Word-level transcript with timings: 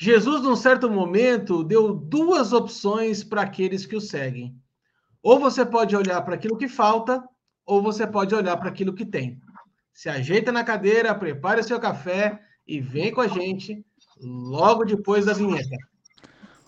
Jesus, 0.00 0.42
num 0.42 0.54
certo 0.54 0.88
momento, 0.88 1.64
deu 1.64 1.92
duas 1.92 2.52
opções 2.52 3.24
para 3.24 3.42
aqueles 3.42 3.84
que 3.84 3.96
o 3.96 4.00
seguem. 4.00 4.54
Ou 5.20 5.40
você 5.40 5.66
pode 5.66 5.96
olhar 5.96 6.22
para 6.22 6.36
aquilo 6.36 6.56
que 6.56 6.68
falta, 6.68 7.20
ou 7.66 7.82
você 7.82 8.06
pode 8.06 8.32
olhar 8.32 8.56
para 8.58 8.68
aquilo 8.68 8.94
que 8.94 9.04
tem. 9.04 9.40
Se 9.92 10.08
ajeita 10.08 10.52
na 10.52 10.62
cadeira, 10.62 11.12
prepare 11.16 11.60
o 11.60 11.64
seu 11.64 11.80
café 11.80 12.40
e 12.64 12.80
vem 12.80 13.12
com 13.12 13.20
a 13.20 13.26
gente 13.26 13.84
logo 14.20 14.84
depois 14.84 15.26
da 15.26 15.32
vinheta. 15.32 15.76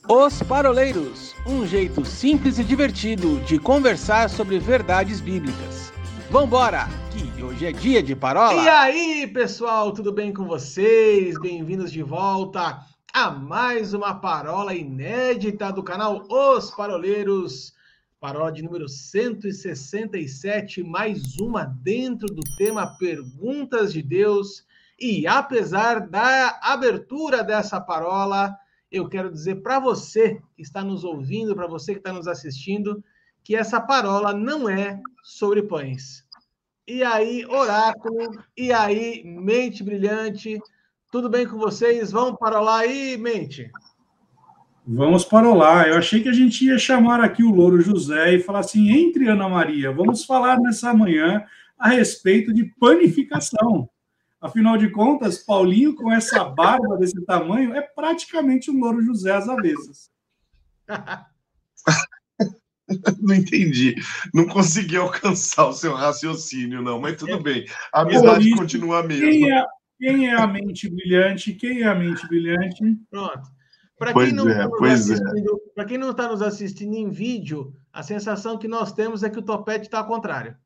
Os 0.08 0.42
Paroleiros 0.42 1.36
um 1.46 1.64
jeito 1.64 2.04
simples 2.04 2.58
e 2.58 2.64
divertido 2.64 3.38
de 3.42 3.60
conversar 3.60 4.28
sobre 4.28 4.58
verdades 4.58 5.20
bíblicas. 5.20 5.92
Vambora, 6.30 6.88
que 7.12 7.42
hoje 7.44 7.66
é 7.66 7.72
dia 7.72 8.02
de 8.02 8.16
parola. 8.16 8.60
E 8.60 8.68
aí, 8.68 9.26
pessoal, 9.28 9.92
tudo 9.92 10.12
bem 10.12 10.32
com 10.32 10.44
vocês? 10.46 11.38
Bem-vindos 11.40 11.92
de 11.92 12.02
volta 12.02 12.84
a 13.12 13.30
mais 13.30 13.92
uma 13.92 14.14
parola 14.14 14.72
inédita 14.72 15.73
do 15.73 15.82
canal 15.82 16.27
Os 16.28 16.70
Paroleiros. 16.70 17.74
Parola 18.20 18.52
de 18.52 18.62
número 18.62 18.88
167, 18.88 20.83
mais 20.83 21.36
uma 21.38 21.64
dentro 21.64 22.28
do 22.28 22.42
tema 22.56 22.96
Perguntas 22.98 23.92
de 23.92 24.00
Deus. 24.02 24.64
E 24.98 25.27
apesar 25.27 26.09
da 26.09 26.60
abertura 26.62 27.42
dessa 27.42 27.80
parola, 27.80 28.56
eu 28.92 29.09
quero 29.09 29.33
dizer 29.33 29.56
para 29.56 29.80
você 29.80 30.41
que 30.55 30.62
está 30.62 30.84
nos 30.84 31.02
ouvindo, 31.02 31.55
para 31.55 31.66
você 31.66 31.95
que 31.95 32.00
está 32.00 32.12
nos 32.12 32.28
assistindo, 32.28 33.02
que 33.42 33.56
essa 33.56 33.80
parola 33.80 34.33
não 34.33 34.69
é 34.69 35.00
sobre 35.24 35.62
pães. 35.62 36.24
E 36.86 37.02
aí, 37.02 37.45
oráculo, 37.47 38.45
e 38.56 38.72
aí, 38.72 39.22
mente 39.24 39.83
brilhante, 39.83 40.61
tudo 41.10 41.28
bem 41.28 41.46
com 41.46 41.59
vocês? 41.59 42.12
Vamos 42.12 42.38
para 42.38 42.60
lá 42.60 42.80
aí, 42.80 43.16
mente? 43.16 43.70
Vamos 44.87 45.24
para 45.24 45.52
lá. 45.52 45.88
Eu 45.88 45.96
achei 45.96 46.23
que 46.23 46.28
a 46.28 46.33
gente 46.33 46.64
ia 46.64 46.78
chamar 46.78 47.20
aqui 47.20 47.42
o 47.42 47.50
Louro 47.50 47.80
José 47.80 48.34
e 48.34 48.42
falar 48.42 48.61
assim: 48.61 48.91
entre 48.91 49.28
Ana 49.28 49.48
Maria, 49.48 49.92
vamos 49.92 50.25
falar 50.25 50.58
nessa 50.61 50.94
manhã 50.94 51.44
a 51.78 51.88
respeito 51.88 52.55
de 52.55 52.64
panificação. 52.78 53.88
Afinal 54.41 54.78
de 54.78 54.88
contas, 54.91 55.38
Paulinho, 55.38 55.94
com 55.94 56.11
essa 56.11 56.44
barba 56.44 56.97
desse 56.97 57.20
tamanho, 57.27 57.75
é 57.75 57.83
praticamente 57.83 58.70
um 58.70 58.78
Louro 58.78 59.03
José 59.03 59.33
às 59.33 59.48
avessas. 59.48 60.11
não 63.20 63.34
entendi. 63.34 63.97
Não 64.33 64.47
consegui 64.47 64.97
alcançar 64.97 65.66
o 65.66 65.72
seu 65.72 65.92
raciocínio, 65.92 66.81
não, 66.81 66.98
mas 66.98 67.16
tudo 67.16 67.42
bem. 67.42 67.66
A 67.92 68.03
amizade 68.03 68.50
continua 68.56 69.00
a 69.00 69.03
mesma. 69.03 69.27
Quem 69.27 69.53
é, 69.53 69.64
quem 70.01 70.29
é, 70.29 70.34
a 70.34 70.47
mente 70.47 70.89
brilhante? 70.89 71.53
Quem 71.53 71.83
é 71.83 71.87
a 71.87 71.95
mente 71.95 72.27
brilhante? 72.27 72.83
Pronto. 73.11 73.51
Para 73.98 74.15
quem, 74.15 74.33
não 74.33 74.48
é, 74.48 74.67
tá 74.67 75.83
é. 75.83 75.84
quem 75.84 75.98
não 75.98 76.12
está 76.12 76.27
nos 76.27 76.41
assistindo 76.41 76.95
em 76.95 77.11
vídeo, 77.11 77.77
a 77.93 78.03
sensação 78.03 78.56
que 78.56 78.67
nós 78.67 78.95
temos 78.95 79.23
é 79.23 79.28
que 79.28 79.39
o 79.39 79.43
topete 79.43 79.84
está 79.84 79.98
ao 79.98 80.06
contrário. 80.06 80.56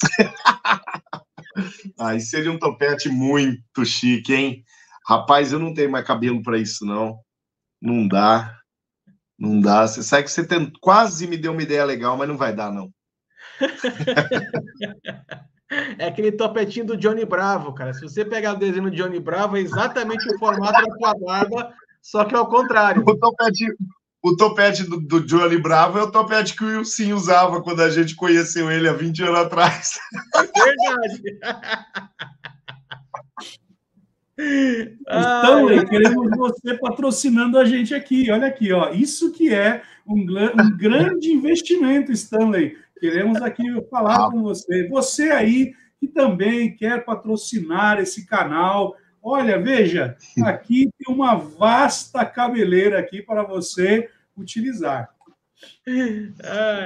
Aí 2.00 2.20
seria 2.20 2.50
um 2.50 2.58
topete 2.58 3.08
muito 3.08 3.84
chique, 3.84 4.34
hein? 4.34 4.64
Rapaz, 5.06 5.52
eu 5.52 5.60
não 5.60 5.72
tenho 5.72 5.90
mais 5.90 6.04
cabelo 6.04 6.42
para 6.42 6.58
isso, 6.58 6.84
não. 6.84 7.20
Não 7.80 8.08
dá. 8.08 8.58
Não 9.38 9.60
dá. 9.60 9.86
Você 9.86 10.02
sabe 10.02 10.24
que 10.24 10.32
você 10.32 10.44
tem... 10.44 10.72
quase 10.80 11.28
me 11.28 11.36
deu 11.36 11.52
uma 11.52 11.62
ideia 11.62 11.84
legal, 11.84 12.16
mas 12.16 12.26
não 12.28 12.36
vai 12.36 12.52
dar, 12.52 12.72
não. 12.72 12.92
É 15.98 16.06
aquele 16.06 16.32
topetinho 16.32 16.86
do 16.86 16.96
Johnny 16.96 17.24
Bravo, 17.24 17.72
cara. 17.72 17.94
Se 17.94 18.02
você 18.02 18.24
pegar 18.24 18.54
o 18.54 18.58
desenho 18.58 18.90
do 18.90 18.96
Johnny 18.96 19.18
Bravo, 19.18 19.56
é 19.56 19.60
exatamente 19.60 20.28
o 20.28 20.38
formato 20.38 20.84
da 20.84 20.94
sua 20.96 21.14
barba, 21.14 21.72
só 22.00 22.24
que 22.24 22.34
ao 22.34 22.48
contrário. 22.48 23.02
O 23.06 23.16
topete, 23.16 23.66
o 24.22 24.36
topete 24.36 24.84
do, 24.84 25.00
do 25.00 25.20
Johnny 25.20 25.58
Bravo 25.58 25.98
é 25.98 26.02
o 26.02 26.10
topete 26.10 26.56
que 26.56 26.64
o 26.64 26.78
Wilson 26.78 27.14
usava 27.14 27.62
quando 27.62 27.80
a 27.80 27.90
gente 27.90 28.14
conheceu 28.14 28.70
ele 28.70 28.88
há 28.88 28.92
20 28.92 29.22
anos 29.22 29.38
atrás. 29.38 29.98
Verdade. 30.34 31.22
Stanley, 34.38 35.86
queremos 35.86 36.30
você 36.36 36.74
patrocinando 36.74 37.58
a 37.58 37.64
gente 37.64 37.94
aqui. 37.94 38.30
Olha 38.30 38.46
aqui, 38.46 38.72
ó. 38.72 38.90
Isso 38.90 39.32
que 39.32 39.52
é 39.52 39.82
um, 40.06 40.20
um 40.20 40.76
grande 40.76 41.30
investimento, 41.30 42.12
Stanley. 42.12 42.76
Queremos 43.02 43.42
aqui 43.42 43.64
falar 43.90 44.30
com 44.30 44.42
você. 44.42 44.88
Você 44.88 45.30
aí 45.30 45.74
que 45.98 46.06
também 46.06 46.76
quer 46.76 47.04
patrocinar 47.04 47.98
esse 47.98 48.26
canal, 48.26 48.96
Olha, 49.22 49.56
veja, 49.60 50.16
aqui 50.44 50.90
tem 50.98 51.14
uma 51.14 51.36
vasta 51.36 52.24
cabeleira 52.24 52.98
aqui 52.98 53.22
para 53.22 53.44
você 53.44 54.10
utilizar. 54.36 55.14
Ai, 55.86 56.32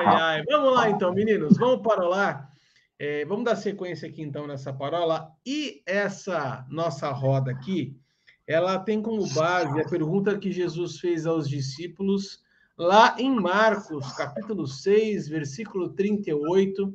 ai. 0.04 0.44
Vamos 0.44 0.74
lá, 0.74 0.90
então, 0.90 1.14
meninos. 1.14 1.56
Vamos 1.56 1.80
para 1.80 2.06
lá. 2.06 2.50
É, 2.98 3.24
vamos 3.24 3.44
dar 3.46 3.56
sequência 3.56 4.06
aqui, 4.06 4.20
então, 4.20 4.46
nessa 4.46 4.70
parola. 4.70 5.32
E 5.46 5.82
essa 5.86 6.66
nossa 6.68 7.10
roda 7.10 7.50
aqui, 7.50 7.98
ela 8.46 8.78
tem 8.78 9.00
como 9.00 9.26
base 9.32 9.80
a 9.80 9.88
pergunta 9.88 10.38
que 10.38 10.52
Jesus 10.52 10.98
fez 10.98 11.26
aos 11.26 11.48
discípulos 11.48 12.44
lá 12.76 13.16
em 13.18 13.34
Marcos, 13.34 14.12
capítulo 14.12 14.66
6, 14.66 15.28
versículo 15.28 15.90
38, 15.90 16.94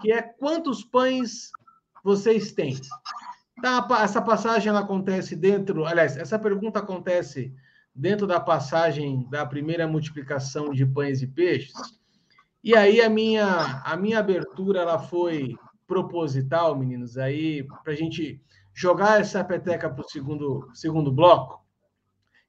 que 0.00 0.12
é 0.12 0.22
quantos 0.22 0.84
pães 0.84 1.50
vocês 2.04 2.52
têm? 2.52 2.76
Tá, 3.60 3.86
essa 4.00 4.22
passagem 4.22 4.68
ela 4.68 4.80
acontece 4.80 5.34
dentro, 5.34 5.84
aliás, 5.84 6.16
essa 6.16 6.38
pergunta 6.38 6.78
acontece 6.78 7.52
dentro 7.92 8.26
da 8.26 8.38
passagem 8.38 9.28
da 9.28 9.44
primeira 9.44 9.88
multiplicação 9.88 10.70
de 10.70 10.86
pães 10.86 11.20
e 11.20 11.26
peixes. 11.26 11.74
E 12.62 12.76
aí 12.76 13.00
a 13.00 13.10
minha 13.10 13.82
a 13.84 13.96
minha 13.96 14.20
abertura 14.20 14.80
ela 14.80 14.98
foi 14.98 15.56
proposital, 15.86 16.78
meninos, 16.78 17.16
aí 17.18 17.64
para 17.82 17.92
a 17.92 17.96
gente 17.96 18.40
jogar 18.72 19.20
essa 19.20 19.42
peteca 19.42 19.90
para 19.90 20.04
o 20.04 20.08
segundo 20.08 20.68
segundo 20.74 21.10
bloco, 21.10 21.64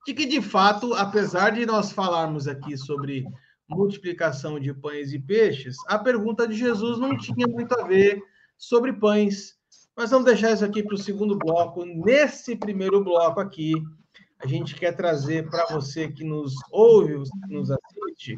de 0.09 0.16
que 0.16 0.25
de 0.25 0.42
fato, 0.42 0.94
apesar 0.96 1.52
de 1.52 1.66
nós 1.66 1.92
falarmos 1.92 2.47
aqui 2.47 2.75
sobre 2.78 3.25
multiplicação 3.68 4.59
de 4.59 4.74
pães 4.74 5.14
e 5.14 5.20
peixes, 5.20 5.78
a 5.88 6.00
pergunta 6.00 6.47
de 6.47 6.56
Jesus 6.56 6.97
não 6.97 7.16
tinha 7.16 7.47
muito 7.47 7.80
a 7.80 7.86
ver 7.86 8.22
sobre 8.58 8.94
pães 8.94 9.59
mas 10.00 10.12
vamos 10.12 10.28
deixar 10.28 10.53
isso 10.53 10.64
aqui 10.64 10.81
para 10.81 10.96
o 10.96 10.97
segundo 10.97 11.38
bloco. 11.38 11.84
Nesse 11.84 12.56
primeiro 12.56 13.03
bloco 13.03 13.42
aqui, 13.42 13.74
a 14.42 14.47
gente 14.47 14.74
quer 14.74 14.96
trazer 14.96 15.50
para 15.50 15.66
você 15.66 16.08
que 16.08 16.24
nos 16.24 16.53
ouve, 16.72 17.22
que 17.46 17.53
nos 17.53 17.70
assiste, 17.70 18.38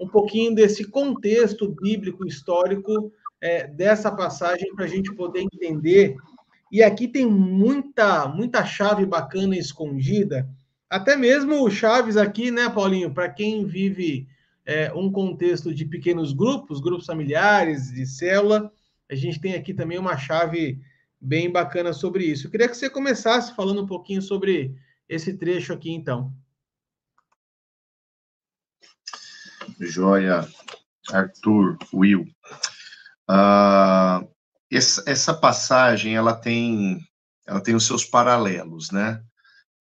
um 0.00 0.08
pouquinho 0.08 0.54
desse 0.54 0.82
contexto 0.82 1.68
bíblico 1.68 2.26
histórico 2.26 3.12
é, 3.38 3.66
dessa 3.66 4.10
passagem 4.10 4.74
para 4.74 4.86
a 4.86 4.88
gente 4.88 5.14
poder 5.14 5.42
entender. 5.42 6.16
E 6.72 6.82
aqui 6.82 7.06
tem 7.06 7.26
muita, 7.26 8.26
muita 8.26 8.64
chave 8.64 9.04
bacana 9.04 9.58
escondida. 9.58 10.48
Até 10.94 11.16
mesmo 11.16 11.68
chaves 11.72 12.16
aqui, 12.16 12.52
né, 12.52 12.70
Paulinho? 12.70 13.12
Para 13.12 13.28
quem 13.28 13.66
vive 13.66 14.28
é, 14.64 14.92
um 14.94 15.10
contexto 15.10 15.74
de 15.74 15.84
pequenos 15.84 16.32
grupos, 16.32 16.80
grupos 16.80 17.04
familiares, 17.04 17.90
de 17.90 18.06
célula, 18.06 18.70
a 19.10 19.14
gente 19.16 19.40
tem 19.40 19.56
aqui 19.56 19.74
também 19.74 19.98
uma 19.98 20.16
chave 20.16 20.80
bem 21.20 21.50
bacana 21.50 21.92
sobre 21.92 22.26
isso. 22.26 22.46
Eu 22.46 22.50
queria 22.52 22.68
que 22.68 22.76
você 22.76 22.88
começasse 22.88 23.56
falando 23.56 23.82
um 23.82 23.86
pouquinho 23.88 24.22
sobre 24.22 24.72
esse 25.08 25.34
trecho 25.34 25.72
aqui, 25.72 25.90
então. 25.90 26.32
Joia, 29.80 30.46
Arthur, 31.10 31.76
Will. 31.92 32.24
Uh, 33.28 34.30
essa, 34.70 35.02
essa, 35.08 35.34
passagem 35.34 36.14
ela 36.14 36.36
tem 36.36 37.04
ela 37.44 37.60
tem 37.60 37.74
os 37.74 37.84
seus 37.84 38.04
paralelos, 38.04 38.92
né? 38.92 39.20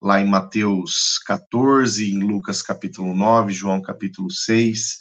Lá 0.03 0.19
em 0.19 0.27
Mateus 0.27 1.17
14, 1.25 2.11
em 2.11 2.19
Lucas 2.19 2.61
capítulo 2.61 3.15
9, 3.15 3.53
João 3.53 3.81
capítulo 3.81 4.29
6. 4.29 4.97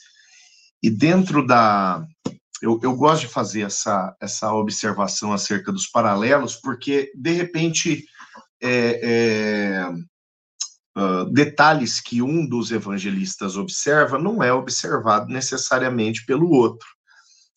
E 0.81 0.89
dentro 0.89 1.45
da, 1.45 2.07
eu, 2.63 2.79
eu 2.81 2.95
gosto 2.95 3.23
de 3.23 3.29
fazer 3.29 3.63
essa, 3.63 4.17
essa 4.21 4.55
observação 4.55 5.33
acerca 5.33 5.73
dos 5.73 5.89
paralelos, 5.89 6.55
porque, 6.55 7.11
de 7.17 7.33
repente, 7.33 8.05
é, 8.63 9.01
é, 9.03 9.89
uh, 10.97 11.25
detalhes 11.33 12.01
que 12.01 12.23
um 12.23 12.49
dos 12.49 12.71
evangelistas 12.71 13.57
observa 13.57 14.17
não 14.17 14.41
é 14.41 14.53
observado 14.53 15.27
necessariamente 15.27 16.25
pelo 16.25 16.49
outro. 16.51 16.87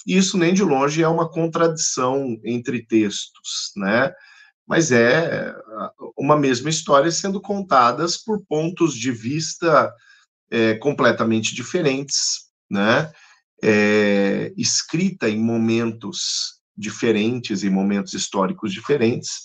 Isso 0.07 0.37
nem 0.37 0.53
de 0.53 0.63
longe 0.63 1.03
é 1.03 1.07
uma 1.07 1.29
contradição 1.29 2.39
entre 2.43 2.83
textos, 2.83 3.71
né? 3.75 4.11
Mas 4.67 4.91
é 4.91 5.53
uma 6.17 6.35
mesma 6.37 6.69
história 6.69 7.11
sendo 7.11 7.39
contadas 7.39 8.17
por 8.17 8.43
pontos 8.45 8.95
de 8.95 9.11
vista 9.11 9.93
é, 10.49 10.75
completamente 10.75 11.53
diferentes, 11.53 12.45
né? 12.69 13.11
é, 13.63 14.53
escrita 14.57 15.29
em 15.29 15.39
momentos 15.39 16.59
diferentes, 16.77 17.63
em 17.63 17.69
momentos 17.69 18.13
históricos 18.13 18.73
diferentes, 18.73 19.41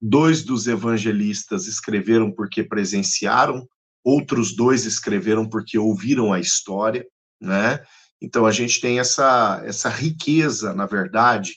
dois 0.00 0.42
dos 0.42 0.66
evangelistas 0.66 1.66
escreveram 1.66 2.30
porque 2.30 2.62
presenciaram, 2.62 3.66
outros 4.04 4.54
dois 4.54 4.84
escreveram 4.84 5.48
porque 5.48 5.78
ouviram 5.78 6.32
a 6.32 6.40
história, 6.40 7.06
né? 7.40 7.82
Então 8.20 8.46
a 8.46 8.52
gente 8.52 8.80
tem 8.80 8.98
essa 8.98 9.62
essa 9.64 9.88
riqueza, 9.88 10.74
na 10.74 10.86
verdade, 10.86 11.56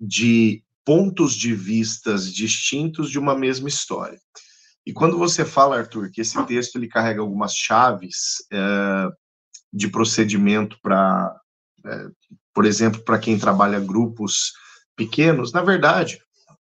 de 0.00 0.62
pontos 0.84 1.34
de 1.34 1.54
vistas 1.54 2.32
distintos 2.32 3.10
de 3.10 3.18
uma 3.18 3.36
mesma 3.36 3.68
história. 3.68 4.18
E 4.86 4.92
quando 4.92 5.18
você 5.18 5.44
fala, 5.44 5.78
Arthur, 5.78 6.10
que 6.10 6.20
esse 6.20 6.42
texto 6.46 6.76
ele 6.76 6.88
carrega 6.88 7.20
algumas 7.20 7.54
chaves 7.54 8.44
é, 8.52 9.08
de 9.72 9.88
procedimento 9.88 10.78
para, 10.82 11.38
é, 11.84 12.06
por 12.54 12.64
exemplo, 12.64 13.02
para 13.04 13.18
quem 13.18 13.38
trabalha 13.38 13.78
grupos 13.78 14.52
pequenos, 14.96 15.52
na 15.52 15.62
verdade, 15.62 16.20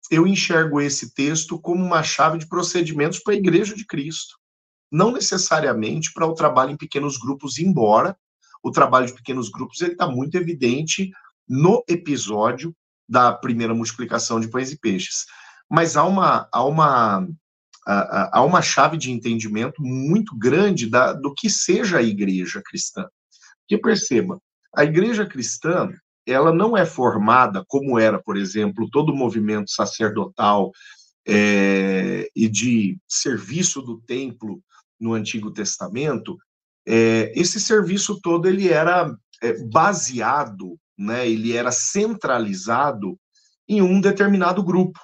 eu 0.09 0.25
enxergo 0.25 0.79
esse 0.79 1.13
texto 1.13 1.59
como 1.59 1.83
uma 1.83 2.03
chave 2.03 2.38
de 2.38 2.47
procedimentos 2.47 3.19
para 3.19 3.33
a 3.33 3.38
Igreja 3.38 3.75
de 3.75 3.85
Cristo. 3.85 4.38
Não 4.91 5.12
necessariamente 5.12 6.13
para 6.13 6.25
o 6.25 6.33
trabalho 6.33 6.71
em 6.71 6.77
pequenos 6.77 7.17
grupos, 7.17 7.57
embora 7.57 8.15
o 8.63 8.71
trabalho 8.71 9.07
de 9.07 9.13
pequenos 9.13 9.50
grupos 9.50 9.81
ele 9.81 9.94
está 9.94 10.07
muito 10.07 10.35
evidente 10.35 11.12
no 11.47 11.83
episódio 11.88 12.75
da 13.07 13.31
primeira 13.31 13.74
multiplicação 13.74 14.40
de 14.40 14.48
pães 14.48 14.72
e 14.72 14.80
peixes. 14.80 15.25
Mas 15.69 15.96
há 15.96 16.04
uma, 16.04 16.48
há 16.52 16.63
uma, 16.63 17.28
há 17.86 18.44
uma 18.44 18.62
chave 18.62 18.98
de 18.98 19.12
entendimento 19.12 19.81
muito 19.81 20.38
grande 20.38 20.90
da, 20.90 21.13
do 21.13 21.34
que 21.34 21.50
seja 21.50 21.98
a 21.98 22.04
igreja 22.04 22.62
cristã. 22.63 23.06
Porque 23.62 23.81
perceba, 23.81 24.40
a 24.75 24.84
igreja 24.84 25.25
cristã, 25.25 25.90
ela 26.28 26.54
não 26.54 26.75
é 26.75 26.86
formada 26.86 27.63
como 27.68 27.98
era, 28.00 28.22
por 28.22 28.38
exemplo, 28.38 28.90
todo 28.92 29.12
o 29.12 29.16
movimento 29.16 29.72
sacerdotal 29.72 30.72
é, 31.28 32.30
e 32.36 32.48
de 32.48 32.98
serviço 33.08 33.81
do 33.81 34.00
templo 34.01 34.62
no 35.00 35.13
Antigo 35.13 35.51
Testamento. 35.51 36.38
É, 36.88 37.31
esse 37.36 37.60
serviço 37.60 38.19
todo 38.22 38.48
ele 38.48 38.69
era 38.69 39.16
é, 39.42 39.63
baseado 39.63 40.78
né, 40.97 41.27
ele 41.27 41.56
era 41.56 41.71
centralizado 41.71 43.19
em 43.68 43.81
um 43.81 44.00
determinado 44.00 44.63
grupo, 44.63 45.00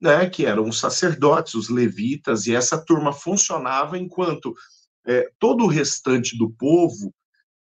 né, 0.00 0.28
que 0.28 0.44
eram 0.44 0.68
os 0.68 0.78
sacerdotes, 0.78 1.54
os 1.54 1.68
levitas, 1.68 2.46
e 2.46 2.54
essa 2.54 2.78
turma 2.78 3.12
funcionava 3.12 3.98
enquanto 3.98 4.54
é, 5.06 5.30
todo 5.38 5.64
o 5.64 5.68
restante 5.68 6.36
do 6.36 6.50
povo 6.50 7.14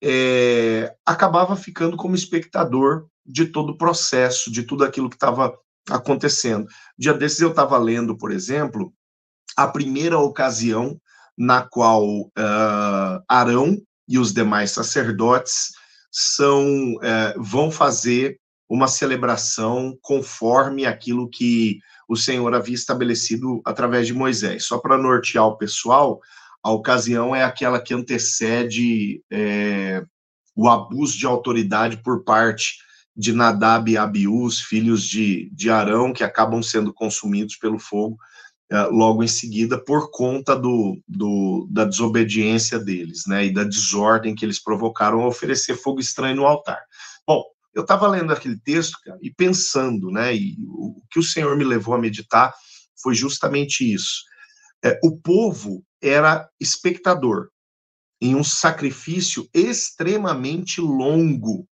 é, 0.04 0.94
acabava 1.06 1.56
ficando 1.56 1.98
como 1.98 2.16
espectador 2.16 3.08
de 3.26 3.46
todo 3.46 3.72
o 3.72 3.78
processo, 3.78 4.52
de 4.52 4.64
tudo 4.64 4.84
aquilo 4.84 5.10
que 5.10 5.16
estava 5.16 5.56
acontecendo. 5.90 6.68
Dia 6.98 7.14
desses 7.14 7.40
eu 7.40 7.50
estava 7.50 7.78
lendo, 7.78 8.18
por 8.18 8.32
exemplo, 8.32 8.94
a 9.56 9.68
primeira 9.68 10.18
ocasião 10.18 11.00
na 11.38 11.62
qual 11.62 12.06
uh, 12.06 13.24
Arão 13.28 13.78
e 14.08 14.20
os 14.20 14.34
demais 14.34 14.72
sacerdotes 14.72 15.72
são 16.12 17.00
é, 17.02 17.34
vão 17.38 17.72
fazer 17.72 18.38
uma 18.70 18.88
celebração 18.88 19.98
conforme 20.02 20.86
aquilo 20.86 21.30
que 21.30 21.80
o 22.08 22.16
Senhor 22.16 22.54
havia 22.54 22.76
estabelecido 22.76 23.62
através 23.66 24.08
de 24.08 24.14
Moisés. 24.14 24.66
Só 24.66 24.78
para 24.78 24.98
nortear 24.98 25.46
o 25.46 25.58
pessoal, 25.58 26.20
a 26.64 26.72
ocasião 26.72 27.36
é 27.36 27.44
aquela 27.44 27.82
que 27.82 27.94
antecede 27.94 29.24
é, 29.32 30.04
o 30.56 30.70
abuso 30.70 31.18
de 31.18 31.26
autoridade 31.26 31.98
por 31.98 32.24
parte 32.24 32.78
de 33.16 33.34
Nadab 33.34 33.92
e 33.92 33.98
Abiú, 33.98 34.44
os 34.44 34.60
filhos 34.60 35.04
de, 35.04 35.50
de 35.54 35.70
Arão, 35.70 36.14
que 36.14 36.24
acabam 36.24 36.62
sendo 36.62 36.94
consumidos 36.94 37.56
pelo 37.56 37.80
fogo 37.80 38.18
logo 38.90 39.22
em 39.22 39.28
seguida 39.28 39.78
por 39.78 40.10
conta 40.12 40.56
do, 40.56 40.98
do, 41.08 41.68
da 41.70 41.84
desobediência 41.84 42.80
deles, 42.80 43.24
né, 43.28 43.46
e 43.46 43.54
da 43.54 43.64
desordem 43.64 44.34
que 44.34 44.46
eles 44.46 44.64
provocaram 44.64 45.22
ao 45.22 45.28
oferecer 45.28 45.76
fogo 45.76 46.00
estranho 46.00 46.38
no 46.38 46.46
altar. 46.46 46.82
Bom, 47.28 47.44
eu 47.74 47.82
estava 47.82 48.08
lendo 48.08 48.32
aquele 48.32 48.58
texto 48.58 48.98
cara, 49.04 49.20
e 49.22 49.30
pensando, 49.30 50.10
né, 50.10 50.34
e 50.34 50.56
o, 50.68 51.02
que 51.12 51.20
o 51.20 51.24
Senhor 51.24 51.56
me 51.58 51.66
levou 51.66 51.94
a 51.94 52.00
meditar 52.00 52.54
foi 53.02 53.14
justamente 53.14 53.94
isso. 53.94 54.24
É, 54.84 54.98
o 55.04 55.18
povo 55.18 55.84
era 56.02 56.50
espectador 56.60 57.50
em 58.22 58.36
um 58.36 58.44
sacrifício 58.44 59.50
extremamente 59.54 60.80
longo. 60.80 61.68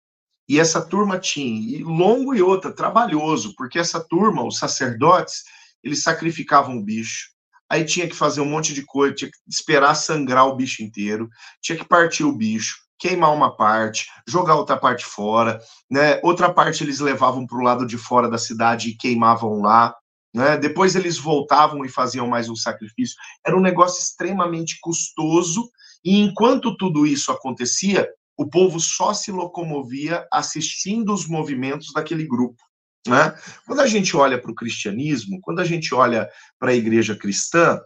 E 0.48 0.58
essa 0.58 0.80
turma 0.80 1.18
tinha, 1.18 1.78
e 1.78 1.82
longo 1.82 2.34
e 2.34 2.40
outra, 2.40 2.72
trabalhoso, 2.72 3.54
porque 3.54 3.78
essa 3.78 4.00
turma, 4.00 4.42
os 4.42 4.58
sacerdotes, 4.58 5.44
eles 5.82 6.02
sacrificavam 6.02 6.76
o 6.76 6.84
bicho, 6.84 7.28
aí 7.70 7.84
tinha 7.84 8.08
que 8.08 8.16
fazer 8.16 8.40
um 8.40 8.46
monte 8.46 8.72
de 8.72 8.84
coisa, 8.84 9.14
tinha 9.14 9.30
que 9.30 9.36
esperar 9.48 9.94
sangrar 9.94 10.46
o 10.46 10.56
bicho 10.56 10.82
inteiro, 10.82 11.28
tinha 11.60 11.76
que 11.76 11.84
partir 11.84 12.24
o 12.24 12.36
bicho, 12.36 12.76
queimar 12.98 13.32
uma 13.32 13.54
parte, 13.54 14.06
jogar 14.26 14.56
outra 14.56 14.76
parte 14.76 15.04
fora, 15.04 15.60
né? 15.90 16.20
Outra 16.22 16.52
parte 16.52 16.82
eles 16.82 16.98
levavam 16.98 17.46
para 17.46 17.58
o 17.58 17.62
lado 17.62 17.86
de 17.86 17.96
fora 17.96 18.28
da 18.28 18.38
cidade 18.38 18.90
e 18.90 18.96
queimavam 18.96 19.60
lá, 19.60 19.94
né? 20.34 20.56
Depois 20.56 20.96
eles 20.96 21.16
voltavam 21.16 21.84
e 21.84 21.88
faziam 21.88 22.26
mais 22.26 22.48
um 22.48 22.56
sacrifício. 22.56 23.16
Era 23.46 23.56
um 23.56 23.60
negócio 23.60 24.02
extremamente 24.02 24.78
custoso 24.80 25.70
e 26.04 26.18
enquanto 26.18 26.76
tudo 26.76 27.06
isso 27.06 27.30
acontecia, 27.30 28.08
o 28.36 28.48
povo 28.48 28.78
só 28.80 29.12
se 29.12 29.32
locomovia 29.32 30.26
assistindo 30.32 31.12
os 31.12 31.26
movimentos 31.26 31.92
daquele 31.92 32.26
grupo. 32.26 32.62
Né? 33.06 33.34
Quando 33.66 33.80
a 33.80 33.86
gente 33.86 34.16
olha 34.16 34.40
para 34.40 34.50
o 34.50 34.54
cristianismo, 34.54 35.40
quando 35.40 35.60
a 35.60 35.64
gente 35.64 35.94
olha 35.94 36.28
para 36.58 36.70
a 36.70 36.74
igreja 36.74 37.16
cristã, 37.16 37.80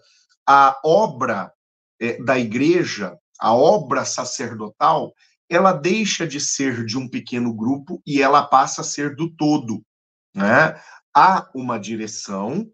a 0.46 0.78
obra 0.84 1.52
é, 2.00 2.22
da 2.22 2.38
igreja, 2.38 3.16
a 3.38 3.54
obra 3.54 4.04
sacerdotal, 4.04 5.12
ela 5.48 5.72
deixa 5.72 6.26
de 6.26 6.40
ser 6.40 6.84
de 6.84 6.96
um 6.96 7.08
pequeno 7.08 7.52
grupo 7.52 8.00
e 8.06 8.22
ela 8.22 8.42
passa 8.42 8.80
a 8.80 8.84
ser 8.84 9.14
do 9.14 9.30
todo. 9.30 9.82
Né? 10.34 10.80
Há 11.14 11.48
uma 11.54 11.78
direção, 11.78 12.66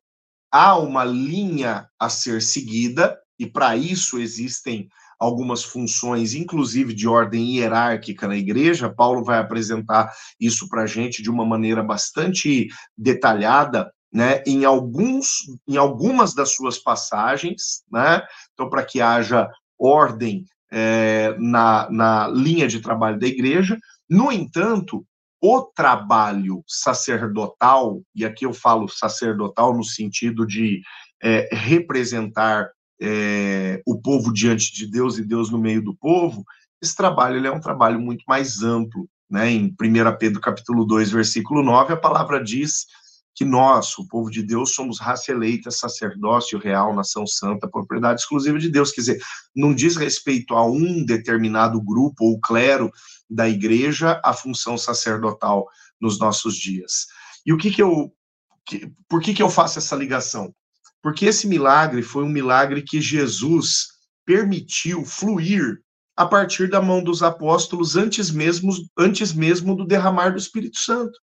há 0.51 0.79
uma 0.79 1.05
linha 1.05 1.89
a 1.99 2.09
ser 2.09 2.41
seguida, 2.41 3.19
e 3.39 3.47
para 3.47 3.77
isso 3.77 4.19
existem 4.19 4.89
algumas 5.19 5.65
funções, 5.65 6.35
inclusive 6.35 6.95
de 6.95 7.09
ordem 7.09 7.57
hierárquica 7.57 8.29
na 8.29 8.37
igreja. 8.37 8.89
Paulo 8.89 9.25
vai 9.25 9.39
apresentar 9.39 10.13
isso 10.39 10.69
para 10.69 10.83
a 10.83 10.87
gente 10.87 11.23
de 11.23 11.31
uma 11.31 11.45
maneira 11.45 11.83
bastante 11.83 12.69
detalhada. 12.97 13.93
Né, 14.11 14.43
em 14.47 14.65
alguns, 14.65 15.41
em 15.69 15.77
algumas 15.77 16.35
das 16.35 16.55
suas 16.55 16.79
passagens, 16.79 17.83
né, 17.93 18.23
então 18.55 18.71
para 18.71 18.83
que 18.83 19.03
haja 19.03 19.51
ordem 19.79 20.47
é, 20.71 21.37
na, 21.39 21.89
na 21.91 22.29
linha 22.29 22.67
de 22.67 22.81
trabalho 22.81 23.19
da 23.19 23.27
igreja. 23.27 23.79
No 24.09 24.33
entanto, 24.33 25.05
o 25.41 25.63
trabalho 25.63 26.65
sacerdotal, 26.67 28.03
e 28.15 28.25
aqui 28.25 28.45
eu 28.45 28.53
falo 28.53 28.89
sacerdotal 28.89 29.75
no 29.75 29.85
sentido 29.85 30.47
de 30.47 30.81
é, 31.23 31.49
representar 31.53 32.71
é, 33.01 33.83
o 33.87 34.01
povo 34.01 34.33
diante 34.33 34.73
de 34.73 34.87
Deus 34.87 35.19
e 35.19 35.25
Deus 35.25 35.51
no 35.51 35.59
meio 35.59 35.83
do 35.83 35.95
povo, 35.95 36.45
esse 36.83 36.95
trabalho 36.95 37.45
é 37.45 37.51
um 37.51 37.61
trabalho 37.61 38.01
muito 38.01 38.25
mais 38.27 38.63
amplo. 38.63 39.09
Né? 39.31 39.51
Em 39.51 39.67
1 39.67 39.75
Pedro 40.19 40.41
capítulo 40.41 40.85
2, 40.85 41.11
versículo 41.11 41.63
9, 41.63 41.93
a 41.93 41.97
palavra 41.97 42.43
diz 42.43 42.87
que 43.35 43.45
nós, 43.45 43.97
o 43.99 44.09
povo 44.09 44.31
de 44.31 44.43
Deus, 44.43 44.75
somos 44.75 44.99
raça 44.99 45.31
eleita, 45.31 45.71
sacerdócio 45.71 46.59
real, 46.59 46.93
nação 46.93 47.25
santa, 47.25 47.69
propriedade 47.69 48.21
exclusiva 48.21 48.59
de 48.59 48.69
Deus. 48.69 48.91
Quer 48.91 49.01
dizer, 49.01 49.23
não 49.55 49.73
diz 49.73 49.95
respeito 49.95 50.55
a 50.55 50.67
um 50.67 51.05
determinado 51.05 51.81
grupo 51.81 52.25
ou 52.25 52.41
clero 52.41 52.91
da 53.31 53.49
igreja 53.49 54.21
a 54.25 54.33
função 54.33 54.77
sacerdotal 54.77 55.69
nos 56.01 56.19
nossos 56.19 56.57
dias. 56.57 57.07
E 57.47 57.53
o 57.53 57.57
que 57.57 57.71
que 57.71 57.83
eu 57.83 58.13
que, 58.67 58.93
por 59.09 59.23
que 59.23 59.33
que 59.33 59.43
eu 59.43 59.49
faço 59.49 59.79
essa 59.79 59.97
ligação? 59.97 60.53
Porque 61.03 61.27
esse 61.27 61.47
milagre 61.47 62.03
foi 62.03 62.25
um 62.25 62.29
milagre 62.29 62.83
que 62.83 63.01
Jesus 63.01 63.89
permitiu 64.27 65.05
fluir 65.05 65.81
a 66.17 66.27
partir 66.27 66.69
da 66.69 66.83
mão 66.83 67.03
dos 67.03 67.23
apóstolos 67.23 67.97
antes 67.97 68.31
mesmo, 68.31 68.73
antes 68.99 69.33
mesmo 69.33 69.77
do 69.77 69.87
derramar 69.87 70.31
do 70.31 70.39
Espírito 70.39 70.79
Santo, 70.79 71.19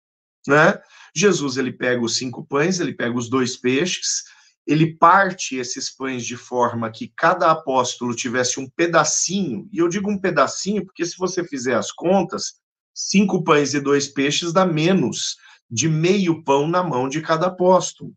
né? 0.46 0.80
Jesus 1.14 1.56
ele 1.56 1.72
pega 1.72 2.02
os 2.02 2.16
cinco 2.16 2.46
pães, 2.46 2.78
ele 2.78 2.94
pega 2.94 3.16
os 3.16 3.28
dois 3.28 3.56
peixes, 3.56 4.22
ele 4.66 4.96
parte 4.96 5.56
esses 5.56 5.90
pães 5.90 6.24
de 6.24 6.36
forma 6.36 6.90
que 6.90 7.12
cada 7.16 7.50
apóstolo 7.50 8.14
tivesse 8.14 8.58
um 8.60 8.68
pedacinho, 8.70 9.68
e 9.72 9.78
eu 9.78 9.88
digo 9.88 10.10
um 10.10 10.18
pedacinho 10.18 10.84
porque 10.84 11.04
se 11.04 11.16
você 11.18 11.44
fizer 11.44 11.74
as 11.74 11.90
contas, 11.90 12.54
cinco 12.94 13.42
pães 13.42 13.74
e 13.74 13.80
dois 13.80 14.08
peixes 14.08 14.52
dá 14.52 14.64
menos 14.64 15.36
de 15.68 15.88
meio 15.88 16.42
pão 16.44 16.68
na 16.68 16.82
mão 16.82 17.08
de 17.08 17.20
cada 17.20 17.46
apóstolo 17.46 18.14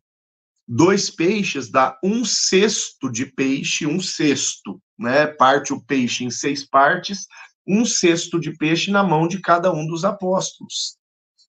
dois 0.68 1.10
peixes 1.10 1.72
dá 1.72 1.98
um 2.04 2.26
sexto 2.26 3.10
de 3.10 3.26
peixe, 3.26 3.88
um 3.88 4.02
sexto, 4.02 4.82
né? 5.00 5.28
Parte 5.28 5.72
o 5.72 5.82
peixe 5.82 6.26
em 6.26 6.30
seis 6.30 6.68
partes, 6.68 7.26
um 7.66 7.86
sexto 7.86 8.40
de 8.40 8.56
peixe 8.58 8.92
na 8.92 9.04
mão 9.04 9.28
de 9.28 9.40
cada 9.40 9.72
um 9.72 9.88
dos 9.88 10.04
apóstolos. 10.04 10.98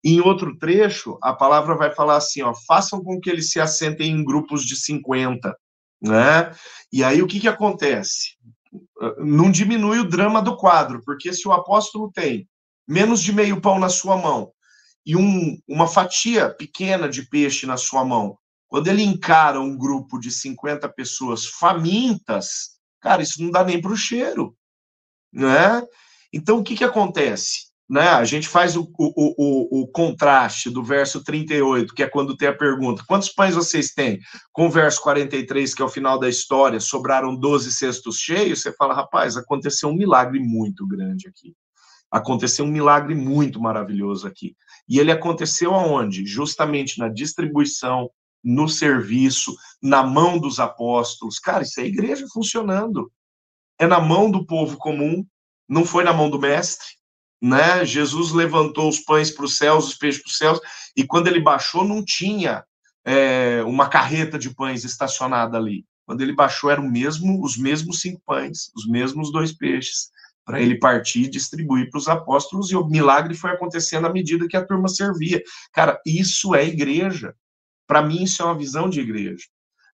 Em 0.04 0.20
outro 0.20 0.56
trecho, 0.56 1.18
a 1.20 1.32
palavra 1.32 1.74
vai 1.76 1.92
falar 1.92 2.16
assim, 2.16 2.42
ó, 2.42 2.54
façam 2.66 3.02
com 3.02 3.20
que 3.20 3.28
eles 3.28 3.50
se 3.50 3.58
assentem 3.58 4.12
em 4.12 4.24
grupos 4.24 4.64
de 4.64 4.76
50, 4.76 5.56
né? 6.00 6.52
E 6.92 7.02
aí 7.02 7.20
o 7.20 7.26
que 7.26 7.40
que 7.40 7.48
acontece? 7.48 8.36
Não 9.18 9.50
diminui 9.50 9.98
o 9.98 10.08
drama 10.08 10.40
do 10.40 10.56
quadro, 10.56 11.00
porque 11.04 11.32
se 11.32 11.48
o 11.48 11.52
apóstolo 11.52 12.10
tem 12.12 12.48
menos 12.86 13.22
de 13.22 13.32
meio 13.32 13.60
pão 13.60 13.78
na 13.78 13.88
sua 13.88 14.16
mão 14.16 14.52
e 15.04 15.16
um, 15.16 15.58
uma 15.66 15.88
fatia 15.88 16.48
pequena 16.48 17.08
de 17.08 17.28
peixe 17.28 17.66
na 17.66 17.76
sua 17.76 18.04
mão, 18.04 18.38
quando 18.68 18.88
ele 18.88 19.02
encara 19.02 19.60
um 19.60 19.76
grupo 19.76 20.18
de 20.18 20.30
50 20.30 20.88
pessoas 20.90 21.46
famintas, 21.46 22.78
cara, 23.00 23.22
isso 23.22 23.42
não 23.42 23.50
dá 23.50 23.64
nem 23.64 23.80
para 23.80 23.92
o 23.92 23.96
cheiro, 23.96 24.56
né? 25.32 25.82
Então, 26.32 26.58
o 26.58 26.64
que 26.64 26.76
que 26.76 26.84
acontece? 26.84 27.68
né? 27.88 28.08
A 28.08 28.24
gente 28.24 28.46
faz 28.46 28.76
o, 28.76 28.82
o, 28.98 29.12
o, 29.16 29.82
o, 29.82 29.88
contraste 29.88 30.68
do 30.68 30.82
verso 30.82 31.24
38, 31.24 31.94
que 31.94 32.02
é 32.02 32.08
quando 32.08 32.36
tem 32.36 32.48
a 32.48 32.54
pergunta: 32.54 33.02
quantos 33.06 33.30
pães 33.30 33.54
vocês 33.54 33.92
têm? 33.94 34.20
Com 34.52 34.66
o 34.66 34.70
verso 34.70 35.00
43, 35.02 35.74
que 35.74 35.80
é 35.80 35.84
o 35.84 35.88
final 35.88 36.18
da 36.18 36.28
história, 36.28 36.78
sobraram 36.80 37.34
12 37.34 37.72
cestos 37.72 38.18
cheios. 38.18 38.60
Você 38.60 38.72
fala, 38.72 38.94
rapaz, 38.94 39.36
aconteceu 39.36 39.88
um 39.88 39.96
milagre 39.96 40.38
muito 40.38 40.86
grande 40.86 41.26
aqui. 41.28 41.54
Aconteceu 42.10 42.64
um 42.64 42.68
milagre 42.68 43.14
muito 43.14 43.60
maravilhoso 43.60 44.26
aqui. 44.26 44.54
E 44.86 44.98
ele 44.98 45.12
aconteceu 45.12 45.74
aonde? 45.74 46.26
Justamente 46.26 46.98
na 46.98 47.08
distribuição, 47.08 48.10
no 48.42 48.68
serviço, 48.68 49.54
na 49.82 50.02
mão 50.02 50.38
dos 50.38 50.58
apóstolos. 50.58 51.38
Cara, 51.38 51.62
isso 51.62 51.80
é 51.80 51.84
igreja 51.84 52.26
funcionando. 52.32 53.10
É 53.78 53.86
na 53.86 54.00
mão 54.00 54.30
do 54.30 54.44
povo 54.46 54.76
comum, 54.76 55.24
não 55.68 55.84
foi 55.84 56.04
na 56.04 56.12
mão 56.12 56.30
do 56.30 56.38
mestre 56.38 56.98
né? 57.40 57.84
Jesus 57.84 58.32
levantou 58.32 58.88
os 58.88 59.00
pães 59.00 59.30
para 59.30 59.44
os 59.44 59.56
céus, 59.56 59.88
os 59.88 59.94
peixes 59.94 60.22
para 60.22 60.30
os 60.30 60.36
céus, 60.36 60.60
e 60.96 61.04
quando 61.04 61.28
ele 61.28 61.40
baixou, 61.40 61.84
não 61.84 62.04
tinha 62.04 62.64
é, 63.04 63.62
uma 63.64 63.88
carreta 63.88 64.38
de 64.38 64.54
pães 64.54 64.84
estacionada 64.84 65.56
ali. 65.56 65.84
Quando 66.04 66.20
ele 66.20 66.34
baixou, 66.34 66.70
eram 66.70 66.88
mesmo, 66.88 67.42
os 67.44 67.56
mesmos 67.56 68.00
cinco 68.00 68.20
pães, 68.26 68.70
os 68.74 68.86
mesmos 68.86 69.30
dois 69.30 69.52
peixes, 69.52 70.10
para 70.44 70.60
ele 70.60 70.78
partir 70.78 71.24
e 71.24 71.30
distribuir 71.30 71.90
para 71.90 71.98
os 71.98 72.08
apóstolos, 72.08 72.70
e 72.70 72.76
o 72.76 72.86
milagre 72.86 73.34
foi 73.34 73.50
acontecendo 73.50 74.06
à 74.06 74.12
medida 74.12 74.48
que 74.48 74.56
a 74.56 74.64
turma 74.64 74.88
servia. 74.88 75.42
Cara, 75.72 76.00
isso 76.06 76.54
é 76.54 76.66
igreja. 76.66 77.34
Para 77.88 78.02
mim, 78.02 78.22
isso 78.22 78.40
é 78.42 78.44
uma 78.44 78.56
visão 78.56 78.88
de 78.88 79.00
igreja 79.00 79.46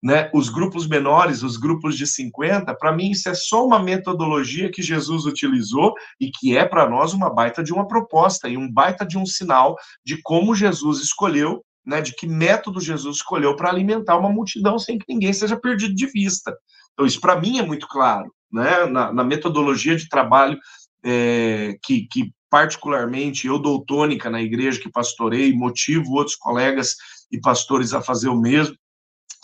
né, 0.02 0.30
os 0.32 0.48
grupos 0.48 0.86
menores, 0.86 1.42
os 1.42 1.56
grupos 1.56 1.96
de 1.96 2.06
50, 2.06 2.74
para 2.74 2.92
mim 2.92 3.10
isso 3.10 3.28
é 3.28 3.34
só 3.34 3.66
uma 3.66 3.78
metodologia 3.78 4.70
que 4.70 4.82
Jesus 4.82 5.26
utilizou 5.26 5.94
e 6.18 6.30
que 6.30 6.56
é 6.56 6.64
para 6.64 6.88
nós 6.88 7.12
uma 7.12 7.28
baita 7.28 7.62
de 7.62 7.72
uma 7.72 7.86
proposta 7.86 8.48
e 8.48 8.56
um 8.56 8.70
baita 8.70 9.04
de 9.04 9.18
um 9.18 9.26
sinal 9.26 9.76
de 10.04 10.20
como 10.22 10.54
Jesus 10.54 11.00
escolheu, 11.00 11.62
né, 11.84 12.00
de 12.00 12.14
que 12.14 12.26
método 12.26 12.80
Jesus 12.80 13.16
escolheu 13.16 13.54
para 13.56 13.68
alimentar 13.68 14.16
uma 14.16 14.30
multidão 14.30 14.78
sem 14.78 14.98
que 14.98 15.04
ninguém 15.08 15.32
seja 15.32 15.56
perdido 15.56 15.94
de 15.94 16.06
vista. 16.06 16.56
Então 16.92 17.04
isso 17.04 17.20
para 17.20 17.38
mim 17.38 17.58
é 17.58 17.62
muito 17.62 17.86
claro, 17.86 18.32
né, 18.50 18.86
na, 18.86 19.12
na 19.12 19.24
metodologia 19.24 19.96
de 19.96 20.08
trabalho 20.08 20.58
é, 21.04 21.76
que, 21.82 22.06
que 22.10 22.32
particularmente 22.48 23.46
eu 23.46 23.58
dou 23.58 23.84
tônica 23.84 24.30
na 24.30 24.40
igreja 24.40 24.80
que 24.80 24.90
pastorei, 24.90 25.52
motivo 25.52 26.14
outros 26.14 26.36
colegas 26.36 26.96
e 27.30 27.40
pastores 27.40 27.92
a 27.92 28.02
fazer 28.02 28.28
o 28.28 28.36
mesmo 28.36 28.76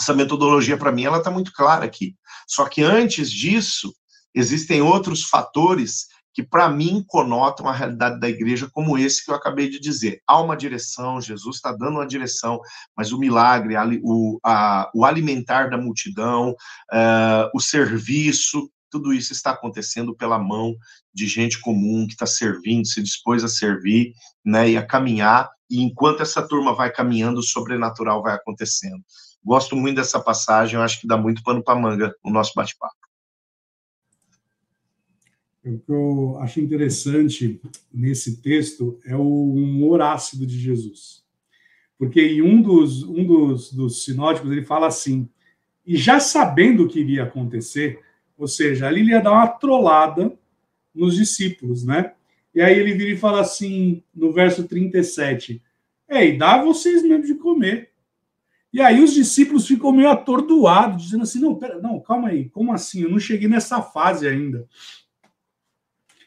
essa 0.01 0.15
metodologia, 0.15 0.77
para 0.77 0.93
mim, 0.93 1.05
ela 1.05 1.19
está 1.19 1.31
muito 1.31 1.53
clara 1.53 1.85
aqui. 1.85 2.15
Só 2.47 2.67
que 2.69 2.83
antes 2.83 3.31
disso, 3.31 3.95
existem 4.35 4.83
outros 4.83 5.25
fatores 5.25 6.07
que, 6.35 6.43
para 6.43 6.69
mim, 6.69 7.03
conotam 7.07 7.67
a 7.67 7.73
realidade 7.73 8.21
da 8.21 8.29
igreja, 8.29 8.69
como 8.71 8.99
esse 8.99 9.25
que 9.25 9.31
eu 9.31 9.35
acabei 9.35 9.71
de 9.71 9.81
dizer. 9.81 10.21
Há 10.27 10.39
uma 10.39 10.55
direção, 10.55 11.21
Jesus 11.21 11.57
está 11.57 11.73
dando 11.73 11.93
uma 11.93 12.07
direção, 12.07 12.61
mas 12.95 13.11
o 13.11 13.19
milagre, 13.19 13.75
o, 14.03 14.39
a, 14.45 14.91
o 14.95 15.07
alimentar 15.07 15.71
da 15.71 15.79
multidão, 15.79 16.51
uh, 16.51 17.51
o 17.55 17.61
serviço, 17.61 18.71
tudo 18.91 19.15
isso 19.15 19.33
está 19.33 19.53
acontecendo 19.53 20.15
pela 20.15 20.39
mão 20.39 20.77
de 21.13 21.27
gente 21.27 21.59
comum 21.59 22.07
que 22.07 22.13
está 22.13 22.27
servindo, 22.27 22.87
se 22.87 23.03
dispôs 23.03 23.43
a 23.43 23.49
servir, 23.49 24.13
né, 24.45 24.71
e 24.71 24.77
a 24.77 24.87
caminhar, 24.87 25.49
e 25.71 25.83
enquanto 25.83 26.23
essa 26.23 26.47
turma 26.47 26.75
vai 26.75 26.93
caminhando, 26.93 27.41
o 27.41 27.43
sobrenatural 27.43 28.23
vai 28.23 28.35
acontecendo. 28.35 29.03
Gosto 29.45 29.77
muito 29.77 29.97
dessa 29.97 30.21
passagem, 30.21 30.77
eu 30.77 30.83
acho 30.83 31.01
que 31.01 31.07
dá 31.07 31.17
muito 31.17 31.43
pano 31.43 31.63
para 31.63 31.79
manga 31.79 32.15
o 32.23 32.31
nosso 32.31 32.53
bate-papo. 32.55 32.95
O 35.65 35.79
que 35.79 35.93
eu 35.93 36.39
acho 36.41 36.61
interessante 36.61 37.61
nesse 37.93 38.41
texto 38.41 39.01
é 39.05 39.17
o 39.17 39.53
humor 39.53 40.01
ácido 40.01 40.47
de 40.47 40.59
Jesus. 40.59 41.25
Porque 41.99 42.21
em 42.21 42.43
um 42.43 42.61
dos, 42.61 43.03
um 43.03 43.25
dos, 43.25 43.73
dos 43.73 44.05
sinóticos 44.05 44.51
ele 44.51 44.65
fala 44.65 44.87
assim, 44.87 45.29
e 45.85 45.97
já 45.97 46.21
sabendo 46.21 46.85
o 46.85 46.89
que 46.89 47.01
iria 47.01 47.23
acontecer, 47.23 48.01
ou 48.37 48.49
seja, 48.49 48.87
ali 48.87 49.01
ele 49.01 49.11
ia 49.13 49.21
dar 49.21 49.33
uma 49.33 49.49
trollada 49.49 50.37
nos 50.95 51.15
discípulos, 51.15 51.85
né? 51.85 52.16
E 52.57 52.61
aí 52.63 52.77
ele 52.77 52.95
vira 52.95 53.11
e 53.11 53.17
fala 53.17 53.41
assim, 53.41 54.03
no 54.15 54.33
verso 54.33 54.67
37, 54.67 55.63
Ei, 56.09 56.39
dá 56.39 56.63
vocês 56.63 57.03
mesmo 57.03 57.27
de 57.27 57.35
comer. 57.35 57.91
E 58.73 58.81
aí 58.81 59.03
os 59.03 59.13
discípulos 59.13 59.67
ficam 59.67 59.93
meio 59.93 60.09
atordoados, 60.09 61.05
dizendo 61.05 61.25
assim: 61.25 61.41
não, 61.41 61.55
pera, 61.55 61.79
não, 61.81 62.01
calma 62.01 62.29
aí, 62.29 62.49
como 62.49 62.73
assim? 62.73 63.03
Eu 63.03 63.11
não 63.11 63.19
cheguei 63.19 63.49
nessa 63.49 63.83
fase 63.83 64.27
ainda. 64.27 64.67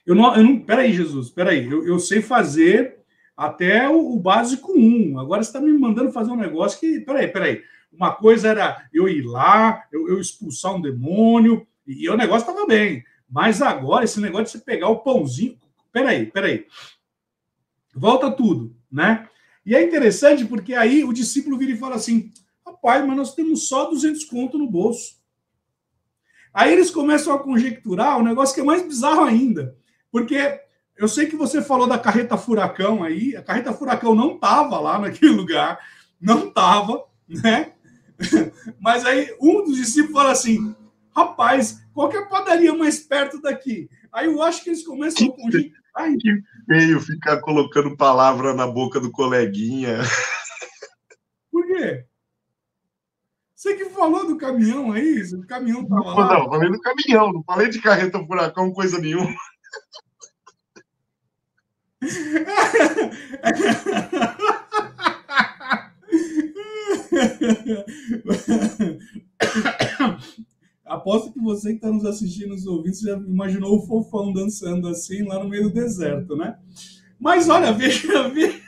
Eu 0.05 0.15
não, 0.15 0.35
eu 0.35 0.43
não 0.43 0.59
peraí, 0.59 0.91
Jesus, 0.93 1.29
peraí, 1.29 1.69
eu, 1.69 1.85
eu 1.85 1.99
sei 1.99 2.21
fazer 2.21 2.97
até 3.37 3.87
o, 3.87 4.13
o 4.13 4.19
básico 4.19 4.73
1. 4.73 5.19
Agora 5.19 5.43
você 5.43 5.49
está 5.49 5.61
me 5.61 5.71
mandando 5.71 6.11
fazer 6.11 6.31
um 6.31 6.37
negócio 6.37 6.79
que, 6.79 6.99
peraí, 7.01 7.27
peraí. 7.27 7.63
Uma 7.91 8.13
coisa 8.13 8.49
era 8.49 8.87
eu 8.93 9.07
ir 9.07 9.23
lá, 9.23 9.83
eu, 9.91 10.07
eu 10.09 10.19
expulsar 10.19 10.75
um 10.75 10.81
demônio, 10.81 11.65
e 11.87 12.07
o 12.09 12.17
negócio 12.17 12.47
estava 12.47 12.67
bem. 12.67 13.03
Mas 13.29 13.61
agora, 13.61 14.03
esse 14.03 14.19
negócio 14.19 14.45
de 14.45 14.51
você 14.51 14.59
pegar 14.59 14.89
o 14.89 14.99
pãozinho. 14.99 15.57
Peraí, 15.91 16.25
peraí. 16.27 16.65
Volta 17.95 18.31
tudo, 18.31 18.75
né? 18.91 19.27
E 19.65 19.75
é 19.75 19.83
interessante 19.83 20.45
porque 20.45 20.73
aí 20.73 21.03
o 21.03 21.13
discípulo 21.13 21.57
vira 21.57 21.71
e 21.71 21.77
fala 21.77 21.95
assim: 21.95 22.31
rapaz, 22.65 23.05
mas 23.05 23.17
nós 23.17 23.35
temos 23.35 23.67
só 23.67 23.89
200 23.89 24.23
conto 24.25 24.57
no 24.57 24.69
bolso. 24.69 25.19
Aí 26.53 26.73
eles 26.73 26.89
começam 26.89 27.33
a 27.33 27.39
conjecturar 27.39 28.17
um 28.17 28.23
negócio 28.23 28.55
que 28.55 28.61
é 28.61 28.63
mais 28.63 28.81
bizarro 28.81 29.23
ainda. 29.23 29.75
Porque 30.11 30.59
eu 30.97 31.07
sei 31.07 31.27
que 31.27 31.35
você 31.35 31.61
falou 31.61 31.87
da 31.87 31.99
carreta 31.99 32.37
furacão 32.37 33.03
aí, 33.03 33.35
a 33.35 33.43
carreta 33.43 33.73
furacão 33.73 34.15
não 34.15 34.35
estava 34.35 34.79
lá 34.79 34.99
naquele 34.99 35.31
lugar, 35.35 35.79
não 36.19 36.47
estava, 36.47 37.05
né? 37.27 37.73
Mas 38.79 39.05
aí 39.05 39.33
um 39.41 39.63
dos 39.63 39.77
discípulos 39.77 40.13
fala 40.13 40.31
assim: 40.31 40.75
rapaz, 41.15 41.81
qual 41.93 42.09
que 42.09 42.17
é 42.17 42.19
a 42.19 42.25
padaria 42.25 42.73
mais 42.73 42.99
perto 42.99 43.41
daqui? 43.41 43.89
Aí 44.11 44.25
eu 44.25 44.41
acho 44.41 44.63
que 44.63 44.69
eles 44.69 44.85
começam 44.85 45.27
a 45.27 45.31
conjecturar. 45.31 45.78
Ai, 45.95 46.15
que 46.17 46.41
feio 46.65 46.99
ficar 47.01 47.39
colocando 47.41 47.97
palavra 47.97 48.53
na 48.53 48.67
boca 48.67 48.99
do 48.99 49.11
coleguinha. 49.11 49.97
Por 51.51 51.65
quê? 51.67 52.05
Você 53.55 53.75
que 53.75 53.89
falou 53.89 54.25
do 54.25 54.37
caminhão 54.37 54.93
aí, 54.93 55.21
o 55.33 55.45
caminhão 55.45 55.85
tava 55.85 56.01
não, 56.01 56.15
lá. 56.15 56.39
Não, 56.39 56.49
falei 56.49 56.69
do 56.69 56.79
caminhão, 56.79 57.33
não 57.33 57.43
falei 57.43 57.69
de 57.69 57.81
carreta 57.81 58.25
furacão, 58.25 58.71
coisa 58.71 58.97
nenhuma. 58.99 59.35
Aposto 70.89 71.31
que 71.31 71.39
você 71.39 71.69
que 71.69 71.75
está 71.75 71.91
nos 71.91 72.03
assistindo, 72.03 72.49
nos 72.49 72.65
ouvindo, 72.65 72.95
já 72.95 73.15
imaginou 73.15 73.77
o 73.77 73.85
fofão 73.85 74.33
dançando 74.33 74.87
assim 74.87 75.23
lá 75.23 75.41
no 75.41 75.47
meio 75.47 75.63
do 75.63 75.73
deserto, 75.73 76.35
né? 76.35 76.57
Mas 77.19 77.47
olha, 77.47 77.71
veja, 77.73 78.27
veja. 78.29 78.59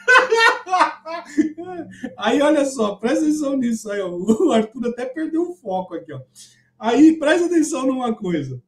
Aí, 2.18 2.42
olha 2.42 2.64
só, 2.66 2.96
presta 2.96 3.26
atenção 3.26 3.58
nisso 3.58 3.90
aí, 3.92 4.00
ó. 4.02 4.10
O 4.10 4.52
Arthur 4.52 4.88
até 4.88 5.06
perdeu 5.06 5.50
o 5.50 5.56
foco 5.56 5.96
aqui, 5.96 6.14
ó. 6.14 6.22
Aí, 6.78 7.18
presta 7.18 7.48
atenção 7.48 7.88
numa 7.88 8.14
coisa. 8.14 8.62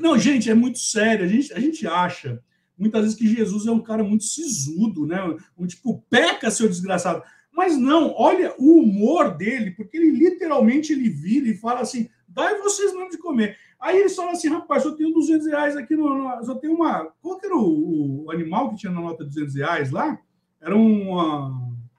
Não, 0.00 0.18
gente, 0.18 0.50
é 0.50 0.54
muito 0.54 0.78
sério. 0.78 1.24
A 1.24 1.28
gente, 1.28 1.52
a 1.52 1.60
gente 1.60 1.86
acha 1.86 2.42
muitas 2.78 3.02
vezes 3.02 3.16
que 3.16 3.26
Jesus 3.26 3.66
é 3.66 3.70
um 3.70 3.82
cara 3.82 4.04
muito 4.04 4.24
sisudo, 4.24 5.06
né? 5.06 5.18
Um 5.56 5.66
tipo, 5.66 6.04
peca, 6.10 6.50
seu 6.50 6.68
desgraçado. 6.68 7.22
Mas 7.52 7.78
não, 7.78 8.14
olha 8.16 8.54
o 8.58 8.80
humor 8.80 9.34
dele, 9.34 9.70
porque 9.70 9.96
ele 9.96 10.10
literalmente 10.10 10.92
ele 10.92 11.08
vira 11.08 11.48
e 11.48 11.56
fala 11.56 11.80
assim: 11.80 12.08
dai 12.36 12.58
vocês 12.58 12.92
mesmo 12.92 13.10
de 13.10 13.16
comer. 13.16 13.56
Aí 13.80 13.98
eles 13.98 14.14
falam 14.14 14.32
assim, 14.32 14.48
rapaz, 14.48 14.82
só 14.82 14.92
tenho 14.92 15.12
200 15.12 15.46
reais 15.46 15.76
aqui, 15.76 15.96
no, 15.96 16.14
no, 16.14 16.44
só 16.44 16.54
tem 16.54 16.70
uma... 16.70 17.08
Qual 17.22 17.38
que 17.38 17.46
era 17.46 17.56
o, 17.56 18.26
o, 18.26 18.30
animal 18.30 18.70
que 18.70 18.76
tinha 18.76 18.92
na 18.92 19.00
nota 19.00 19.24
de 19.24 19.30
200 19.30 19.54
reais 19.56 19.90
lá? 19.90 20.18
Era 20.60 20.76
uma... 20.76 21.48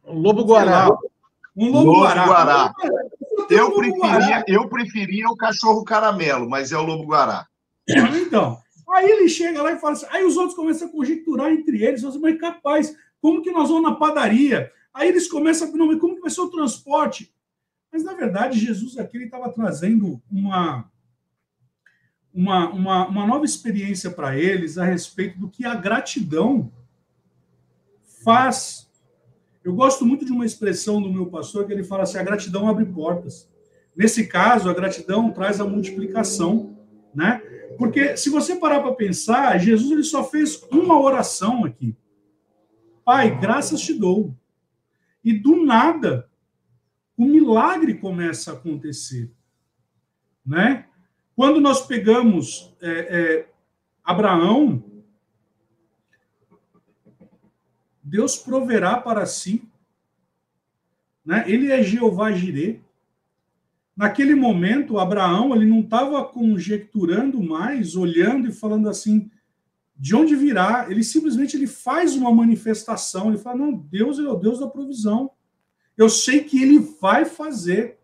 Um 0.05 0.19
lobo-guará. 0.19 0.89
Um 1.55 1.71
lobo-guará. 1.71 2.73
Lobo 3.35 3.53
eu, 3.53 3.71
preferia, 3.73 4.43
eu 4.47 4.69
preferia 4.69 5.27
o 5.27 5.35
cachorro 5.35 5.83
caramelo, 5.83 6.49
mas 6.49 6.71
é 6.71 6.77
o 6.77 6.83
lobo-guará. 6.83 7.47
Então, 7.87 8.57
aí 8.89 9.09
ele 9.09 9.27
chega 9.27 9.61
lá 9.61 9.71
e 9.71 9.79
fala 9.79 9.93
assim, 9.93 10.05
aí 10.09 10.23
os 10.23 10.37
outros 10.37 10.55
começam 10.55 10.87
a 10.87 10.91
conjecturar 10.91 11.51
entre 11.51 11.83
eles, 11.83 12.03
assim, 12.03 12.19
mas 12.19 12.39
capaz, 12.39 12.95
Como 13.21 13.41
que 13.41 13.51
nós 13.51 13.69
vamos 13.69 13.89
na 13.89 13.95
padaria? 13.95 14.71
Aí 14.93 15.09
eles 15.09 15.29
começam 15.29 15.67
a 15.67 15.71
não, 15.71 15.97
como 15.99 16.15
que 16.15 16.21
vai 16.21 16.29
ser 16.29 16.41
o 16.41 16.49
transporte? 16.49 17.31
Mas, 17.91 18.03
na 18.03 18.13
verdade, 18.13 18.59
Jesus 18.59 18.97
aqui 18.97 19.17
estava 19.17 19.51
trazendo 19.51 20.21
uma, 20.29 20.89
uma, 22.33 22.69
uma, 22.69 23.07
uma 23.07 23.27
nova 23.27 23.45
experiência 23.45 24.11
para 24.11 24.37
eles 24.37 24.77
a 24.77 24.85
respeito 24.85 25.39
do 25.39 25.49
que 25.49 25.65
a 25.65 25.75
gratidão 25.75 26.71
faz. 28.23 28.89
Eu 29.63 29.73
gosto 29.73 30.05
muito 30.05 30.25
de 30.25 30.31
uma 30.31 30.45
expressão 30.45 31.01
do 31.01 31.11
meu 31.11 31.27
pastor 31.27 31.65
que 31.65 31.73
ele 31.73 31.83
fala 31.83 32.03
assim: 32.03 32.17
a 32.17 32.23
gratidão 32.23 32.67
abre 32.67 32.85
portas. 32.85 33.49
Nesse 33.95 34.27
caso, 34.27 34.69
a 34.69 34.73
gratidão 34.73 35.31
traz 35.31 35.59
a 35.59 35.65
multiplicação, 35.65 36.77
né? 37.15 37.41
Porque 37.77 38.15
se 38.17 38.29
você 38.29 38.55
parar 38.55 38.81
para 38.81 38.93
pensar, 38.93 39.57
Jesus 39.59 39.91
ele 39.91 40.03
só 40.03 40.23
fez 40.23 40.61
uma 40.71 40.99
oração 40.99 41.65
aqui. 41.65 41.95
Pai, 43.03 43.39
graças 43.39 43.81
te 43.81 43.93
dou. 43.93 44.35
E 45.23 45.33
do 45.33 45.65
nada, 45.65 46.26
o 47.17 47.25
milagre 47.25 47.95
começa 47.95 48.51
a 48.51 48.53
acontecer, 48.53 49.31
né? 50.45 50.85
Quando 51.35 51.59
nós 51.59 51.85
pegamos 51.85 52.75
é, 52.81 52.89
é, 52.89 53.49
Abraão, 54.03 54.83
Deus 58.01 58.37
proverá 58.37 58.97
para 58.97 59.25
si. 59.25 59.61
Né? 61.25 61.43
Ele 61.45 61.71
é 61.71 61.83
Jeová 61.83 62.31
Jireh. 62.31 62.81
Naquele 63.95 64.33
momento, 64.33 64.97
Abraão 64.97 65.53
ele 65.53 65.65
não 65.65 65.81
estava 65.81 66.23
conjecturando 66.23 67.43
mais, 67.43 67.95
olhando 67.95 68.47
e 68.47 68.51
falando 68.51 68.87
assim, 68.87 69.29
de 69.95 70.15
onde 70.15 70.35
virá? 70.35 70.87
Ele 70.89 71.03
simplesmente 71.03 71.57
ele 71.57 71.67
faz 71.67 72.15
uma 72.15 72.31
manifestação, 72.31 73.27
ele 73.27 73.37
fala, 73.37 73.57
não, 73.57 73.73
Deus 73.73 74.19
é 74.19 74.23
o 74.23 74.35
Deus 74.35 74.59
da 74.59 74.67
provisão. 74.67 75.31
Eu 75.97 76.09
sei 76.09 76.43
que 76.43 76.61
ele 76.61 76.79
vai 77.01 77.25
fazer. 77.25 77.97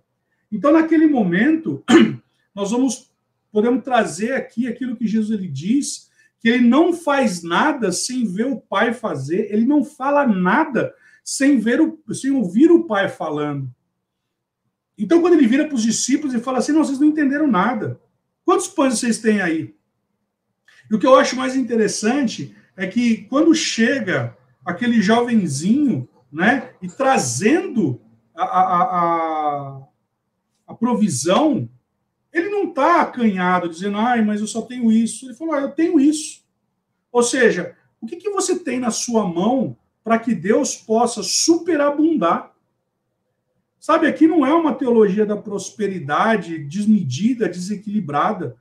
Então, 0.52 0.72
naquele 0.72 1.08
momento, 1.08 1.84
nós 2.54 2.72
vamos 2.72 3.14
podemos 3.54 3.84
trazer 3.84 4.34
aqui 4.34 4.68
aquilo 4.68 4.96
que 4.96 5.08
Jesus 5.08 5.30
ele 5.30 5.48
diz, 5.48 6.10
que 6.40 6.50
ele 6.50 6.68
não 6.68 6.92
faz 6.92 7.44
nada 7.44 7.92
sem 7.92 8.26
ver 8.26 8.48
o 8.48 8.60
Pai 8.60 8.96
fazer, 8.96 9.54
ele 9.54 9.64
não 9.64 9.86
fala 9.86 10.26
nada 10.28 10.92
sem 11.24 11.60
ver 11.60 11.80
o, 11.80 12.02
sem 12.12 12.32
ouvir 12.32 12.72
o 12.72 12.86
Pai 12.86 13.08
falando. 13.08 13.70
Então, 14.98 15.22
quando 15.22 15.34
ele 15.34 15.48
vira 15.48 15.66
para 15.66 15.76
os 15.76 15.84
discípulos 15.84 16.34
e 16.34 16.40
fala 16.40 16.58
assim: 16.58 16.72
não, 16.72 16.84
vocês 16.84 17.00
não 17.00 17.08
entenderam 17.08 17.48
nada. 17.48 18.00
Quantos 18.44 18.68
pães 18.68 18.98
vocês 18.98 19.20
têm 19.20 19.40
aí? 19.40 19.76
E 20.90 20.96
o 20.96 21.00
que 21.00 21.06
eu 21.06 21.16
acho 21.16 21.36
mais 21.36 21.56
interessante 21.56 22.56
é 22.76 22.88
que 22.88 23.18
quando 23.30 23.54
chega 23.54 24.36
aquele 24.66 25.02
jovenzinho, 25.02 26.10
né, 26.34 26.72
e 26.82 26.88
trazendo 26.88 28.02
a, 28.36 28.44
a, 28.44 28.84
a, 28.84 29.84
a 30.68 30.74
provisão, 30.74 31.70
ele 32.34 32.50
não 32.50 32.70
está 32.70 33.02
acanhado, 33.02 33.70
dizendo, 33.70 33.98
ai, 33.98 34.24
mas 34.24 34.42
eu 34.42 34.48
só 34.48 34.64
tenho 34.64 34.92
isso. 34.92 35.28
Ele 35.28 35.36
falou, 35.36 35.54
ah, 35.54 35.62
eu 35.62 35.72
tenho 35.72 36.00
isso. 36.00 36.44
Ou 37.12 37.22
seja, 37.22 37.76
o 38.02 38.08
que, 38.08 38.16
que 38.16 38.32
você 38.32 38.58
tem 38.58 38.80
na 38.80 38.90
sua 38.90 39.28
mão 39.28 39.78
para 40.04 40.18
que 40.18 40.34
Deus 40.34 40.76
possa 40.76 41.22
superabundar? 41.22 42.52
Sabe, 43.80 44.08
aqui 44.08 44.26
não 44.26 44.46
é 44.46 44.54
uma 44.54 44.74
teologia 44.74 45.26
da 45.26 45.38
prosperidade 45.38 46.58
desmedida, 46.58 47.48
desequilibrada, 47.48 48.56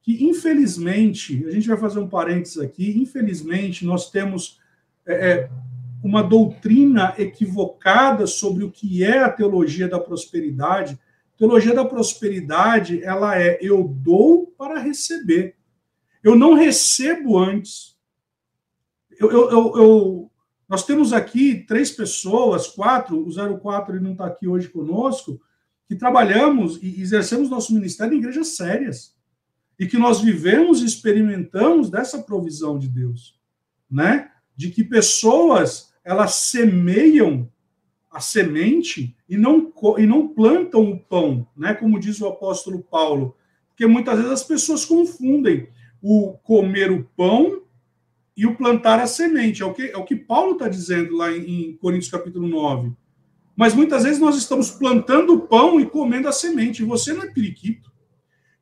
que 0.00 0.24
infelizmente, 0.24 1.44
a 1.46 1.50
gente 1.50 1.68
vai 1.68 1.76
fazer 1.76 1.98
um 1.98 2.08
parênteses 2.08 2.58
aqui, 2.58 2.98
infelizmente 2.98 3.84
nós 3.84 4.10
temos 4.10 4.58
é, 5.04 5.30
é, 5.30 5.50
uma 6.02 6.22
doutrina 6.22 7.14
equivocada 7.18 8.26
sobre 8.26 8.64
o 8.64 8.70
que 8.70 9.02
é 9.02 9.18
a 9.18 9.30
teologia 9.30 9.88
da 9.88 9.98
prosperidade. 9.98 10.98
A 11.34 11.38
teologia 11.38 11.74
da 11.74 11.84
prosperidade, 11.84 13.02
ela 13.02 13.40
é 13.40 13.58
eu 13.60 13.84
dou 13.84 14.46
para 14.58 14.78
receber. 14.78 15.56
Eu 16.22 16.36
não 16.36 16.54
recebo 16.54 17.38
antes. 17.38 17.96
Eu, 19.18 19.30
eu, 19.30 19.50
eu, 19.50 19.76
eu 19.76 20.30
nós 20.68 20.84
temos 20.84 21.14
aqui 21.14 21.64
três 21.66 21.90
pessoas, 21.90 22.66
quatro, 22.66 23.26
o 23.26 23.58
04 23.58 23.94
ele 23.96 24.04
não 24.04 24.12
está 24.12 24.26
aqui 24.26 24.46
hoje 24.46 24.68
conosco, 24.68 25.40
que 25.86 25.96
trabalhamos 25.96 26.78
e 26.82 27.00
exercemos 27.00 27.48
nosso 27.48 27.72
ministério 27.72 28.14
em 28.14 28.18
igrejas 28.18 28.48
sérias. 28.48 29.16
E 29.78 29.86
que 29.86 29.96
nós 29.96 30.20
vivemos 30.20 30.82
e 30.82 30.84
experimentamos 30.84 31.88
dessa 31.88 32.18
provisão 32.22 32.78
de 32.78 32.88
Deus, 32.88 33.40
né? 33.90 34.30
De 34.54 34.70
que 34.70 34.84
pessoas, 34.84 35.87
elas 36.08 36.36
semeiam 36.36 37.46
a 38.10 38.18
semente 38.18 39.14
e 39.28 39.36
não, 39.36 39.70
e 39.98 40.06
não 40.06 40.26
plantam 40.26 40.90
o 40.90 40.98
pão, 40.98 41.46
né? 41.54 41.74
Como 41.74 42.00
diz 42.00 42.18
o 42.22 42.26
apóstolo 42.26 42.82
Paulo. 42.82 43.36
Porque 43.68 43.86
muitas 43.86 44.16
vezes 44.16 44.32
as 44.32 44.42
pessoas 44.42 44.86
confundem 44.86 45.68
o 46.00 46.32
comer 46.42 46.90
o 46.90 47.04
pão 47.14 47.60
e 48.34 48.46
o 48.46 48.56
plantar 48.56 48.98
a 49.00 49.06
semente. 49.06 49.62
É 49.62 49.66
o 49.66 49.74
que, 49.74 49.82
é 49.82 49.98
o 49.98 50.04
que 50.06 50.16
Paulo 50.16 50.52
está 50.52 50.66
dizendo 50.66 51.14
lá 51.14 51.30
em, 51.30 51.72
em 51.72 51.76
Coríntios 51.76 52.10
capítulo 52.10 52.48
9. 52.48 52.90
Mas 53.54 53.74
muitas 53.74 54.04
vezes 54.04 54.18
nós 54.18 54.34
estamos 54.34 54.70
plantando 54.70 55.34
o 55.34 55.40
pão 55.42 55.78
e 55.78 55.84
comendo 55.84 56.26
a 56.26 56.32
semente. 56.32 56.82
Você 56.84 57.12
não 57.12 57.24
é 57.24 57.30
periquito. 57.30 57.92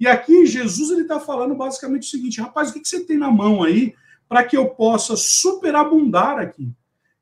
E 0.01 0.09
aqui 0.09 0.47
Jesus 0.47 0.99
está 0.99 1.21
falando 1.21 1.55
basicamente 1.55 2.09
o 2.09 2.11
seguinte: 2.11 2.41
rapaz, 2.41 2.71
o 2.71 2.73
que, 2.73 2.81
que 2.81 2.89
você 2.89 3.05
tem 3.05 3.17
na 3.17 3.31
mão 3.31 3.63
aí 3.63 3.95
para 4.29 4.43
que 4.43 4.57
eu 4.57 4.67
possa 4.71 5.15
superabundar 5.17 6.41
aqui? 6.41 6.75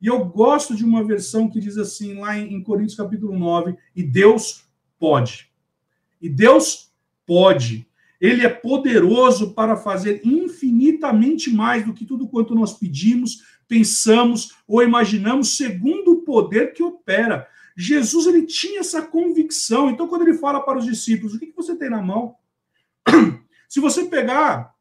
E 0.04 0.06
eu 0.06 0.22
gosto 0.22 0.76
de 0.76 0.84
uma 0.84 1.02
versão 1.02 1.48
que 1.48 1.58
diz 1.58 1.78
assim, 1.78 2.18
lá 2.20 2.38
em, 2.38 2.62
Coríntios 2.62 2.94
capítulo 2.94 3.38
9, 3.38 3.74
e 3.96 4.02
Deus 4.02 4.68
pode. 4.98 5.50
E 6.20 6.28
Deus 6.28 6.92
pode. 7.24 7.88
Ele 8.20 8.44
é 8.44 8.50
poderoso 8.50 9.54
para 9.54 9.78
fazer 9.78 10.20
infinitamente 10.22 11.50
mais 11.50 11.86
do 11.86 11.94
que 11.94 12.04
tudo 12.04 12.28
quanto 12.28 12.54
nós 12.54 12.74
pedimos, 12.74 13.44
pensamos 13.66 14.54
ou 14.68 14.82
imaginamos, 14.82 15.56
segundo 15.56 16.12
o 16.12 16.20
poder 16.20 16.74
que 16.74 16.82
opera. 16.82 17.48
Jesus 17.74 18.26
ele 18.26 18.42
tinha 18.42 18.80
essa 18.80 19.00
convicção. 19.00 19.88
Então, 19.88 20.06
quando 20.06 20.28
ele 20.28 20.36
fala 20.36 20.60
para 20.60 20.80
os 20.80 20.84
discípulos, 20.84 21.32
o 21.32 21.38
que, 21.38 21.50
você 21.56 21.74
tem 21.76 21.88
na 21.88 22.02
mão? 22.02 22.34
Se 23.70 23.80
você 23.80 24.04
pegar 24.04 24.74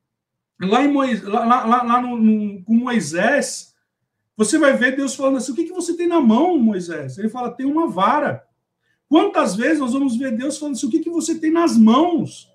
lá, 0.59 0.83
em 0.83 0.91
Moisés, 0.91 1.23
lá, 1.23 1.45
lá, 1.45 1.81
lá 1.81 2.01
no, 2.01 2.17
no, 2.17 2.61
com 2.65 2.75
Moisés, 2.75 3.72
você 4.35 4.57
vai 4.57 4.75
ver 4.75 4.95
Deus 4.95 5.15
falando 5.15 5.37
assim: 5.37 5.51
o 5.51 5.55
que, 5.55 5.65
que 5.65 5.73
você 5.73 5.95
tem 5.95 6.07
na 6.07 6.19
mão, 6.19 6.57
Moisés? 6.57 7.17
Ele 7.17 7.29
fala: 7.29 7.51
tem 7.51 7.65
uma 7.65 7.87
vara. 7.87 8.43
Quantas 9.07 9.55
vezes 9.55 9.79
nós 9.79 9.93
vamos 9.93 10.17
ver 10.17 10.35
Deus 10.35 10.57
falando 10.57 10.75
assim: 10.75 10.87
o 10.87 10.89
que, 10.89 10.99
que 10.99 11.09
você 11.09 11.35
tem 11.35 11.51
nas 11.51 11.77
mãos? 11.77 12.51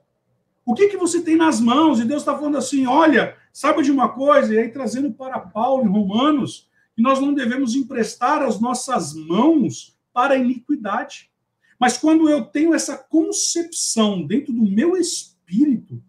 O 0.66 0.74
que, 0.74 0.88
que 0.88 0.96
você 0.96 1.22
tem 1.22 1.36
nas 1.36 1.60
mãos? 1.60 2.00
E 2.00 2.04
Deus 2.04 2.22
está 2.22 2.36
falando 2.36 2.58
assim: 2.58 2.86
olha, 2.86 3.36
sabe 3.52 3.82
de 3.82 3.92
uma 3.92 4.08
coisa? 4.08 4.52
E 4.52 4.58
aí 4.58 4.68
trazendo 4.68 5.12
para 5.12 5.38
Paulo 5.38 5.84
em 5.84 5.88
Romanos, 5.88 6.68
que 6.96 7.02
nós 7.02 7.20
não 7.20 7.32
devemos 7.32 7.76
emprestar 7.76 8.42
as 8.42 8.60
nossas 8.60 9.14
mãos 9.14 9.96
para 10.12 10.34
a 10.34 10.38
iniquidade. 10.38 11.30
Mas 11.78 11.96
quando 11.96 12.28
eu 12.28 12.44
tenho 12.44 12.74
essa 12.74 12.98
concepção 12.98 14.26
dentro 14.26 14.52
do 14.52 14.64
meu 14.64 14.96
espírito, 14.96 16.02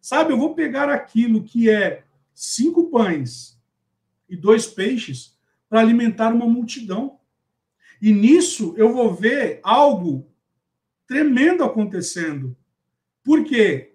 sabe, 0.00 0.32
eu 0.32 0.38
vou 0.38 0.54
pegar 0.54 0.88
aquilo 0.88 1.42
que 1.42 1.68
é 1.68 2.04
cinco 2.32 2.84
pães 2.84 3.57
e 4.28 4.36
dois 4.36 4.66
peixes 4.66 5.36
para 5.68 5.80
alimentar 5.80 6.32
uma 6.32 6.46
multidão. 6.46 7.18
E 8.00 8.12
nisso 8.12 8.74
eu 8.76 8.92
vou 8.92 9.14
ver 9.14 9.60
algo 9.62 10.28
tremendo 11.06 11.64
acontecendo. 11.64 12.56
Por 13.24 13.44
quê? 13.44 13.94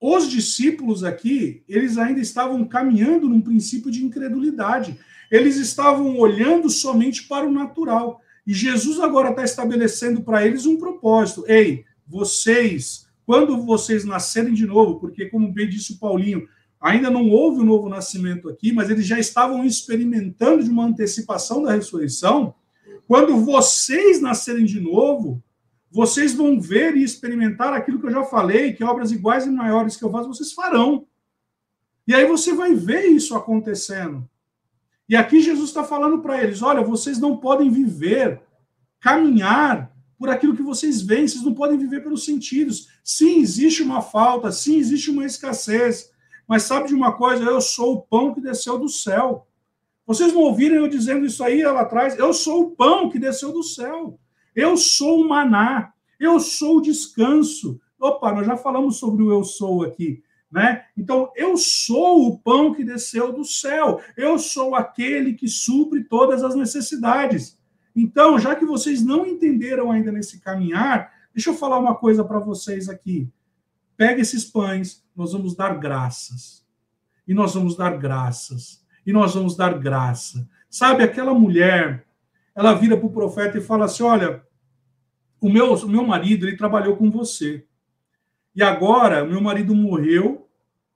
Os 0.00 0.28
discípulos 0.28 1.02
aqui, 1.02 1.64
eles 1.68 1.98
ainda 1.98 2.20
estavam 2.20 2.64
caminhando 2.64 3.28
num 3.28 3.40
princípio 3.40 3.90
de 3.90 4.04
incredulidade. 4.04 4.98
Eles 5.30 5.56
estavam 5.56 6.16
olhando 6.18 6.70
somente 6.70 7.24
para 7.26 7.46
o 7.46 7.52
natural. 7.52 8.20
E 8.46 8.54
Jesus 8.54 9.00
agora 9.00 9.30
está 9.30 9.44
estabelecendo 9.44 10.22
para 10.22 10.46
eles 10.46 10.66
um 10.66 10.78
propósito. 10.78 11.44
Ei, 11.48 11.84
vocês, 12.06 13.06
quando 13.26 13.62
vocês 13.64 14.04
nascerem 14.04 14.54
de 14.54 14.64
novo, 14.64 15.00
porque, 15.00 15.26
como 15.26 15.52
bem 15.52 15.68
disse 15.68 15.92
o 15.92 15.98
Paulinho, 15.98 16.48
ainda 16.80 17.10
não 17.10 17.28
houve 17.30 17.60
o 17.60 17.64
novo 17.64 17.88
nascimento 17.88 18.48
aqui, 18.48 18.72
mas 18.72 18.90
eles 18.90 19.06
já 19.06 19.18
estavam 19.18 19.64
experimentando 19.64 20.62
de 20.62 20.70
uma 20.70 20.84
antecipação 20.84 21.62
da 21.62 21.72
ressurreição. 21.72 22.54
Quando 23.06 23.36
vocês 23.44 24.20
nascerem 24.20 24.64
de 24.64 24.80
novo, 24.80 25.42
vocês 25.90 26.34
vão 26.34 26.60
ver 26.60 26.96
e 26.96 27.02
experimentar 27.02 27.72
aquilo 27.72 27.98
que 27.98 28.06
eu 28.06 28.12
já 28.12 28.24
falei, 28.24 28.72
que 28.72 28.84
obras 28.84 29.10
iguais 29.10 29.46
e 29.46 29.50
maiores 29.50 29.96
que 29.96 30.04
eu 30.04 30.10
faço, 30.10 30.28
vocês 30.28 30.52
farão. 30.52 31.06
E 32.06 32.14
aí 32.14 32.26
você 32.26 32.54
vai 32.54 32.74
ver 32.74 33.06
isso 33.06 33.34
acontecendo. 33.34 34.28
E 35.08 35.16
aqui 35.16 35.40
Jesus 35.40 35.70
está 35.70 35.82
falando 35.82 36.20
para 36.20 36.42
eles: 36.42 36.62
olha, 36.62 36.82
vocês 36.82 37.18
não 37.18 37.36
podem 37.36 37.70
viver, 37.70 38.40
caminhar 39.00 39.90
por 40.18 40.28
aquilo 40.28 40.56
que 40.56 40.62
vocês 40.62 41.00
veem, 41.00 41.26
vocês 41.26 41.44
não 41.44 41.54
podem 41.54 41.78
viver 41.78 42.02
pelos 42.02 42.24
sentidos. 42.24 42.88
Sim, 43.04 43.40
existe 43.40 43.82
uma 43.82 44.02
falta, 44.02 44.50
sim, 44.50 44.76
existe 44.76 45.10
uma 45.10 45.24
escassez, 45.24 46.10
mas 46.48 46.62
sabe 46.62 46.88
de 46.88 46.94
uma 46.94 47.12
coisa? 47.12 47.44
Eu 47.44 47.60
sou 47.60 47.94
o 47.94 48.00
pão 48.00 48.32
que 48.32 48.40
desceu 48.40 48.78
do 48.78 48.88
céu. 48.88 49.46
Vocês 50.06 50.32
não 50.32 50.40
ouviram 50.40 50.76
eu 50.76 50.88
dizendo 50.88 51.26
isso 51.26 51.44
aí 51.44 51.62
lá 51.62 51.82
atrás? 51.82 52.18
Eu 52.18 52.32
sou 52.32 52.62
o 52.62 52.70
pão 52.70 53.10
que 53.10 53.18
desceu 53.18 53.52
do 53.52 53.62
céu. 53.62 54.18
Eu 54.56 54.78
sou 54.78 55.20
o 55.20 55.28
maná. 55.28 55.92
Eu 56.18 56.40
sou 56.40 56.78
o 56.78 56.80
descanso. 56.80 57.78
Opa, 58.00 58.32
nós 58.32 58.46
já 58.46 58.56
falamos 58.56 58.96
sobre 58.96 59.22
o 59.22 59.30
eu 59.30 59.44
sou 59.44 59.82
aqui. 59.82 60.22
Né? 60.50 60.86
Então, 60.96 61.30
eu 61.36 61.58
sou 61.58 62.26
o 62.26 62.38
pão 62.38 62.72
que 62.72 62.82
desceu 62.82 63.30
do 63.30 63.44
céu, 63.44 64.00
eu 64.16 64.38
sou 64.38 64.74
aquele 64.74 65.34
que 65.34 65.46
supre 65.46 66.02
todas 66.04 66.42
as 66.42 66.54
necessidades. 66.54 67.58
Então, 67.94 68.38
já 68.38 68.56
que 68.56 68.64
vocês 68.64 69.04
não 69.04 69.26
entenderam 69.26 69.90
ainda 69.90 70.10
nesse 70.10 70.40
caminhar, 70.40 71.12
deixa 71.34 71.50
eu 71.50 71.54
falar 71.54 71.78
uma 71.78 71.94
coisa 71.94 72.24
para 72.24 72.38
vocês 72.38 72.88
aqui. 72.88 73.28
Pega 73.98 74.22
esses 74.22 74.44
pães, 74.44 75.04
nós 75.14 75.32
vamos 75.32 75.56
dar 75.56 75.76
graças. 75.76 76.64
E 77.26 77.34
nós 77.34 77.52
vamos 77.52 77.76
dar 77.76 77.98
graças. 77.98 78.80
E 79.04 79.12
nós 79.12 79.34
vamos 79.34 79.56
dar 79.56 79.76
graça. 79.76 80.48
Sabe, 80.70 81.02
aquela 81.02 81.34
mulher, 81.34 82.06
ela 82.54 82.74
vira 82.74 82.96
para 82.96 83.06
o 83.06 83.12
profeta 83.12 83.58
e 83.58 83.60
fala 83.60 83.86
assim: 83.86 84.04
Olha, 84.04 84.40
o 85.40 85.50
meu, 85.50 85.74
o 85.74 85.88
meu 85.88 86.06
marido, 86.06 86.46
ele 86.46 86.56
trabalhou 86.56 86.96
com 86.96 87.10
você. 87.10 87.66
E 88.54 88.62
agora, 88.62 89.24
meu 89.24 89.40
marido 89.40 89.74
morreu, 89.74 90.48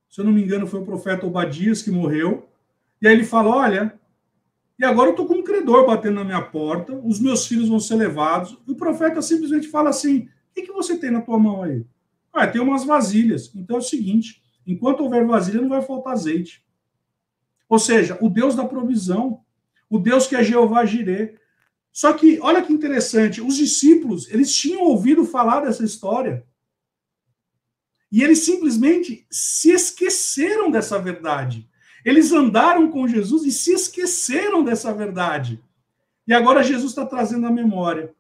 se 0.09 0.21
eu 0.21 0.25
não 0.25 0.33
me 0.33 0.43
engano, 0.43 0.67
foi 0.69 0.81
o 0.81 0.85
profeta 0.85 1.27
Obadias 1.27 1.83
que 1.83 1.91
morreu. 1.91 2.49
E 3.01 3.09
aí 3.09 3.15
ele 3.15 3.25
fala: 3.25 3.49
Olha, 3.49 3.99
e 4.79 4.85
agora 4.85 5.09
eu 5.09 5.13
estou 5.13 5.27
com 5.27 5.35
um 5.35 5.45
credor 5.45 5.85
batendo 5.87 6.15
na 6.15 6.25
minha 6.25 6.43
porta, 6.43 6.95
os 6.95 7.19
meus 7.19 7.49
filhos 7.49 7.69
vão 7.69 7.81
ser 7.81 7.97
levados. 7.97 8.57
E 8.65 8.71
o 8.71 8.77
profeta 8.77 9.21
simplesmente 9.21 9.67
fala 9.67 9.91
assim: 9.91 10.19
O 10.19 10.29
que, 10.55 10.63
que 10.63 10.73
você 10.73 10.97
tem 10.97 11.11
na 11.11 11.21
tua 11.21 11.37
mão 11.37 11.65
aí? 11.65 11.85
Ah, 12.33 12.47
tem 12.47 12.61
umas 12.61 12.85
vasilhas. 12.85 13.53
Então 13.55 13.77
é 13.77 13.79
o 13.81 13.83
seguinte: 13.83 14.43
enquanto 14.67 15.03
houver 15.03 15.27
vasilha, 15.27 15.61
não 15.61 15.69
vai 15.69 15.83
faltar 15.83 16.15
azeite. 16.15 16.65
Ou 17.69 17.79
seja, 17.79 18.19
o 18.21 18.29
Deus 18.29 18.55
da 18.55 18.65
provisão, 18.65 19.43
o 19.89 19.99
Deus 19.99 20.27
que 20.27 20.37
é 20.37 20.43
Jeová 20.43 20.85
Jireh. 20.85 21.39
Só 21.93 22.13
que, 22.15 22.41
olha 22.41 22.63
que 22.63 22.73
interessante, 22.73 23.43
os 23.43 23.57
discípulos, 23.57 24.31
eles 24.31 24.55
tinham 24.55 24.83
ouvido 24.83 25.27
falar 25.27 25.61
dessa 25.61 25.85
história. 25.85 26.47
E 28.11 28.23
eles 28.23 28.41
simplesmente 28.41 29.27
se 29.31 29.71
esqueceram 29.71 30.71
dessa 30.71 30.99
verdade. 30.99 31.69
Eles 32.05 32.33
andaram 32.33 32.91
com 32.91 33.07
Jesus 33.07 33.45
e 33.45 33.53
se 33.53 33.73
esqueceram 33.73 34.65
dessa 34.65 34.93
verdade. 34.93 35.63
E 36.27 36.33
agora 36.33 36.63
Jesus 36.63 36.91
está 36.91 37.07
trazendo 37.07 37.47
a 37.47 37.51
memória, 37.51 38.15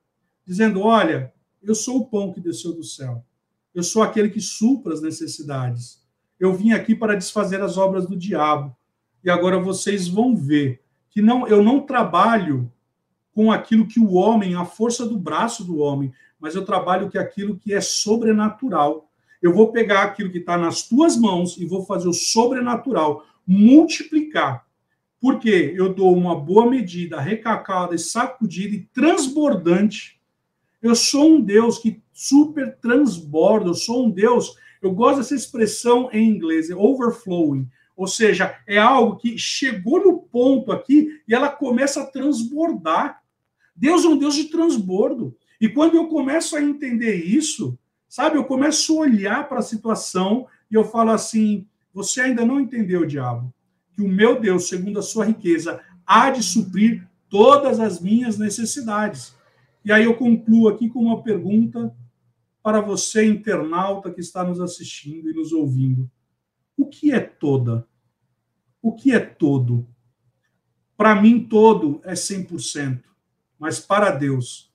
dizendo: 0.47 0.81
Olha, 0.81 1.33
eu 1.63 1.75
sou 1.75 1.99
o 1.99 2.07
pão 2.07 2.33
que 2.33 2.41
desceu 2.41 2.73
do 2.73 2.85
céu. 2.85 3.25
Eu 3.75 3.83
sou 3.83 4.03
aquele 4.03 4.29
que 4.29 4.41
supra 4.41 4.93
as 4.93 5.03
necessidades. 5.03 6.03
Eu 6.39 6.55
vim 6.55 6.73
aqui 6.73 6.95
para 6.95 7.17
desfazer 7.17 7.61
as 7.61 7.77
obras 7.77 8.07
do 8.07 8.17
diabo. 8.17 8.77
E 9.25 9.31
agora 9.31 9.59
vocês 9.59 10.09
vão 10.09 10.37
ver 10.37 10.83
que 11.11 11.23
não, 11.23 11.47
eu 11.47 11.63
não 11.63 11.81
trabalho 11.81 12.71
com 13.35 13.51
aquilo 13.51 13.87
que 13.87 14.01
o 14.01 14.13
homem, 14.13 14.55
a 14.55 14.65
força 14.65 15.07
do 15.07 15.19
braço 15.19 15.65
do 15.65 15.79
homem, 15.79 16.13
mas 16.39 16.55
eu 16.55 16.65
trabalho 16.65 17.11
com 17.11 17.19
aquilo 17.19 17.57
que 17.57 17.73
é 17.73 17.81
sobrenatural 17.81 19.09
eu 19.43 19.53
vou 19.53 19.73
pegar 19.73 20.05
aquilo 20.05 20.31
que 20.31 20.39
está 20.39 20.57
nas 20.57 20.83
tuas 20.83 21.17
mãos 21.17 21.59
e 21.59 21.67
vou 21.67 21.85
fazer 21.85 22.09
o 22.09 22.13
sobrenatural, 22.13 23.27
multiplicar. 23.45 24.65
Porque 25.21 25.75
eu 25.77 25.93
dou 25.93 26.17
uma 26.17 26.39
boa 26.39 26.71
medida, 26.71 27.21
recacada, 27.21 27.99
sacudida 27.99 28.77
e 28.77 28.83
transbordante. 28.95 30.21
Eu 30.81 30.95
sou 30.95 31.35
um 31.35 31.41
Deus 31.41 31.79
que 31.79 32.01
super 32.13 32.77
transborda, 32.77 33.71
eu 33.71 33.75
sou 33.75 34.07
um 34.07 34.11
Deus, 34.11 34.55
eu 34.81 34.93
gosto 34.93 35.19
dessa 35.19 35.35
expressão 35.35 36.09
em 36.13 36.29
inglês, 36.29 36.71
é 36.71 36.75
overflowing. 36.75 37.69
Ou 37.97 38.07
seja, 38.07 38.57
é 38.67 38.79
algo 38.79 39.17
que 39.17 39.39
chegou 39.39 40.03
no 40.05 40.19
ponto 40.19 40.73
aqui 40.73 41.21
e 41.29 41.35
ela 41.35 41.49
começa 41.49 42.03
a 42.03 42.07
transbordar. 42.07 43.23
Deus 43.77 44.05
é 44.05 44.09
um 44.09 44.19
Deus 44.19 44.35
de 44.35 44.45
transbordo. 44.45 45.37
E 45.61 45.69
quando 45.69 45.95
eu 45.95 46.09
começo 46.09 46.57
a 46.57 46.63
entender 46.63 47.15
isso, 47.15 47.79
Sabe, 48.13 48.37
eu 48.37 48.45
começo 48.45 48.93
a 48.93 49.01
olhar 49.07 49.49
para 49.49 49.61
a 49.61 49.63
situação 49.63 50.47
e 50.71 50.75
eu 50.75 50.85
falo 50.85 51.13
assim: 51.13 51.67
você 51.95 52.21
ainda 52.21 52.45
não 52.45 52.61
entendeu, 52.61 53.07
diabo, 53.07 53.51
que 53.95 54.03
o 54.03 54.07
meu 54.07 54.39
Deus, 54.39 54.69
segundo 54.69 54.99
a 54.99 55.03
sua 55.03 55.25
riqueza, 55.25 55.81
há 56.07 56.29
de 56.29 56.43
suprir 56.43 57.09
todas 57.31 57.81
as 57.81 58.03
minhas 58.03 58.37
necessidades. 58.37 59.35
E 59.83 59.91
aí 59.91 60.05
eu 60.05 60.13
concluo 60.13 60.69
aqui 60.69 60.91
com 60.91 61.01
uma 61.01 61.23
pergunta 61.23 61.91
para 62.63 62.81
você, 62.81 63.25
internauta 63.27 64.13
que 64.13 64.21
está 64.21 64.45
nos 64.45 64.61
assistindo 64.61 65.29
e 65.29 65.35
nos 65.35 65.53
ouvindo. 65.53 66.11
O 66.77 66.87
que 66.87 67.11
é 67.11 67.21
toda? 67.21 67.87
O 68.81 68.93
que 68.93 69.13
é 69.13 69.19
todo? 69.19 69.87
Para 70.97 71.21
mim, 71.21 71.45
todo 71.45 72.01
é 72.05 72.13
100%, 72.13 73.03
mas 73.59 73.81
para 73.81 74.11
Deus, 74.11 74.73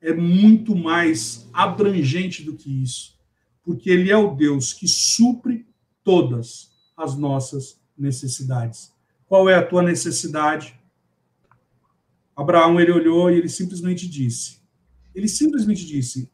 é 0.00 0.12
muito 0.12 0.74
mais 0.74 1.48
abrangente 1.52 2.42
do 2.42 2.56
que 2.56 2.82
isso, 2.82 3.18
porque 3.62 3.90
Ele 3.90 4.10
é 4.10 4.16
o 4.16 4.34
Deus 4.34 4.72
que 4.72 4.88
supre 4.88 5.66
todas 6.02 6.72
as 6.96 7.16
nossas 7.16 7.80
necessidades. 7.96 8.92
Qual 9.26 9.48
é 9.48 9.54
a 9.54 9.64
tua 9.64 9.82
necessidade? 9.82 10.78
Abraão 12.34 12.80
ele 12.80 12.92
olhou 12.92 13.30
e 13.30 13.36
ele 13.36 13.48
simplesmente 13.48 14.08
disse: 14.08 14.62
ele 15.14 15.28
simplesmente 15.28 15.84
disse, 15.84 16.30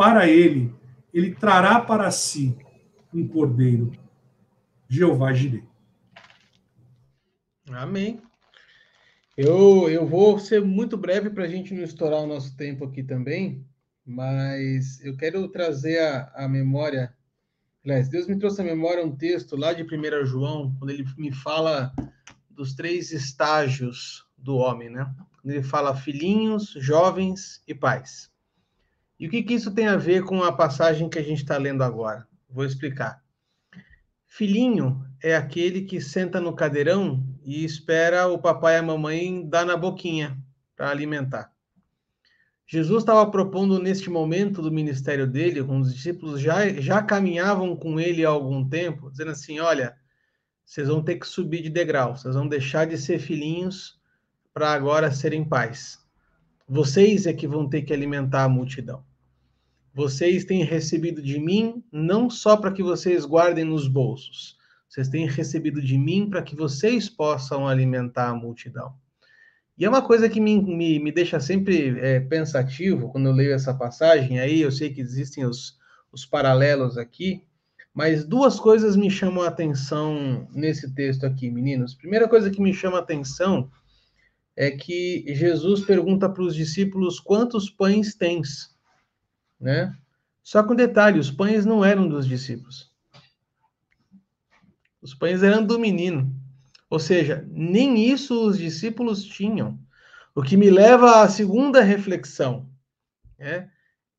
para 0.00 0.26
ele, 0.26 0.74
ele 1.12 1.34
trará 1.34 1.78
para 1.78 2.10
si 2.10 2.56
um 3.12 3.28
cordeiro, 3.28 3.92
Jeová 4.88 5.30
Jireh. 5.34 5.62
Amém. 7.68 8.18
Eu, 9.36 9.90
eu 9.90 10.06
vou 10.06 10.38
ser 10.38 10.64
muito 10.64 10.96
breve 10.96 11.28
para 11.28 11.44
a 11.44 11.48
gente 11.48 11.74
não 11.74 11.82
estourar 11.82 12.20
o 12.20 12.26
nosso 12.26 12.56
tempo 12.56 12.86
aqui 12.86 13.02
também, 13.02 13.62
mas 14.02 15.04
eu 15.04 15.18
quero 15.18 15.46
trazer 15.48 15.98
a, 15.98 16.32
a 16.34 16.48
memória. 16.48 17.14
Aliás, 17.84 18.08
Deus 18.08 18.26
me 18.26 18.38
trouxe 18.38 18.62
a 18.62 18.64
memória 18.64 19.04
um 19.04 19.14
texto 19.14 19.54
lá 19.54 19.74
de 19.74 19.82
1 19.82 20.24
João, 20.24 20.74
quando 20.78 20.92
ele 20.92 21.04
me 21.18 21.30
fala 21.30 21.92
dos 22.48 22.72
três 22.72 23.12
estágios 23.12 24.24
do 24.34 24.56
homem, 24.56 24.88
né? 24.88 25.14
Ele 25.44 25.62
fala 25.62 25.94
filhinhos, 25.94 26.70
jovens 26.78 27.62
e 27.68 27.74
pais. 27.74 28.29
E 29.20 29.26
o 29.26 29.30
que, 29.30 29.42
que 29.42 29.52
isso 29.52 29.70
tem 29.70 29.86
a 29.86 29.98
ver 29.98 30.24
com 30.24 30.42
a 30.42 30.50
passagem 30.50 31.10
que 31.10 31.18
a 31.18 31.22
gente 31.22 31.42
está 31.42 31.58
lendo 31.58 31.84
agora? 31.84 32.26
Vou 32.48 32.64
explicar. 32.64 33.22
Filhinho 34.26 35.04
é 35.22 35.36
aquele 35.36 35.82
que 35.82 36.00
senta 36.00 36.40
no 36.40 36.54
cadeirão 36.54 37.22
e 37.44 37.62
espera 37.62 38.28
o 38.28 38.38
papai 38.38 38.76
e 38.76 38.78
a 38.78 38.82
mamãe 38.82 39.46
dar 39.46 39.66
na 39.66 39.76
boquinha 39.76 40.38
para 40.74 40.88
alimentar. 40.88 41.52
Jesus 42.66 43.02
estava 43.02 43.30
propondo 43.30 43.78
neste 43.78 44.08
momento 44.08 44.62
do 44.62 44.72
ministério 44.72 45.26
dele, 45.26 45.62
com 45.62 45.80
os 45.80 45.92
discípulos 45.92 46.40
já, 46.40 46.68
já 46.80 47.02
caminhavam 47.02 47.76
com 47.76 48.00
ele 48.00 48.24
há 48.24 48.30
algum 48.30 48.66
tempo, 48.66 49.10
dizendo 49.10 49.32
assim: 49.32 49.58
olha, 49.58 49.96
vocês 50.64 50.88
vão 50.88 51.02
ter 51.02 51.16
que 51.16 51.26
subir 51.26 51.62
de 51.62 51.68
degrau, 51.68 52.16
vocês 52.16 52.34
vão 52.34 52.48
deixar 52.48 52.86
de 52.86 52.96
ser 52.96 53.18
filhinhos 53.18 54.00
para 54.54 54.72
agora 54.72 55.10
serem 55.10 55.44
pais. 55.44 55.98
Vocês 56.66 57.26
é 57.26 57.34
que 57.34 57.46
vão 57.46 57.68
ter 57.68 57.82
que 57.82 57.92
alimentar 57.92 58.44
a 58.44 58.48
multidão. 58.48 59.09
Vocês 59.92 60.44
têm 60.44 60.64
recebido 60.64 61.20
de 61.20 61.38
mim 61.38 61.82
não 61.90 62.30
só 62.30 62.56
para 62.56 62.72
que 62.72 62.82
vocês 62.82 63.24
guardem 63.24 63.64
nos 63.64 63.88
bolsos, 63.88 64.56
vocês 64.88 65.08
têm 65.08 65.26
recebido 65.26 65.80
de 65.82 65.98
mim 65.98 66.28
para 66.28 66.42
que 66.42 66.56
vocês 66.56 67.08
possam 67.08 67.66
alimentar 67.66 68.28
a 68.28 68.34
multidão. 68.34 68.94
E 69.76 69.84
é 69.84 69.88
uma 69.88 70.02
coisa 70.02 70.28
que 70.28 70.40
me, 70.40 70.60
me, 70.60 70.98
me 70.98 71.10
deixa 71.10 71.40
sempre 71.40 71.98
é, 72.00 72.20
pensativo 72.20 73.08
quando 73.10 73.26
eu 73.26 73.32
leio 73.32 73.52
essa 73.52 73.72
passagem. 73.72 74.38
Aí 74.38 74.60
eu 74.60 74.70
sei 74.70 74.90
que 74.90 75.00
existem 75.00 75.44
os, 75.44 75.78
os 76.12 76.26
paralelos 76.26 76.98
aqui, 76.98 77.44
mas 77.94 78.24
duas 78.24 78.60
coisas 78.60 78.94
me 78.94 79.10
chamam 79.10 79.42
a 79.42 79.48
atenção 79.48 80.46
nesse 80.52 80.94
texto 80.94 81.24
aqui, 81.24 81.50
meninos. 81.50 81.94
Primeira 81.94 82.28
coisa 82.28 82.50
que 82.50 82.60
me 82.60 82.74
chama 82.74 82.98
a 82.98 83.00
atenção 83.00 83.70
é 84.54 84.70
que 84.70 85.24
Jesus 85.28 85.80
pergunta 85.80 86.28
para 86.28 86.42
os 86.42 86.54
discípulos 86.54 87.18
quantos 87.18 87.70
pães 87.70 88.14
tens 88.14 88.76
né? 89.60 89.94
Só 90.42 90.62
com 90.62 90.74
detalhe, 90.74 91.18
os 91.18 91.30
pães 91.30 91.66
não 91.66 91.84
eram 91.84 92.08
dos 92.08 92.26
discípulos. 92.26 92.90
Os 95.02 95.14
pães 95.14 95.42
eram 95.42 95.64
do 95.64 95.78
menino. 95.78 96.34
Ou 96.88 96.98
seja, 96.98 97.46
nem 97.50 98.10
isso 98.10 98.48
os 98.48 98.58
discípulos 98.58 99.24
tinham. 99.24 99.78
O 100.34 100.42
que 100.42 100.56
me 100.56 100.70
leva 100.70 101.22
à 101.22 101.28
segunda 101.28 101.82
reflexão. 101.82 102.68
Né? 103.38 103.70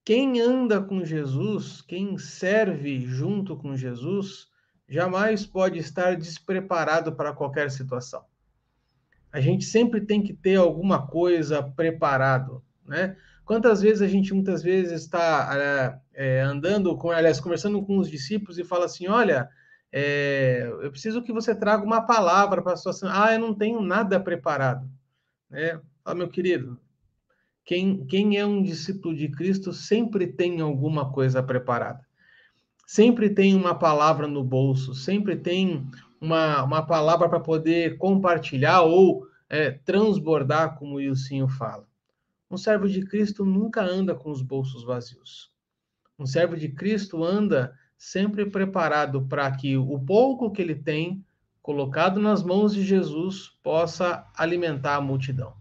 Quem 0.06 0.40
anda 0.40 0.82
com 0.82 1.04
Jesus, 1.04 1.82
quem 1.82 2.18
serve 2.18 3.02
junto 3.02 3.58
com 3.58 3.76
Jesus, 3.76 4.48
jamais 4.88 5.46
pode 5.46 5.80
estar 5.80 6.16
despreparado 6.16 7.14
para 7.14 7.34
qualquer 7.34 7.70
situação. 7.72 8.24
A 9.32 9.40
gente 9.40 9.64
sempre 9.64 10.02
tem 10.02 10.22
que 10.22 10.34
ter 10.34 10.56
alguma 10.56 11.08
coisa 11.08 11.64
preparado, 11.64 12.64
né? 12.86 13.16
Quantas 13.52 13.82
vezes 13.82 14.02
a 14.02 14.08
gente 14.08 14.34
muitas 14.34 14.64
vezes 14.64 15.02
está 15.02 16.00
é, 16.14 16.40
andando 16.40 16.96
com, 16.96 17.12
aliás, 17.12 17.38
conversando 17.38 17.86
com 17.86 17.98
os 17.98 18.10
discípulos 18.10 18.58
e 18.58 18.64
fala 18.64 18.86
assim, 18.86 19.10
olha, 19.10 19.50
é, 19.92 20.70
eu 20.82 20.90
preciso 20.90 21.22
que 21.22 21.34
você 21.34 21.54
traga 21.54 21.84
uma 21.84 22.00
palavra 22.00 22.62
para 22.62 22.72
a 22.72 22.78
situação. 22.78 23.10
Ah, 23.12 23.34
eu 23.34 23.40
não 23.42 23.54
tenho 23.54 23.82
nada 23.82 24.18
preparado. 24.22 24.90
É, 25.52 25.78
ah, 26.06 26.16
meu 26.16 26.30
querido, 26.30 26.80
quem, 27.66 28.06
quem 28.06 28.38
é 28.38 28.46
um 28.46 28.64
discípulo 28.64 29.14
de 29.14 29.28
Cristo 29.28 29.74
sempre 29.74 30.28
tem 30.28 30.62
alguma 30.62 31.12
coisa 31.12 31.44
preparada. 31.44 32.00
Sempre 32.88 33.30
tem 33.30 33.54
uma 33.54 33.76
palavra 33.76 34.30
no 34.30 34.46
bolso, 34.46 34.96
sempre 34.96 35.36
tem 35.36 35.86
uma, 36.22 36.64
uma 36.64 36.86
palavra 36.86 37.28
para 37.28 37.42
poder 37.42 37.98
compartilhar 37.98 38.84
ou 38.84 39.28
é, 39.50 39.72
transbordar, 39.72 40.78
como 40.78 40.96
o 40.96 41.02
Ilcinho 41.02 41.50
fala. 41.50 41.91
Um 42.52 42.58
servo 42.58 42.90
de 42.90 43.06
Cristo 43.06 43.46
nunca 43.46 43.82
anda 43.82 44.14
com 44.14 44.30
os 44.30 44.42
bolsos 44.42 44.84
vazios. 44.84 45.50
Um 46.20 46.26
servo 46.26 46.58
de 46.58 46.68
Cristo 46.68 47.24
anda 47.24 47.74
sempre 47.98 48.46
preparado 48.46 49.26
para 49.26 49.50
que 49.56 49.78
o 49.78 49.98
pouco 49.98 50.52
que 50.52 50.62
ele 50.62 50.76
tem, 50.76 51.26
colocado 51.62 52.20
nas 52.20 52.44
mãos 52.44 52.74
de 52.74 52.84
Jesus, 52.84 53.58
possa 53.64 54.30
alimentar 54.36 54.96
a 54.98 55.02
multidão. 55.02 55.54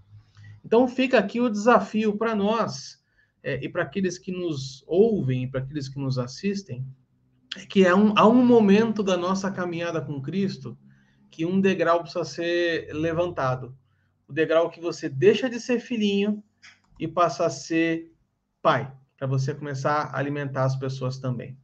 Então 0.64 0.88
fica 0.88 1.16
aqui 1.16 1.40
o 1.40 1.48
desafio 1.48 2.18
para 2.18 2.34
nós 2.34 3.00
é, 3.40 3.64
e 3.64 3.68
para 3.68 3.84
aqueles 3.84 4.18
que 4.18 4.32
nos 4.32 4.82
ouvem, 4.84 5.44
e 5.44 5.46
para 5.46 5.60
aqueles 5.60 5.88
que 5.88 6.00
nos 6.00 6.18
assistem, 6.18 6.84
é 7.56 7.64
que 7.66 7.84
é 7.84 7.94
um, 7.94 8.12
há 8.16 8.26
um 8.26 8.44
momento 8.44 9.00
da 9.00 9.16
nossa 9.16 9.48
caminhada 9.48 10.00
com 10.00 10.20
Cristo 10.20 10.76
que 11.30 11.46
um 11.46 11.60
degrau 11.60 12.00
precisa 12.02 12.24
ser 12.24 12.92
levantado. 12.92 13.78
O 14.26 14.32
degrau 14.32 14.68
que 14.68 14.80
você 14.80 15.08
deixa 15.08 15.48
de 15.48 15.60
ser 15.60 15.78
filhinho 15.78 16.42
e 17.00 17.08
passa 17.08 17.46
a 17.46 17.50
ser 17.50 18.12
pai, 18.60 18.92
para 19.16 19.26
você 19.26 19.54
começar 19.54 20.10
a 20.12 20.18
alimentar 20.18 20.64
as 20.64 20.76
pessoas 20.76 21.18
também. 21.18 21.58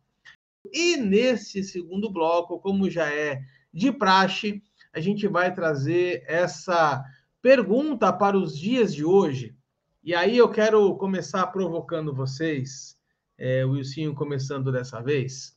E 0.72 0.96
nesse 0.96 1.62
segundo 1.62 2.10
bloco, 2.10 2.58
como 2.58 2.90
já 2.90 3.12
é 3.12 3.42
de 3.72 3.92
praxe, 3.92 4.62
a 4.94 4.98
gente 4.98 5.28
vai 5.28 5.54
trazer 5.54 6.24
essa 6.26 7.04
pergunta 7.42 8.10
para 8.10 8.36
os 8.36 8.58
dias 8.58 8.94
de 8.94 9.04
hoje. 9.04 9.54
E 10.02 10.14
aí 10.14 10.38
eu 10.38 10.48
quero 10.48 10.96
começar 10.96 11.46
provocando 11.48 12.14
vocês, 12.14 12.98
é, 13.36 13.64
o 13.64 13.72
Wilsinho 13.72 14.14
começando 14.14 14.72
dessa 14.72 15.02
vez. 15.02 15.54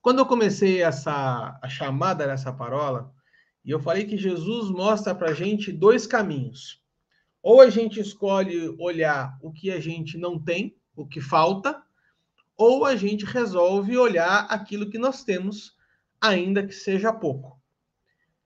Quando 0.00 0.20
eu 0.20 0.26
comecei 0.26 0.82
essa 0.82 1.58
a 1.60 1.68
chamada 1.68 2.26
dessa 2.26 2.50
parola, 2.50 3.12
e 3.62 3.70
eu 3.70 3.78
falei 3.78 4.06
que 4.06 4.16
Jesus 4.16 4.70
mostra 4.70 5.14
para 5.14 5.30
a 5.30 5.34
gente 5.34 5.70
dois 5.70 6.06
caminhos. 6.06 6.80
Ou 7.42 7.60
a 7.60 7.70
gente 7.70 8.00
escolhe 8.00 8.74
olhar 8.78 9.38
o 9.42 9.52
que 9.52 9.70
a 9.70 9.80
gente 9.80 10.18
não 10.18 10.38
tem, 10.38 10.76
o 10.94 11.06
que 11.06 11.20
falta, 11.20 11.82
ou 12.56 12.84
a 12.84 12.94
gente 12.94 13.24
resolve 13.24 13.96
olhar 13.96 14.46
aquilo 14.50 14.90
que 14.90 14.98
nós 14.98 15.24
temos, 15.24 15.74
ainda 16.20 16.66
que 16.66 16.74
seja 16.74 17.12
pouco. 17.12 17.58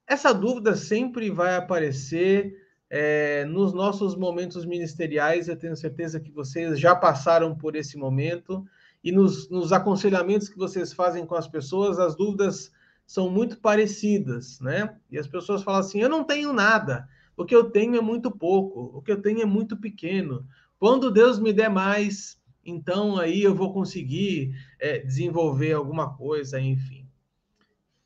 Essa 0.07 0.33
dúvida 0.33 0.77
sempre 0.77 1.31
vai 1.31 1.57
aparecer 1.57 2.55
é, 2.89 3.45
nos 3.47 3.73
nossos 3.73 4.15
momentos 4.15 4.65
ministeriais. 4.65 5.49
Eu 5.49 5.57
tenho 5.57 5.77
certeza 5.77 6.21
que 6.21 6.31
vocês 6.31 6.79
já 6.79 6.95
passaram 6.95 7.57
por 7.57 7.75
esse 7.75 7.97
momento 7.97 8.65
e 9.03 9.11
nos, 9.11 9.51
nos 9.51 9.73
aconselhamentos 9.73 10.49
que 10.49 10.57
vocês 10.57 10.93
fazem 10.93 11.27
com 11.27 11.35
as 11.35 11.49
pessoas, 11.49 11.99
as 11.99 12.15
dúvidas 12.15 12.71
são 13.07 13.29
muito 13.29 13.59
parecidas, 13.59 14.61
né? 14.61 14.97
E 15.11 15.19
as 15.19 15.27
pessoas 15.27 15.63
falam 15.63 15.81
assim: 15.81 16.01
eu 16.01 16.09
não 16.09 16.25
tenho 16.25 16.53
nada, 16.53 17.09
o 17.37 17.45
que 17.45 17.55
eu 17.55 17.71
tenho 17.71 17.97
é 17.97 18.01
muito 18.01 18.31
pouco, 18.31 18.97
o 18.97 19.03
que 19.03 19.13
eu 19.13 19.21
tenho 19.21 19.43
é 19.43 19.45
muito 19.45 19.77
pequeno. 19.77 20.47
Quando 20.79 21.11
Deus 21.11 21.39
me 21.39 21.53
der 21.53 21.69
mais, 21.69 22.41
então 22.65 23.19
aí 23.19 23.43
eu 23.43 23.55
vou 23.55 23.73
conseguir 23.73 24.55
é, 24.81 24.99
desenvolver 24.99 25.73
alguma 25.73 26.15
coisa, 26.17 26.61
enfim. 26.61 27.05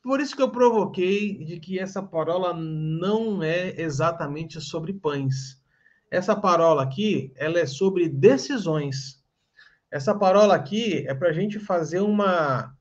Por 0.01 0.19
isso 0.19 0.35
que 0.35 0.41
eu 0.41 0.49
provoquei 0.49 1.43
de 1.43 1.59
que 1.59 1.77
essa 1.77 2.01
parola 2.01 2.53
não 2.53 3.43
é 3.43 3.79
exatamente 3.79 4.59
sobre 4.61 4.93
pães. 4.93 5.61
Essa 6.09 6.35
parola 6.35 6.81
aqui, 6.81 7.31
ela 7.35 7.59
é 7.59 7.65
sobre 7.65 8.09
decisões. 8.09 9.23
Essa 9.91 10.15
parola 10.15 10.55
aqui 10.55 11.05
é 11.07 11.13
para 11.13 11.29
a 11.29 11.33
gente 11.33 11.59
fazer 11.59 11.99
uma, 11.99 12.73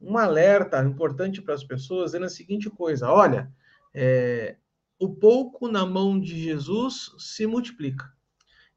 um 0.00 0.16
alerta 0.16 0.82
importante 0.84 1.40
para 1.40 1.54
as 1.54 1.64
pessoas, 1.64 2.12
dizendo 2.12 2.26
a 2.26 2.30
seguinte 2.30 2.68
coisa: 2.68 3.10
olha, 3.10 3.50
é, 3.94 4.56
o 4.98 5.08
pouco 5.08 5.68
na 5.68 5.86
mão 5.86 6.18
de 6.18 6.40
Jesus 6.40 7.12
se 7.18 7.46
multiplica. 7.46 8.12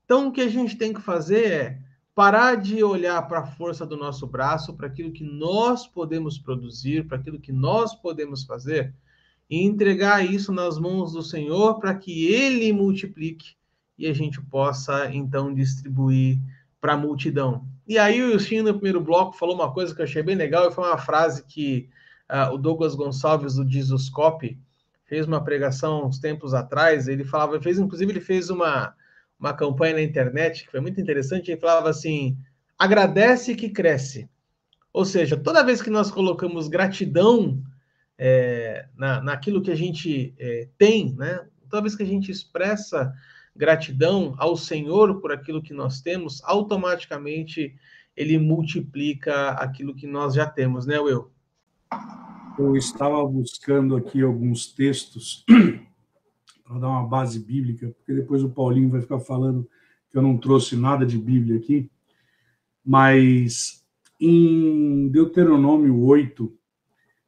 Então, 0.06 0.28
o 0.28 0.32
que 0.32 0.42
a 0.42 0.48
gente 0.48 0.76
tem 0.76 0.94
que 0.94 1.02
fazer 1.02 1.52
é 1.52 1.80
parar 2.14 2.56
de 2.56 2.84
olhar 2.84 3.22
para 3.28 3.40
a 3.40 3.46
força 3.46 3.86
do 3.86 3.98
nosso 3.98 4.28
braço, 4.28 4.76
para 4.76 4.88
aquilo 4.88 5.12
que 5.12 5.24
nós 5.24 5.88
podemos 5.88 6.38
produzir, 6.38 7.08
para 7.08 7.18
aquilo 7.18 7.40
que 7.40 7.52
nós 7.52 7.96
podemos 7.96 8.44
fazer, 8.44 8.94
e 9.50 9.64
entregar 9.64 10.24
isso 10.26 10.52
nas 10.52 10.78
mãos 10.78 11.14
do 11.14 11.22
Senhor 11.22 11.80
para 11.80 11.96
que 11.96 12.26
Ele 12.28 12.72
multiplique 12.72 13.56
e 13.98 14.08
a 14.08 14.14
gente 14.14 14.42
possa 14.42 15.14
então 15.14 15.54
distribuir 15.54 16.40
para 16.80 16.94
a 16.94 16.98
multidão. 16.98 17.68
E 17.88 17.98
aí 18.00 18.22
o 18.22 18.32
Wilson, 18.32 18.64
no 18.64 18.74
primeiro 18.74 19.00
bloco, 19.00 19.38
falou 19.38 19.54
uma 19.54 19.72
coisa 19.72 19.94
que 19.94 20.02
eu 20.02 20.06
achei 20.06 20.24
bem 20.24 20.36
legal, 20.36 20.68
e 20.68 20.74
foi 20.74 20.88
uma 20.88 20.98
frase 20.98 21.44
que 21.46 21.88
uh, 22.30 22.54
o 22.54 22.58
Douglas 22.58 22.96
Gonçalves, 22.96 23.56
do 23.56 23.70
Jesuscope, 23.70 24.58
fez 25.12 25.28
uma 25.28 25.43
pregação 25.43 26.08
uns 26.08 26.19
tempos 26.19 26.54
atrás, 26.54 27.10
ele 27.10 27.26
falava, 27.26 27.62
fez, 27.62 27.78
inclusive 27.78 28.13
ele 28.13 28.21
fez 28.21 28.50
uma, 28.50 28.95
uma 29.38 29.54
campanha 29.54 29.95
na 29.95 30.02
internet 30.02 30.63
que 30.63 30.71
foi 30.71 30.80
muito 30.80 31.02
interessante. 31.02 31.52
Ele 31.52 31.60
falava 31.60 31.89
assim: 31.89 32.38
agradece 32.80 33.54
que 33.54 33.69
cresce. 33.69 34.30
Ou 34.93 35.04
seja, 35.04 35.36
toda 35.36 35.65
vez 35.65 35.82
que 35.82 35.89
nós 35.89 36.10
colocamos 36.10 36.69
gratidão 36.69 37.62
é, 38.17 38.88
na, 38.95 39.21
naquilo 39.21 39.62
que 39.62 39.69
a 39.69 39.76
gente 39.76 40.34
é, 40.39 40.69
tem, 40.78 41.13
né? 41.17 41.45
toda 41.69 41.82
vez 41.82 41.93
que 41.93 42.04
a 42.04 42.08
gente 42.08 42.32
expressa 42.32 43.13
gratidão 43.54 44.34
ao 44.38 44.56
Senhor 44.56 45.19
por 45.19 45.34
aquilo 45.34 45.62
que 45.62 45.74
nós 45.74 46.00
temos, 46.00 46.41
automaticamente 46.45 47.76
ele 48.15 48.38
multiplica 48.38 49.50
aquilo 49.50 49.93
que 49.93 50.08
nós 50.08 50.36
já 50.36 50.45
temos, 50.45 50.86
né, 50.86 50.97
Will? 51.02 51.30
Eu 52.58 52.76
estava 52.76 53.26
buscando 53.26 53.96
aqui 53.96 54.22
alguns 54.22 54.68
textos 54.68 55.46
para 56.64 56.80
dar 56.80 56.90
uma 56.90 57.08
base 57.08 57.40
bíblica, 57.40 57.90
porque 57.90 58.14
depois 58.14 58.44
o 58.44 58.50
Paulinho 58.50 58.90
vai 58.90 59.02
ficar 59.02 59.20
falando 59.20 59.68
que 60.10 60.18
eu 60.18 60.22
não 60.22 60.38
trouxe 60.38 60.76
nada 60.76 61.06
de 61.06 61.18
Bíblia 61.18 61.58
aqui, 61.58 61.90
mas 62.86 63.86
em 64.20 65.08
Deuteronômio 65.08 66.00
8, 66.00 66.54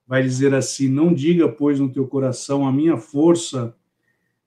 vai 0.06 0.22
dizer 0.22 0.54
assim: 0.54 0.88
Não 0.88 1.14
diga, 1.14 1.50
pois, 1.50 1.80
no 1.80 1.92
teu 1.92 2.08
coração, 2.08 2.68
a 2.68 2.72
minha 2.72 2.98
força 2.98 3.76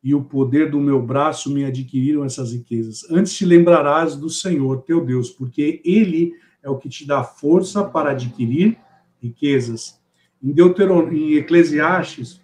e 0.02 0.14
o 0.14 0.22
poder 0.22 0.70
do 0.70 0.78
meu 0.78 1.02
braço 1.02 1.52
me 1.52 1.64
adquiriram 1.64 2.24
essas 2.24 2.52
riquezas. 2.52 3.04
Antes 3.10 3.34
te 3.34 3.44
lembrarás 3.44 4.14
do 4.14 4.30
Senhor 4.30 4.82
teu 4.82 5.04
Deus, 5.04 5.30
porque 5.30 5.82
Ele 5.84 6.34
é 6.62 6.70
o 6.70 6.78
que 6.78 6.88
te 6.88 7.04
dá 7.04 7.24
força 7.24 7.82
para 7.82 8.10
adquirir 8.10 8.78
riquezas. 9.20 10.00
Em, 10.46 10.52
Deuteron... 10.52 11.10
em 11.10 11.34
Eclesiastes 11.34 12.40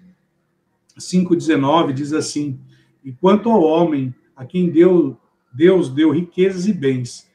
5,19 0.99 1.93
diz 1.93 2.13
assim: 2.13 2.59
E 3.05 3.13
quanto 3.13 3.49
ao 3.49 3.63
homem, 3.63 4.13
a 4.35 4.45
quem 4.45 4.69
deu, 4.69 5.17
Deus 5.55 5.89
deu 5.89 6.11
riquezas 6.11 6.67
e 6.67 6.73
bens. 6.73 7.31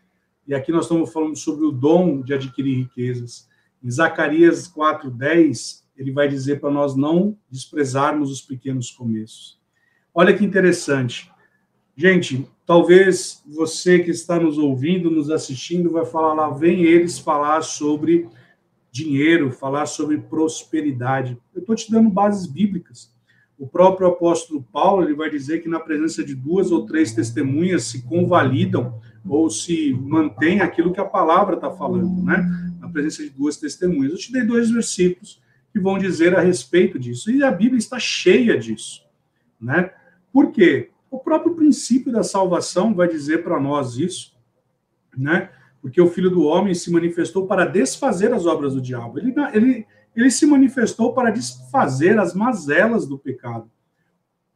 E 0.45 0.53
aqui 0.53 0.71
nós 0.71 0.83
estamos 0.83 1.11
falando 1.11 1.37
sobre 1.37 1.65
o 1.65 1.71
dom 1.71 2.21
de 2.21 2.33
adquirir 2.33 2.75
riquezas. 2.75 3.47
Em 3.81 3.89
Zacarias 3.89 4.67
4,10, 4.67 5.83
ele 5.95 6.11
vai 6.11 6.27
dizer 6.27 6.59
para 6.59 6.69
nós 6.69 6.95
não 6.95 7.37
desprezarmos 7.49 8.29
os 8.29 8.41
pequenos 8.41 8.91
começos. 8.91 9.57
Olha 10.13 10.35
que 10.35 10.43
interessante. 10.43 11.31
Gente, 11.95 12.45
talvez 12.65 13.41
você 13.47 13.99
que 13.99 14.11
está 14.11 14.39
nos 14.39 14.57
ouvindo, 14.57 15.09
nos 15.09 15.29
assistindo, 15.29 15.91
vai 15.91 16.05
falar 16.05 16.33
lá, 16.33 16.49
vem 16.49 16.83
eles 16.83 17.17
falar 17.17 17.61
sobre 17.61 18.27
dinheiro, 18.91 19.51
falar 19.51 19.85
sobre 19.85 20.17
prosperidade. 20.17 21.37
Eu 21.53 21.61
estou 21.61 21.75
te 21.75 21.91
dando 21.91 22.09
bases 22.09 22.47
bíblicas. 22.47 23.15
O 23.57 23.67
próprio 23.67 24.07
apóstolo 24.07 24.61
Paulo 24.71 25.03
ele 25.03 25.15
vai 25.15 25.29
dizer 25.29 25.63
que 25.63 25.69
na 25.69 25.79
presença 25.79 26.23
de 26.23 26.35
duas 26.35 26.71
ou 26.71 26.85
três 26.85 27.13
testemunhas 27.13 27.85
se 27.85 28.03
convalidam 28.03 28.99
ou 29.27 29.49
se 29.49 29.93
mantém 29.93 30.61
aquilo 30.61 30.93
que 30.93 30.99
a 30.99 31.05
palavra 31.05 31.55
está 31.55 31.71
falando, 31.71 32.23
né? 32.23 32.37
Na 32.79 32.87
presença 32.87 33.23
de 33.23 33.29
duas 33.29 33.57
testemunhas. 33.57 34.11
Eu 34.11 34.17
te 34.17 34.31
dei 34.31 34.43
dois 34.43 34.69
versículos 34.69 35.41
que 35.71 35.79
vão 35.79 35.97
dizer 35.97 36.35
a 36.35 36.41
respeito 36.41 36.99
disso. 36.99 37.31
E 37.31 37.43
a 37.43 37.51
Bíblia 37.51 37.79
está 37.79 37.99
cheia 37.99 38.57
disso, 38.57 39.03
né? 39.59 39.91
Por 40.31 40.51
quê? 40.51 40.91
O 41.09 41.17
próprio 41.17 41.55
princípio 41.55 42.11
da 42.11 42.23
salvação 42.23 42.93
vai 42.93 43.07
dizer 43.07 43.43
para 43.43 43.59
nós 43.59 43.97
isso, 43.97 44.35
né? 45.17 45.49
Porque 45.87 46.01
o 46.01 46.09
Filho 46.09 46.29
do 46.29 46.43
Homem 46.43 46.73
se 46.73 46.91
manifestou 46.91 47.47
para 47.47 47.63
desfazer 47.63 48.33
as 48.33 48.45
obras 48.45 48.73
do 48.73 48.81
diabo. 48.81 49.17
Ele, 49.17 49.33
ele, 49.53 49.87
ele 50.13 50.29
se 50.29 50.45
manifestou 50.45 51.13
para 51.13 51.29
desfazer 51.29 52.19
as 52.19 52.33
mazelas 52.33 53.07
do 53.07 53.17
pecado. 53.17 53.71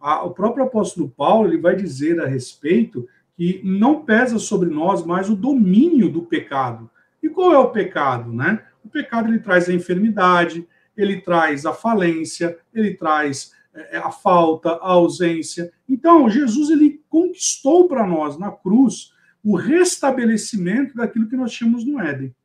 o 0.02 0.30
próprio 0.32 0.65
apóstolo 0.65 1.08
Paulo 1.10 1.48
ele 1.48 1.58
vai 1.58 1.74
dizer 1.74 2.20
a 2.20 2.28
respeito 2.28 3.08
que 3.38 3.62
não 3.63 4.04
pesa 4.04 4.38
sobre 4.39 4.70
nós 4.70 5.06
mais 5.06 5.30
o 5.30 5.36
domínio 5.36 6.10
do 6.10 6.24
pecado. 6.24 6.89
E 7.24 7.30
qual 7.30 7.54
é 7.54 7.58
o 7.58 7.72
pecado, 7.72 8.34
né? 8.34 8.65
O 8.84 8.89
pecado 8.89 9.30
ele 9.30 9.39
traz 9.39 9.70
a 9.70 9.74
enfermidade, 9.74 10.67
ele 10.98 11.22
traz 11.22 11.65
a 11.65 11.72
falência, 11.72 12.58
ele 12.74 12.94
traz 12.94 13.54
é, 13.74 14.00
a 14.00 14.12
falta, 14.12 14.72
a 14.72 14.89
ausência. 14.89 15.72
Então, 15.88 16.30
Jesus 16.30 16.70
ele 16.70 17.02
conquistou 17.08 17.88
para 17.88 18.06
nós 18.06 18.38
na 18.38 18.52
cruz 18.52 19.13
o 19.43 19.56
restabelecimento 19.56 20.95
daquilo 20.95 21.27
que 21.27 21.36
nós 21.36 21.51
tínhamos 21.51 21.86
no 21.86 21.99
Éden. 21.99 22.36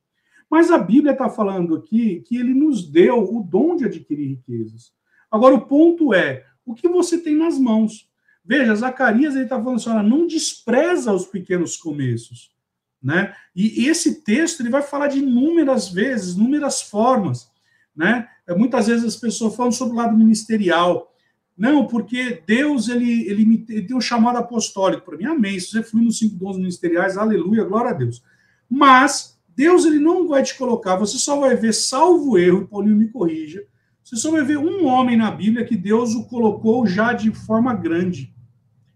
Mas 0.50 0.70
a 0.70 0.78
Bíblia 0.78 1.12
está 1.12 1.28
falando 1.28 1.74
aqui 1.74 2.22
que 2.26 2.37
ele 2.37 2.54
nos 2.54 2.88
deu 2.88 3.22
o 3.35 3.42
dom 3.42 3.76
de 3.76 3.85
adquirir 3.85 4.28
riquezas. 4.28 4.92
Agora, 5.30 5.54
o 5.54 5.66
ponto 5.66 6.14
é: 6.14 6.44
o 6.64 6.74
que 6.74 6.88
você 6.88 7.18
tem 7.18 7.37
nas 7.37 7.59
mãos? 7.59 8.09
Veja, 8.44 8.74
Zacarias 8.74 9.35
está 9.35 9.61
falando 9.61 9.76
assim: 9.76 9.90
olha, 9.90 10.02
não 10.02 10.26
despreza 10.26 11.12
os 11.12 11.26
pequenos 11.26 11.76
começos. 11.76 12.54
Né? 13.02 13.35
E 13.54 13.87
esse 13.88 14.22
texto 14.22 14.61
ele 14.61 14.70
vai 14.70 14.82
falar 14.82 15.09
de 15.09 15.18
inúmeras 15.18 15.88
vezes, 15.88 16.35
inúmeras 16.35 16.82
formas. 16.82 17.50
Né? 17.94 18.28
Muitas 18.56 18.87
vezes 18.87 19.04
as 19.04 19.16
pessoas 19.16 19.54
falam 19.54 19.72
sobre 19.72 19.94
o 19.94 19.96
lado 19.96 20.16
ministerial. 20.16 21.12
Não, 21.56 21.86
porque 21.86 22.42
Deus 22.46 22.88
ele, 22.88 23.28
ele 23.28 23.46
me 23.46 23.64
ele 23.68 23.86
tem 23.86 23.96
um 23.96 24.00
chamado 24.00 24.36
apostólico 24.36 25.04
para 25.06 25.16
mim. 25.16 25.24
Amém. 25.24 25.58
Se 25.58 25.70
você 25.70 25.82
flui 25.82 26.04
nos 26.04 26.18
cinco 26.18 26.36
dons 26.36 26.58
ministeriais, 26.58 27.16
aleluia, 27.16 27.64
glória 27.64 27.90
a 27.90 27.94
Deus. 27.94 28.22
Mas 28.68 29.40
Deus 29.56 29.86
ele 29.86 29.98
não 29.98 30.28
vai 30.28 30.42
te 30.42 30.56
colocar, 30.58 30.96
você 30.96 31.16
só 31.16 31.40
vai 31.40 31.56
ver, 31.56 31.72
salvo 31.72 32.36
erro, 32.36 32.68
Paulinho 32.68 32.96
me 32.96 33.08
corrija, 33.08 33.64
você 34.04 34.16
só 34.16 34.30
vai 34.30 34.42
ver 34.42 34.58
um 34.58 34.84
homem 34.84 35.16
na 35.16 35.30
Bíblia 35.30 35.64
que 35.64 35.76
Deus 35.76 36.14
o 36.14 36.26
colocou 36.26 36.86
já 36.86 37.14
de 37.14 37.32
forma 37.32 37.72
grande. 37.72 38.34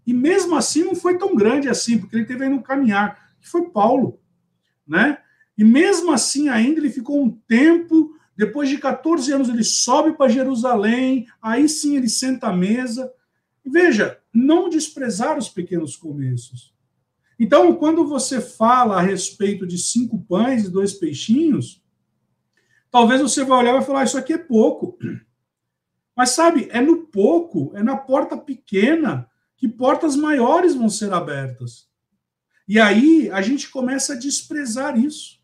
E 0.05 0.13
mesmo 0.13 0.55
assim 0.55 0.83
não 0.83 0.95
foi 0.95 1.17
tão 1.17 1.35
grande 1.35 1.67
assim, 1.67 1.97
porque 1.97 2.15
ele 2.15 2.25
teve 2.25 2.43
aí 2.43 2.49
no 2.49 2.61
caminhar, 2.61 3.33
que 3.41 3.49
foi 3.49 3.69
Paulo, 3.69 4.19
né? 4.87 5.17
E 5.57 5.63
mesmo 5.63 6.11
assim 6.11 6.47
ainda 6.47 6.79
ele 6.79 6.89
ficou 6.89 7.23
um 7.23 7.31
tempo 7.47 8.13
depois 8.41 8.67
de 8.69 8.79
14 8.79 9.31
anos, 9.31 9.49
ele 9.49 9.63
sobe 9.63 10.13
para 10.13 10.27
Jerusalém, 10.27 11.27
aí 11.39 11.69
sim 11.69 11.95
ele 11.95 12.09
senta 12.09 12.47
à 12.47 12.51
mesa. 12.51 13.13
Veja, 13.63 14.19
não 14.33 14.67
desprezar 14.67 15.37
os 15.37 15.47
pequenos 15.47 15.95
começos. 15.95 16.73
Então, 17.39 17.75
quando 17.75 18.03
você 18.03 18.41
fala 18.41 18.97
a 18.97 19.01
respeito 19.01 19.67
de 19.67 19.77
cinco 19.77 20.25
pães 20.27 20.65
e 20.65 20.71
dois 20.71 20.91
peixinhos, 20.91 21.83
talvez 22.89 23.21
você 23.21 23.43
vai 23.43 23.59
olhar 23.59 23.69
e 23.69 23.77
vai 23.77 23.83
falar: 23.83 24.05
Isso 24.05 24.17
aqui 24.17 24.33
é 24.33 24.39
pouco. 24.39 24.97
Mas 26.17 26.31
sabe, 26.31 26.67
é 26.71 26.81
no 26.81 27.05
pouco, 27.05 27.71
é 27.75 27.83
na 27.83 27.95
porta 27.95 28.35
pequena 28.35 29.29
que 29.55 29.67
portas 29.67 30.15
maiores 30.15 30.73
vão 30.73 30.89
ser 30.89 31.13
abertas. 31.13 31.87
E 32.67 32.79
aí 32.79 33.29
a 33.29 33.43
gente 33.43 33.69
começa 33.69 34.13
a 34.13 34.17
desprezar 34.17 34.97
isso. 34.97 35.39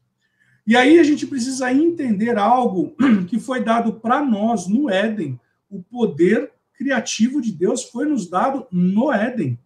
E 0.68 0.76
aí 0.76 1.00
a 1.00 1.04
gente 1.04 1.26
precisa 1.26 1.72
entender 1.72 2.38
algo 2.38 2.94
que 3.30 3.40
foi 3.40 3.64
dado 3.64 3.94
para 3.94 4.22
nós 4.22 4.68
no 4.68 4.90
Éden. 4.90 5.40
O 5.70 5.82
poder 5.82 6.52
criativo 6.74 7.42
de 7.42 7.54
Deus 7.54 7.86
foi 7.86 8.06
nos 8.06 8.30
dado 8.30 8.68
no 8.70 9.10
Éden. 9.10 9.58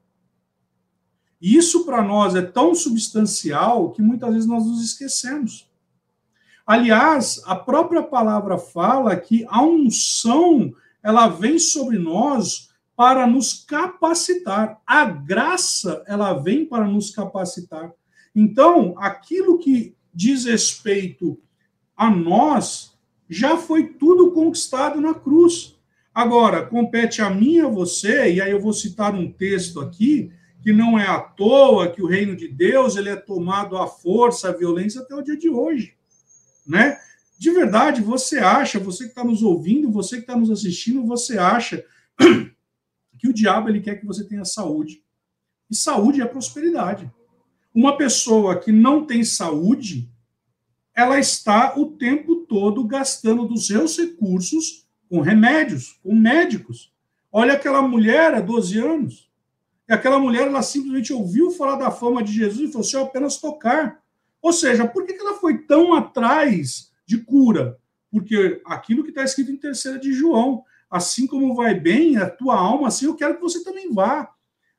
E 1.42 1.58
isso 1.58 1.86
para 1.86 2.04
nós 2.04 2.36
é 2.36 2.42
tão 2.44 2.76
substancial 2.76 3.90
que 3.90 4.02
muitas 4.02 4.32
vezes 4.32 4.48
nós 4.48 4.64
nos 4.64 4.86
esquecemos. 4.86 5.68
Aliás, 6.68 7.42
a 7.48 7.56
própria 7.56 8.04
palavra 8.04 8.60
fala 8.60 9.16
que 9.16 9.44
a 9.50 9.64
unção 9.64 10.72
ela 11.02 11.28
vem 11.28 11.58
sobre 11.58 11.98
nós 11.98 12.70
para 12.96 13.26
nos 13.26 13.66
capacitar. 13.66 14.80
A 14.86 15.04
graça 15.04 16.04
ela 16.06 16.34
vem 16.34 16.64
para 16.64 16.86
nos 16.86 17.10
capacitar. 17.10 17.92
Então, 18.36 18.94
aquilo 19.00 19.58
que 19.58 19.96
diz 20.14 20.46
respeito 20.46 21.40
a 21.96 22.10
nós, 22.10 22.98
já 23.30 23.58
foi 23.58 23.94
tudo 23.94 24.32
conquistado 24.32 25.00
na 25.00 25.14
cruz. 25.14 25.80
Agora, 26.14 26.66
compete 26.66 27.22
a 27.22 27.30
mim 27.30 27.56
e 27.56 27.62
a 27.62 27.68
você, 27.68 28.34
e 28.34 28.42
aí 28.42 28.52
eu 28.52 28.60
vou 28.60 28.74
citar 28.74 29.16
um 29.16 29.32
texto 29.32 29.80
aqui, 29.80 30.32
que 30.62 30.74
não 30.74 31.00
é 31.00 31.08
à 31.08 31.20
toa 31.20 31.90
que 31.90 32.02
o 32.02 32.08
reino 32.08 32.36
de 32.36 32.48
Deus 32.48 32.96
ele 32.96 33.10
é 33.10 33.16
tomado 33.16 33.78
à 33.78 33.88
força, 33.88 34.50
à 34.50 34.52
violência 34.52 35.02
até 35.02 35.16
o 35.16 35.22
dia 35.22 35.38
de 35.38 35.50
hoje. 35.50 35.96
Né? 36.68 37.00
De 37.40 37.50
verdade, 37.52 38.02
você 38.02 38.38
acha, 38.38 38.78
você 38.80 39.06
que 39.06 39.12
está 39.12 39.24
nos 39.24 39.42
ouvindo, 39.42 39.92
você 39.92 40.18
que 40.18 40.24
está 40.24 40.36
nos 40.36 40.52
assistindo, 40.52 41.06
você 41.06 41.38
acha 41.38 41.84
que 43.18 43.28
o 43.28 43.34
diabo 43.34 43.70
ele 43.70 43.82
quer 43.82 43.96
que 43.96 44.06
você 44.06 44.24
tenha 44.24 44.46
saúde. 44.46 45.04
E 45.70 45.76
saúde 45.76 46.22
é 46.22 46.26
prosperidade. 46.26 47.10
Uma 47.74 47.98
pessoa 47.98 48.60
que 48.60 48.72
não 48.72 49.06
tem 49.06 49.24
saúde, 49.24 50.10
ela 50.94 51.20
está 51.20 51.74
o 51.78 51.88
tempo 51.88 52.38
todo 52.48 52.84
gastando 52.84 53.48
dos 53.48 53.68
seus 53.68 53.98
recursos 53.98 54.86
com 55.10 55.22
remédios, 55.22 56.00
com 56.04 56.14
médicos. 56.14 56.92
Olha 57.32 57.54
aquela 57.54 57.82
mulher 57.82 58.34
há 58.34 58.42
12 58.42 58.78
anos. 58.78 59.32
E 59.88 59.94
aquela 59.94 60.20
mulher, 60.20 60.48
ela 60.48 60.62
simplesmente 60.62 61.14
ouviu 61.14 61.52
falar 61.52 61.76
da 61.76 61.92
fama 61.92 62.24
de 62.24 62.34
Jesus 62.34 62.70
e 62.70 62.72
falou: 62.72 62.84
se 62.84 62.96
eu 62.96 63.04
apenas 63.04 63.38
tocar. 63.38 64.02
Ou 64.42 64.52
seja, 64.52 64.88
por 64.88 65.06
que 65.06 65.14
ela 65.14 65.36
foi 65.36 65.60
tão 65.60 65.94
atrás 65.94 66.92
de 67.06 67.18
cura? 67.20 67.78
Porque 68.10 68.62
aquilo 68.66 69.04
que 69.04 69.10
está 69.10 69.24
escrito 69.24 69.52
em 69.52 69.58
terceira 69.58 70.00
de 70.00 70.12
João, 70.12 70.64
assim 70.90 71.28
como 71.28 71.56
vai 71.56 71.74
bem 71.74 72.18
a 72.18 72.30
tua 72.30 72.56
alma, 72.56 72.88
assim 72.88 73.06
eu 73.06 73.16
quero 73.16 73.36
que 73.36 73.42
você 73.42 73.64
também 73.64 73.94
vá. 73.94 74.30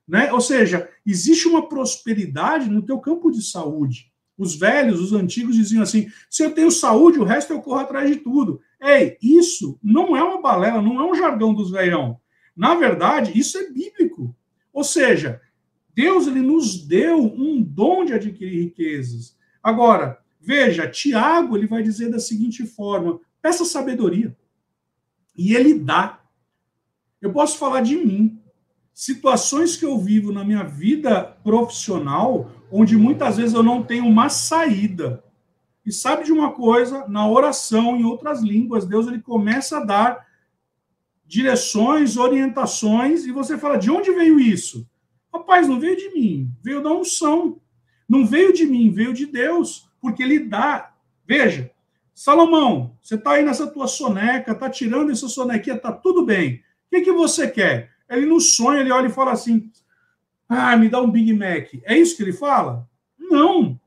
Né? 0.07 0.33
Ou 0.33 0.41
seja, 0.41 0.88
existe 1.07 1.47
uma 1.49 1.69
prosperidade 1.69 2.69
no 2.69 2.83
teu 2.83 2.99
campo 2.99 3.31
de 3.31 3.43
saúde. 3.43 4.12
Os 4.37 4.57
velhos, 4.57 5.01
os 5.01 5.12
antigos 5.12 5.55
diziam 5.55 5.83
assim: 5.83 6.11
se 6.29 6.43
eu 6.43 6.53
tenho 6.53 6.71
saúde, 6.71 7.19
o 7.19 7.25
resto 7.25 7.53
eu 7.53 7.61
corro 7.61 7.81
atrás 7.81 8.11
de 8.11 8.17
tudo. 8.17 8.61
Ei, 8.81 9.17
isso 9.23 9.79
não 9.83 10.17
é 10.17 10.23
uma 10.23 10.41
balela, 10.41 10.83
não 10.83 11.01
é 11.01 11.05
um 11.05 11.15
jargão 11.15 11.55
dos 11.55 11.71
velhão. 11.71 12.19
Na 12.57 12.75
verdade, 12.75 13.38
isso 13.38 13.57
é 13.59 13.71
bíblico. 13.71 14.35
Ou 14.73 14.83
seja, 14.83 15.41
Deus 15.95 16.27
ele 16.27 16.41
nos 16.41 16.85
deu 16.85 17.19
um 17.23 17.62
dom 17.62 18.05
de 18.05 18.15
adquirir 18.15 18.65
riquezas. 18.65 19.37
Agora, 19.62 20.19
veja, 20.41 20.88
Tiago 20.88 21.57
ele 21.57 21.67
vai 21.67 21.83
dizer 21.83 22.11
da 22.11 22.19
seguinte 22.19 22.67
forma: 22.67 23.21
peça 23.41 23.65
sabedoria. 23.65 24.37
E 25.37 25.55
ele 25.55 25.75
dá. 25.75 26.21
Eu 27.21 27.33
posso 27.33 27.57
falar 27.57 27.83
de 27.83 27.97
mim 27.97 28.41
situações 28.94 29.76
que 29.76 29.85
eu 29.85 29.98
vivo 29.98 30.33
na 30.33 30.44
minha 30.44 30.62
vida 30.62 31.22
profissional, 31.42 32.50
onde 32.70 32.96
muitas 32.96 33.37
vezes 33.37 33.55
eu 33.55 33.62
não 33.62 33.83
tenho 33.83 34.07
uma 34.07 34.28
saída. 34.28 35.24
E 35.85 35.92
sabe 35.92 36.24
de 36.24 36.33
uma 36.33 36.52
coisa? 36.52 37.07
Na 37.09 37.28
oração, 37.28 37.96
em 37.96 38.05
outras 38.05 38.42
línguas, 38.42 38.87
Deus 38.87 39.07
ele 39.07 39.20
começa 39.20 39.78
a 39.78 39.85
dar 39.85 40.26
direções, 41.24 42.16
orientações, 42.16 43.24
e 43.24 43.33
você 43.33 43.59
fala: 43.59 43.78
de 43.78 43.90
onde 43.90 44.12
veio 44.12 44.38
isso? 44.38 44.87
Rapaz, 45.33 45.66
não 45.66 45.81
veio 45.81 45.96
de 45.96 46.11
mim, 46.11 46.50
veio 46.62 46.83
da 46.83 46.90
unção. 46.90 47.61
Não 48.09 48.26
veio 48.26 48.52
de 48.52 48.66
mim, 48.66 48.90
veio 48.90 49.14
de 49.14 49.24
Deus, 49.24 49.88
porque 50.00 50.22
ele 50.22 50.40
dá. 50.40 50.92
Veja, 51.26 51.70
Salomão, 52.14 52.96
você 53.00 53.14
está 53.14 53.33
aí 53.33 53.42
nessa 53.42 53.66
tua 53.66 53.87
soneca, 53.87 54.52
está 54.52 54.68
tirando 54.68 55.11
essa 55.11 55.28
sonequinha, 55.28 55.76
está 55.76 55.90
tudo 55.90 56.24
bem. 56.24 56.57
O 56.57 56.61
que, 56.90 57.00
que 57.00 57.12
você 57.12 57.48
quer? 57.48 57.91
Ele 58.16 58.27
no 58.27 58.40
sonho, 58.40 58.81
ele 58.81 58.92
olha 58.92 59.07
e 59.07 59.12
fala 59.12 59.33
assim: 59.33 59.70
Ah, 60.48 60.77
me 60.77 60.88
dá 60.88 61.01
um 61.01 61.11
Big 61.11 61.33
Mac. 61.33 61.75
É 61.85 61.96
isso 61.96 62.16
que 62.16 62.22
ele 62.22 62.33
fala? 62.33 62.88
Não. 63.18 63.81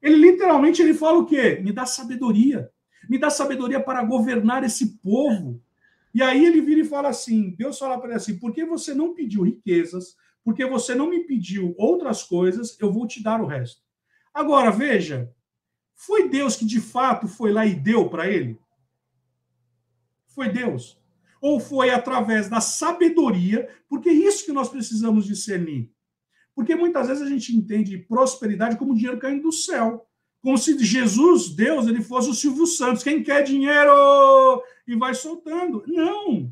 Ele 0.00 0.16
literalmente 0.16 0.82
ele 0.82 0.94
fala 0.94 1.18
o 1.18 1.26
quê? 1.26 1.60
Me 1.62 1.72
dá 1.72 1.86
sabedoria. 1.86 2.70
Me 3.08 3.18
dá 3.18 3.30
sabedoria 3.30 3.80
para 3.80 4.04
governar 4.04 4.62
esse 4.64 4.98
povo. 4.98 5.60
E 6.14 6.22
aí 6.22 6.44
ele 6.44 6.60
vira 6.60 6.80
e 6.80 6.84
fala 6.84 7.08
assim: 7.08 7.50
Deus 7.56 7.78
fala 7.78 7.98
para 7.98 8.10
ele 8.10 8.16
assim: 8.16 8.38
por 8.38 8.52
que 8.52 8.64
você 8.64 8.94
não 8.94 9.14
pediu 9.14 9.42
riquezas? 9.42 10.16
Porque 10.44 10.64
você 10.66 10.94
não 10.94 11.08
me 11.08 11.20
pediu 11.24 11.74
outras 11.78 12.22
coisas, 12.22 12.76
eu 12.78 12.92
vou 12.92 13.06
te 13.06 13.22
dar 13.22 13.40
o 13.40 13.46
resto. 13.46 13.82
Agora, 14.32 14.70
veja, 14.70 15.32
foi 15.94 16.28
Deus 16.28 16.54
que 16.54 16.66
de 16.66 16.80
fato 16.80 17.26
foi 17.26 17.50
lá 17.50 17.64
e 17.64 17.74
deu 17.74 18.08
para 18.10 18.28
ele? 18.28 18.58
Foi 20.26 20.50
Deus 20.50 21.02
ou 21.44 21.60
foi 21.60 21.90
através 21.90 22.48
da 22.48 22.58
sabedoria, 22.58 23.68
porque 23.86 24.08
é 24.08 24.14
isso 24.14 24.46
que 24.46 24.52
nós 24.52 24.70
precisamos 24.70 25.26
discernir. 25.26 25.92
Porque 26.54 26.74
muitas 26.74 27.08
vezes 27.08 27.22
a 27.22 27.28
gente 27.28 27.54
entende 27.54 27.98
prosperidade 27.98 28.78
como 28.78 28.94
dinheiro 28.94 29.18
caindo 29.18 29.42
do 29.42 29.52
céu. 29.52 30.08
Como 30.40 30.56
se 30.56 30.82
Jesus, 30.82 31.50
Deus, 31.50 31.86
ele 31.86 32.00
fosse 32.00 32.30
o 32.30 32.34
Silvio 32.34 32.66
Santos. 32.66 33.02
Quem 33.02 33.22
quer 33.22 33.42
dinheiro? 33.42 34.62
E 34.88 34.96
vai 34.96 35.12
soltando. 35.12 35.84
Não. 35.86 36.50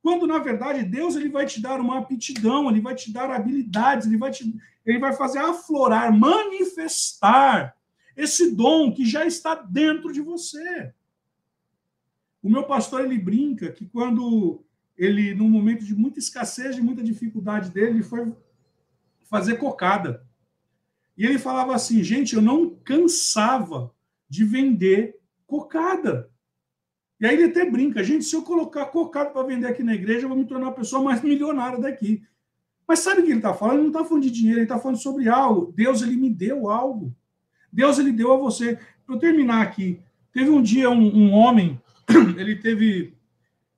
Quando, 0.00 0.28
na 0.28 0.38
verdade, 0.38 0.84
Deus 0.84 1.16
ele 1.16 1.28
vai 1.28 1.44
te 1.44 1.60
dar 1.60 1.80
uma 1.80 1.98
aptidão, 1.98 2.70
ele 2.70 2.80
vai 2.80 2.94
te 2.94 3.12
dar 3.12 3.28
habilidades, 3.32 4.06
ele 4.06 4.16
vai, 4.16 4.30
te, 4.30 4.54
ele 4.86 5.00
vai 5.00 5.12
fazer 5.12 5.40
aflorar, 5.40 6.16
manifestar 6.16 7.74
esse 8.16 8.54
dom 8.54 8.94
que 8.94 9.04
já 9.04 9.26
está 9.26 9.56
dentro 9.56 10.12
de 10.12 10.20
você. 10.20 10.94
O 12.42 12.48
meu 12.48 12.64
pastor 12.64 13.04
ele 13.04 13.18
brinca 13.18 13.70
que 13.70 13.86
quando 13.86 14.64
ele, 14.96 15.34
num 15.34 15.48
momento 15.48 15.84
de 15.84 15.94
muita 15.94 16.18
escassez, 16.18 16.76
de 16.76 16.82
muita 16.82 17.02
dificuldade 17.02 17.70
dele, 17.70 17.90
ele 17.90 18.02
foi 18.02 18.32
fazer 19.28 19.56
cocada. 19.56 20.26
E 21.16 21.24
ele 21.24 21.38
falava 21.38 21.74
assim, 21.74 22.02
gente, 22.02 22.34
eu 22.34 22.42
não 22.42 22.70
cansava 22.84 23.94
de 24.28 24.44
vender 24.44 25.18
cocada. 25.46 26.30
E 27.20 27.26
aí 27.26 27.34
ele 27.34 27.44
até 27.44 27.68
brinca, 27.68 28.02
gente, 28.02 28.24
se 28.24 28.34
eu 28.34 28.42
colocar 28.42 28.86
cocado 28.86 29.30
para 29.30 29.46
vender 29.46 29.66
aqui 29.66 29.82
na 29.82 29.94
igreja, 29.94 30.24
eu 30.24 30.28
vou 30.28 30.38
me 30.38 30.46
tornar 30.46 30.68
a 30.68 30.72
pessoa 30.72 31.02
mais 31.02 31.22
milionária 31.22 31.78
daqui. 31.78 32.22
Mas 32.88 33.00
sabe 33.00 33.20
o 33.20 33.24
que 33.24 33.30
ele 33.30 33.38
está 33.38 33.52
falando? 33.52 33.74
Ele 33.74 33.82
não 33.82 33.90
está 33.90 34.04
falando 34.04 34.22
de 34.22 34.30
dinheiro, 34.30 34.58
ele 34.58 34.64
está 34.64 34.78
falando 34.78 34.96
sobre 34.96 35.28
algo. 35.28 35.72
Deus, 35.76 36.02
ele 36.02 36.16
me 36.16 36.30
deu 36.30 36.70
algo. 36.70 37.14
Deus, 37.72 37.98
ele 37.98 38.10
deu 38.10 38.32
a 38.32 38.36
você. 38.36 38.78
Para 39.06 39.14
eu 39.14 39.18
terminar 39.18 39.62
aqui, 39.62 40.00
teve 40.32 40.50
um 40.50 40.62
dia 40.62 40.90
um, 40.90 41.14
um 41.14 41.32
homem, 41.32 41.80
ele 42.38 42.56
teve. 42.56 43.14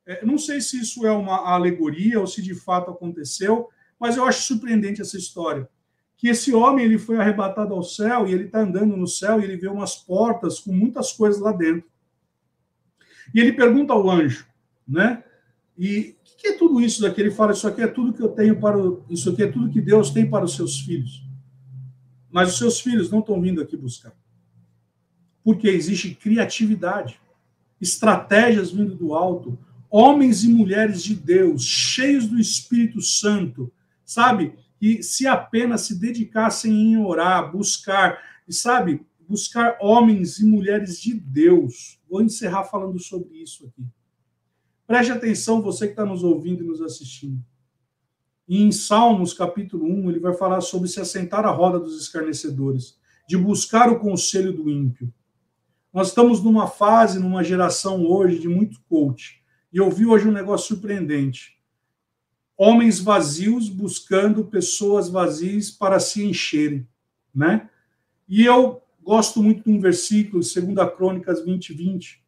É, 0.05 0.25
não 0.25 0.37
sei 0.37 0.61
se 0.61 0.81
isso 0.81 1.07
é 1.07 1.13
uma 1.13 1.53
alegoria 1.53 2.19
ou 2.19 2.27
se 2.27 2.43
de 2.43 2.55
fato 2.55 2.91
aconteceu, 2.91 3.69
mas 3.99 4.17
eu 4.17 4.25
acho 4.25 4.43
surpreendente 4.43 5.01
essa 5.01 5.17
história. 5.17 5.69
Que 6.17 6.29
esse 6.29 6.53
homem 6.55 6.85
ele 6.85 6.99
foi 6.99 7.17
arrebatado 7.17 7.75
ao 7.75 7.83
céu 7.83 8.27
e 8.27 8.33
ele 8.33 8.45
está 8.45 8.61
andando 8.61 8.97
no 8.97 9.07
céu 9.07 9.41
e 9.41 9.45
ele 9.45 9.57
vê 9.57 9.69
umas 9.69 9.97
portas 9.97 10.59
com 10.61 10.73
muitas 10.73 11.13
coisas 11.13 11.41
lá 11.41 11.53
dentro. 11.53 11.89
E 13.35 13.41
ele 13.41 13.53
pergunta 13.53 13.93
ao 13.93 14.09
anjo, 14.11 14.47
né? 14.87 15.23
E 15.79 16.17
o 16.21 16.37
que 16.37 16.49
é 16.49 16.57
tudo 16.57 16.81
isso 16.81 17.01
daqui? 17.01 17.21
Ele 17.21 17.31
fala: 17.31 17.53
Isso 17.53 17.67
aqui 17.67 17.83
é 17.83 17.87
tudo 17.87 18.13
que 18.13 18.23
eu 18.23 18.29
tenho 18.29 18.59
para. 18.59 18.77
O... 18.79 19.05
Isso 19.09 19.31
aqui 19.31 19.43
é 19.43 19.51
tudo 19.51 19.71
que 19.71 19.81
Deus 19.81 20.11
tem 20.11 20.29
para 20.29 20.45
os 20.45 20.55
seus 20.55 20.81
filhos. 20.81 21.25
Mas 22.31 22.51
os 22.51 22.59
seus 22.59 22.81
filhos 22.81 23.11
não 23.11 23.21
estão 23.21 23.41
vindo 23.41 23.61
aqui 23.61 23.77
buscar. 23.77 24.13
Porque 25.45 25.69
existe 25.69 26.15
criatividade, 26.15 27.21
estratégias 27.83 28.71
vindo 28.71 28.95
do 28.95 29.13
alto, 29.13 29.59
homens 29.91 30.45
e 30.45 30.49
mulheres 30.49 31.03
de 31.03 31.17
Deus, 31.17 31.65
cheios 31.65 32.29
do 32.29 32.39
Espírito 32.39 33.03
Santo, 33.03 33.73
sabe? 34.05 34.55
Que 34.79 35.03
se 35.03 35.27
apenas 35.27 35.83
se 35.83 35.99
dedicassem 35.99 36.73
em 36.73 36.97
orar, 36.97 37.51
buscar, 37.51 38.23
e 38.47 38.53
sabe? 38.53 39.05
Buscar 39.29 39.77
homens 39.81 40.39
e 40.39 40.47
mulheres 40.47 41.01
de 41.01 41.13
Deus. 41.13 42.01
Vou 42.09 42.23
encerrar 42.23 42.65
falando 42.65 43.01
sobre 43.01 43.43
isso 43.43 43.67
aqui. 43.67 43.85
Preste 44.87 45.11
atenção, 45.11 45.61
você 45.61 45.87
que 45.87 45.93
está 45.93 46.05
nos 46.05 46.23
ouvindo 46.23 46.63
e 46.63 46.67
nos 46.67 46.81
assistindo. 46.81 47.43
E 48.47 48.63
em 48.63 48.71
Salmos, 48.71 49.35
capítulo 49.35 49.87
1, 49.87 50.11
ele 50.11 50.21
vai 50.21 50.35
falar 50.35 50.61
sobre 50.61 50.89
se 50.89 51.01
assentar 51.01 51.45
à 51.45 51.51
roda 51.51 51.81
dos 51.81 52.01
escarnecedores, 52.01 52.97
de 53.29 53.37
buscar 53.37 53.91
o 53.91 53.99
conselho 53.99 54.53
do 54.53 54.69
ímpio. 54.71 55.13
Nós 55.93 56.09
estamos 56.09 56.43
numa 56.43 56.67
fase, 56.67 57.19
numa 57.19 57.45
geração 57.45 58.07
hoje 58.07 58.39
de 58.39 58.49
muito 58.49 58.81
coach. 58.89 59.43
E 59.71 59.77
eu 59.77 59.91
vi 59.91 60.07
hoje 60.07 60.27
um 60.27 60.33
negócio 60.33 60.69
surpreendente. 60.69 61.59
Homens 62.57 62.99
vazios 62.99 63.69
buscando 63.69 64.45
pessoas 64.45 65.09
vazias 65.09 65.71
para 65.71 66.01
se 66.01 66.25
encherem, 66.25 66.89
né? 67.35 67.69
E 68.27 68.45
eu 68.45 68.81
gosto 69.03 69.43
muito 69.43 69.65
de 69.65 69.71
um 69.71 69.81
versículo, 69.81 70.43
2 70.43 70.95
Crônicas 70.97 71.45
20, 71.45 71.75
20, 71.75 72.25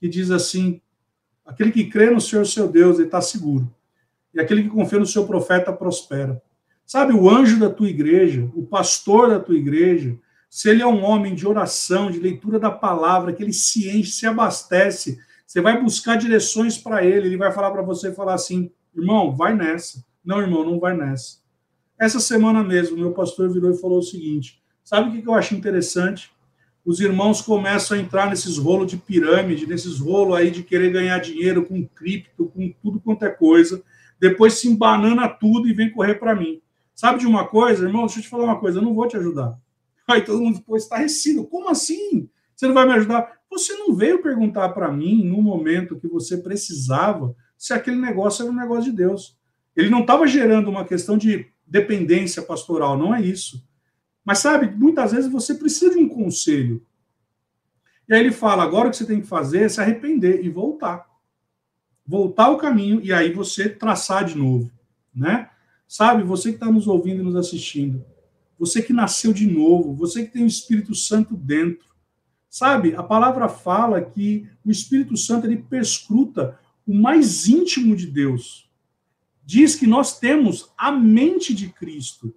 que 0.00 0.08
diz 0.08 0.30
assim: 0.30 0.80
Aquele 1.44 1.72
que 1.72 1.90
crê 1.90 2.10
no 2.10 2.20
Senhor 2.20 2.46
seu 2.46 2.66
Deus, 2.68 2.96
ele 2.96 3.08
está 3.08 3.20
seguro. 3.20 3.74
E 4.32 4.40
aquele 4.40 4.62
que 4.62 4.70
confia 4.70 4.98
no 4.98 5.06
seu 5.06 5.26
profeta 5.26 5.72
prospera. 5.72 6.42
Sabe, 6.84 7.12
o 7.12 7.28
anjo 7.28 7.58
da 7.58 7.68
tua 7.68 7.88
igreja, 7.88 8.50
o 8.54 8.64
pastor 8.64 9.28
da 9.28 9.40
tua 9.40 9.56
igreja, 9.56 10.16
se 10.48 10.70
ele 10.70 10.82
é 10.82 10.86
um 10.86 11.04
homem 11.04 11.34
de 11.34 11.46
oração, 11.46 12.10
de 12.10 12.18
leitura 12.18 12.58
da 12.58 12.70
palavra, 12.70 13.32
que 13.32 13.42
ele 13.42 13.52
se 13.52 13.88
enche, 13.88 14.12
se 14.12 14.26
abastece, 14.26 15.18
você 15.46 15.60
vai 15.60 15.80
buscar 15.80 16.16
direções 16.16 16.78
para 16.78 17.04
ele, 17.04 17.28
ele 17.28 17.36
vai 17.36 17.52
falar 17.52 17.70
para 17.70 17.82
você, 17.82 18.12
falar 18.12 18.34
assim, 18.34 18.70
irmão, 18.94 19.34
vai 19.34 19.54
nessa. 19.54 20.04
Não, 20.24 20.40
irmão, 20.40 20.64
não 20.64 20.80
vai 20.80 20.96
nessa. 20.96 21.38
Essa 21.98 22.20
semana 22.20 22.62
mesmo, 22.64 22.96
meu 22.96 23.12
pastor 23.12 23.52
virou 23.52 23.70
e 23.70 23.80
falou 23.80 23.98
o 23.98 24.02
seguinte, 24.02 24.62
sabe 24.82 25.08
o 25.08 25.22
que 25.22 25.28
eu 25.28 25.34
acho 25.34 25.54
interessante? 25.54 26.30
os 26.86 27.00
irmãos 27.00 27.42
começam 27.42 27.96
a 27.96 28.00
entrar 28.00 28.30
nesses 28.30 28.58
rolos 28.58 28.88
de 28.88 28.96
pirâmide, 28.96 29.66
nesses 29.66 29.98
rolos 29.98 30.36
aí 30.36 30.52
de 30.52 30.62
querer 30.62 30.92
ganhar 30.92 31.18
dinheiro 31.18 31.66
com 31.66 31.84
cripto, 31.84 32.46
com 32.46 32.72
tudo 32.80 33.00
quanto 33.00 33.24
é 33.24 33.28
coisa, 33.28 33.82
depois 34.20 34.54
se 34.54 34.68
embanana 34.68 35.28
tudo 35.28 35.68
e 35.68 35.72
vem 35.72 35.90
correr 35.90 36.14
para 36.14 36.36
mim. 36.36 36.62
Sabe 36.94 37.18
de 37.18 37.26
uma 37.26 37.44
coisa, 37.44 37.84
irmão? 37.84 38.06
Deixa 38.06 38.20
eu 38.20 38.22
te 38.22 38.28
falar 38.28 38.44
uma 38.44 38.60
coisa, 38.60 38.78
eu 38.78 38.82
não 38.82 38.94
vou 38.94 39.08
te 39.08 39.16
ajudar. 39.16 39.58
Aí 40.06 40.22
todo 40.22 40.40
mundo 40.40 40.58
ficou 40.58 40.76
estarrecido. 40.76 41.46
Como 41.46 41.68
assim? 41.68 42.28
Você 42.54 42.66
não 42.66 42.74
vai 42.74 42.86
me 42.86 42.92
ajudar? 42.92 43.40
Você 43.50 43.74
não 43.74 43.94
veio 43.94 44.22
perguntar 44.22 44.70
para 44.70 44.90
mim, 44.90 45.24
no 45.24 45.42
momento 45.42 45.98
que 45.98 46.08
você 46.08 46.36
precisava, 46.38 47.34
se 47.56 47.72
aquele 47.72 47.96
negócio 47.96 48.42
era 48.42 48.52
um 48.52 48.56
negócio 48.56 48.90
de 48.90 48.96
Deus. 48.96 49.36
Ele 49.74 49.90
não 49.90 50.00
estava 50.00 50.26
gerando 50.26 50.68
uma 50.68 50.84
questão 50.84 51.18
de 51.18 51.46
dependência 51.66 52.42
pastoral, 52.42 52.96
não 52.96 53.14
é 53.14 53.20
isso. 53.20 53.66
Mas 54.24 54.38
sabe, 54.38 54.74
muitas 54.74 55.12
vezes 55.12 55.30
você 55.30 55.54
precisa 55.54 55.90
de 55.90 55.98
um 55.98 56.08
conselho. 56.08 56.84
E 58.08 58.14
aí 58.14 58.20
ele 58.20 58.32
fala: 58.32 58.62
agora 58.62 58.88
o 58.88 58.90
que 58.90 58.96
você 58.96 59.06
tem 59.06 59.20
que 59.20 59.26
fazer 59.26 59.62
é 59.62 59.68
se 59.68 59.80
arrepender 59.80 60.44
e 60.44 60.48
voltar. 60.48 61.06
Voltar 62.06 62.46
ao 62.46 62.56
caminho 62.56 63.00
e 63.02 63.12
aí 63.12 63.32
você 63.32 63.68
traçar 63.68 64.24
de 64.24 64.36
novo, 64.36 64.70
né? 65.14 65.50
Sabe, 65.88 66.22
você 66.22 66.50
que 66.50 66.56
está 66.56 66.70
nos 66.70 66.86
ouvindo 66.86 67.20
e 67.20 67.24
nos 67.24 67.36
assistindo, 67.36 68.04
você 68.58 68.82
que 68.82 68.92
nasceu 68.92 69.32
de 69.32 69.46
novo, 69.46 69.94
você 69.94 70.24
que 70.24 70.32
tem 70.32 70.44
o 70.44 70.48
Espírito 70.48 70.94
Santo 70.94 71.36
dentro, 71.36 71.86
sabe? 72.48 72.94
A 72.94 73.02
palavra 73.02 73.48
fala 73.48 74.00
que 74.00 74.48
o 74.64 74.70
Espírito 74.70 75.16
Santo 75.16 75.46
ele 75.46 75.58
perscruta 75.58 76.58
o 76.86 76.94
mais 76.94 77.46
íntimo 77.46 77.94
de 77.94 78.06
Deus. 78.06 78.70
Diz 79.44 79.74
que 79.74 79.86
nós 79.86 80.18
temos 80.18 80.72
a 80.76 80.90
mente 80.90 81.54
de 81.54 81.68
Cristo. 81.68 82.34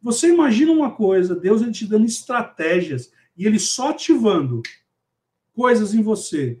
Você 0.00 0.28
imagina 0.28 0.72
uma 0.72 0.90
coisa, 0.90 1.34
Deus 1.34 1.62
ele 1.62 1.72
te 1.72 1.86
dando 1.86 2.06
estratégias 2.06 3.12
e 3.36 3.46
ele 3.46 3.58
só 3.58 3.90
ativando 3.90 4.62
coisas 5.52 5.94
em 5.94 6.02
você. 6.02 6.58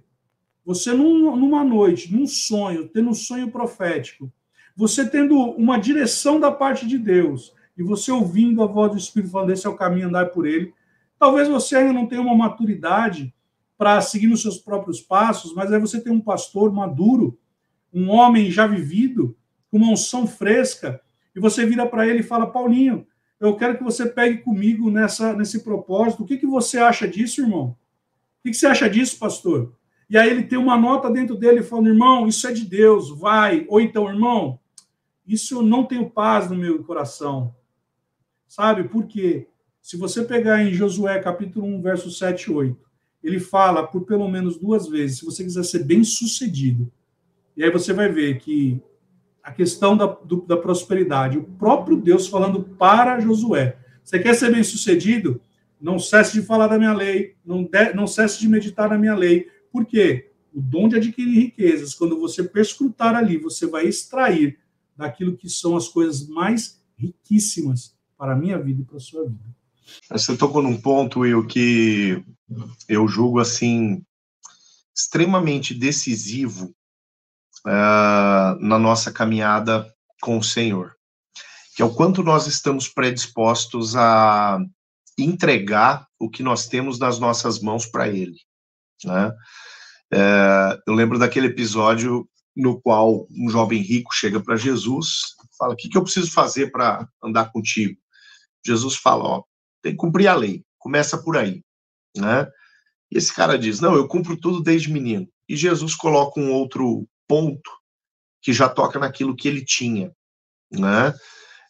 Você 0.64 0.92
num, 0.92 1.36
numa 1.36 1.64
noite, 1.64 2.12
num 2.12 2.26
sonho, 2.26 2.88
tendo 2.88 3.10
um 3.10 3.14
sonho 3.14 3.50
profético, 3.50 4.32
você 4.76 5.08
tendo 5.08 5.36
uma 5.36 5.78
direção 5.78 6.40
da 6.40 6.50
parte 6.50 6.86
de 6.86 6.98
Deus 6.98 7.52
e 7.76 7.82
você 7.82 8.12
ouvindo 8.12 8.62
a 8.62 8.66
voz 8.66 8.92
do 8.92 8.98
Espírito 8.98 9.32
falando 9.32 9.50
esse 9.50 9.66
é 9.66 9.70
o 9.70 9.76
caminho 9.76 10.08
andar 10.08 10.26
por 10.26 10.46
ele. 10.46 10.72
Talvez 11.18 11.48
você 11.48 11.76
ainda 11.76 11.92
não 11.92 12.06
tenha 12.06 12.20
uma 12.20 12.34
maturidade 12.34 13.34
para 13.76 14.00
seguir 14.00 14.28
nos 14.28 14.42
seus 14.42 14.58
próprios 14.58 15.00
passos, 15.00 15.54
mas 15.54 15.72
aí 15.72 15.80
você 15.80 16.00
tem 16.00 16.12
um 16.12 16.20
pastor 16.20 16.72
maduro, 16.72 17.38
um 17.92 18.10
homem 18.10 18.50
já 18.50 18.66
vivido, 18.66 19.36
com 19.70 19.78
uma 19.78 19.90
unção 19.90 20.26
fresca, 20.26 21.00
e 21.34 21.40
você 21.40 21.66
vira 21.66 21.86
para 21.86 22.06
ele 22.06 22.20
e 22.20 22.24
fala: 22.24 22.46
Paulinho, 22.46 23.06
eu 23.40 23.56
quero 23.56 23.76
que 23.76 23.82
você 23.82 24.06
pegue 24.06 24.38
comigo 24.38 24.90
nessa, 24.90 25.34
nesse 25.34 25.64
propósito. 25.64 26.22
O 26.22 26.26
que, 26.26 26.36
que 26.36 26.46
você 26.46 26.78
acha 26.78 27.08
disso, 27.08 27.40
irmão? 27.40 27.76
O 28.38 28.42
que, 28.44 28.50
que 28.50 28.56
você 28.56 28.66
acha 28.66 28.88
disso, 28.88 29.18
pastor? 29.18 29.74
E 30.08 30.16
aí 30.16 30.30
ele 30.30 30.44
tem 30.44 30.58
uma 30.58 30.76
nota 30.76 31.10
dentro 31.10 31.34
dele 31.34 31.62
falando, 31.62 31.88
irmão, 31.88 32.28
isso 32.28 32.46
é 32.46 32.52
de 32.52 32.64
Deus, 32.64 33.10
vai. 33.10 33.66
Ou 33.68 33.80
então, 33.80 34.08
irmão, 34.08 34.60
isso 35.26 35.56
eu 35.56 35.62
não 35.62 35.84
tenho 35.84 36.08
paz 36.08 36.48
no 36.48 36.56
meu 36.56 36.84
coração. 36.84 37.54
Sabe 38.54 38.84
por 38.84 39.08
quê? 39.08 39.48
Se 39.82 39.96
você 39.96 40.22
pegar 40.22 40.62
em 40.62 40.72
Josué 40.72 41.18
capítulo 41.18 41.66
1, 41.66 41.82
verso 41.82 42.08
7 42.08 42.44
e 42.44 42.52
8, 42.52 42.78
ele 43.20 43.40
fala 43.40 43.84
por 43.84 44.02
pelo 44.02 44.28
menos 44.28 44.56
duas 44.56 44.86
vezes, 44.86 45.18
se 45.18 45.24
você 45.24 45.42
quiser 45.42 45.64
ser 45.64 45.82
bem 45.82 46.04
sucedido. 46.04 46.88
E 47.56 47.64
aí 47.64 47.70
você 47.72 47.92
vai 47.92 48.08
ver 48.08 48.38
que 48.38 48.80
a 49.42 49.50
questão 49.50 49.96
da, 49.96 50.06
do, 50.06 50.42
da 50.42 50.56
prosperidade. 50.56 51.36
O 51.36 51.42
próprio 51.42 51.96
Deus 51.96 52.28
falando 52.28 52.62
para 52.62 53.18
Josué: 53.18 53.76
Você 54.04 54.20
quer 54.20 54.34
ser 54.34 54.52
bem 54.52 54.62
sucedido? 54.62 55.40
Não 55.80 55.98
cesse 55.98 56.34
de 56.34 56.46
falar 56.46 56.68
da 56.68 56.78
minha 56.78 56.94
lei, 56.94 57.34
não, 57.44 57.64
de, 57.64 57.92
não 57.92 58.06
cesse 58.06 58.38
de 58.38 58.48
meditar 58.48 58.88
na 58.88 58.96
minha 58.96 59.16
lei. 59.16 59.48
Por 59.72 59.84
quê? 59.84 60.30
O 60.54 60.62
dom 60.62 60.88
de 60.88 60.94
adquirir 60.94 61.34
riquezas, 61.34 61.92
quando 61.92 62.20
você 62.20 62.44
perscrutar 62.44 63.16
ali, 63.16 63.36
você 63.36 63.66
vai 63.66 63.84
extrair 63.88 64.60
daquilo 64.96 65.36
que 65.36 65.48
são 65.48 65.76
as 65.76 65.88
coisas 65.88 66.28
mais 66.28 66.80
riquíssimas 66.96 67.93
para 68.16 68.32
a 68.32 68.36
minha 68.36 68.58
vida 68.58 68.82
e 68.82 68.84
para 68.84 68.96
a 68.96 69.00
sua 69.00 69.24
vida. 69.24 69.54
Você 70.10 70.36
tocou 70.36 70.62
num 70.62 70.80
ponto, 70.80 71.20
Will, 71.20 71.46
que 71.46 72.24
eu 72.88 73.06
julgo 73.06 73.38
assim 73.38 74.02
extremamente 74.94 75.74
decisivo 75.74 76.74
uh, 77.66 78.58
na 78.60 78.78
nossa 78.78 79.12
caminhada 79.12 79.92
com 80.22 80.38
o 80.38 80.44
Senhor, 80.44 80.94
que 81.74 81.82
é 81.82 81.84
o 81.84 81.94
quanto 81.94 82.22
nós 82.22 82.46
estamos 82.46 82.88
predispostos 82.88 83.96
a 83.96 84.58
entregar 85.18 86.06
o 86.18 86.30
que 86.30 86.42
nós 86.42 86.66
temos 86.66 86.98
nas 86.98 87.18
nossas 87.18 87.60
mãos 87.60 87.86
para 87.86 88.08
Ele. 88.08 88.38
Né? 89.04 89.28
Uh, 90.12 90.82
eu 90.86 90.94
lembro 90.94 91.18
daquele 91.18 91.48
episódio 91.48 92.28
no 92.56 92.80
qual 92.80 93.26
um 93.30 93.50
jovem 93.50 93.82
rico 93.82 94.14
chega 94.14 94.40
para 94.40 94.56
Jesus, 94.56 95.34
fala: 95.58 95.74
O 95.74 95.76
que, 95.76 95.88
que 95.88 95.98
eu 95.98 96.02
preciso 96.02 96.30
fazer 96.30 96.70
para 96.70 97.08
andar 97.22 97.50
contigo? 97.50 97.98
Jesus 98.64 98.96
fala: 98.96 99.24
Ó, 99.24 99.42
tem 99.82 99.92
que 99.92 99.98
cumprir 99.98 100.28
a 100.28 100.34
lei, 100.34 100.62
começa 100.78 101.22
por 101.22 101.36
aí. 101.36 101.62
Né? 102.16 102.46
E 103.10 103.18
esse 103.18 103.32
cara 103.34 103.58
diz: 103.58 103.80
Não, 103.80 103.94
eu 103.94 104.08
cumpro 104.08 104.36
tudo 104.36 104.62
desde 104.62 104.92
menino. 104.92 105.28
E 105.48 105.56
Jesus 105.56 105.94
coloca 105.94 106.40
um 106.40 106.52
outro 106.52 107.06
ponto 107.28 107.70
que 108.42 108.52
já 108.52 108.68
toca 108.68 108.98
naquilo 108.98 109.36
que 109.36 109.48
ele 109.48 109.64
tinha, 109.64 110.12
né? 110.70 111.14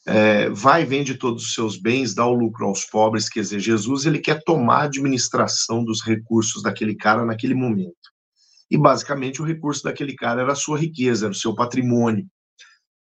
É, 0.06 0.50
vai, 0.50 0.84
vende 0.84 1.14
todos 1.14 1.44
os 1.44 1.54
seus 1.54 1.78
bens, 1.78 2.14
dá 2.14 2.26
o 2.26 2.34
lucro 2.34 2.66
aos 2.66 2.84
pobres, 2.84 3.28
quer 3.28 3.40
dizer, 3.40 3.58
Jesus 3.58 4.04
ele 4.04 4.18
quer 4.18 4.42
tomar 4.44 4.80
a 4.80 4.84
administração 4.84 5.82
dos 5.82 6.02
recursos 6.02 6.62
daquele 6.62 6.94
cara 6.94 7.24
naquele 7.24 7.54
momento. 7.54 7.96
e 8.70 8.76
basicamente 8.78 9.40
o 9.40 9.44
recurso 9.44 9.84
daquele 9.84 10.14
cara 10.14 10.42
era 10.42 10.52
a 10.52 10.56
sua 10.56 10.78
riqueza, 10.78 11.26
era 11.26 11.32
o 11.32 11.36
seu 11.36 11.54
patrimônio. 11.54 12.26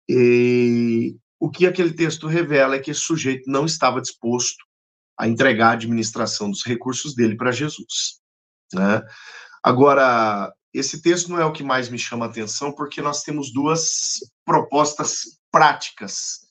E 0.09 1.16
o 1.43 1.51
que 1.51 1.66
aquele 1.66 1.93
texto 1.93 2.28
revela 2.28 2.76
é 2.76 2.78
que 2.78 2.93
esse 2.93 3.01
sujeito 3.01 3.51
não 3.51 3.66
estava 3.66 4.01
disposto 4.01 4.64
a 5.18 5.26
entregar 5.26 5.70
a 5.70 5.72
administração 5.72 6.49
dos 6.49 6.64
recursos 6.64 7.16
dele 7.16 7.36
para 7.36 7.51
Jesus. 7.51 8.20
Né? 8.72 9.03
Agora, 9.61 10.53
esse 10.72 11.03
texto 11.03 11.32
não 11.32 11.40
é 11.40 11.45
o 11.45 11.51
que 11.51 11.64
mais 11.64 11.88
me 11.88 11.99
chama 11.99 12.26
a 12.26 12.28
atenção, 12.28 12.70
porque 12.70 13.03
nós 13.03 13.24
temos 13.24 13.53
duas 13.53 14.20
propostas 14.45 15.36
práticas 15.51 16.43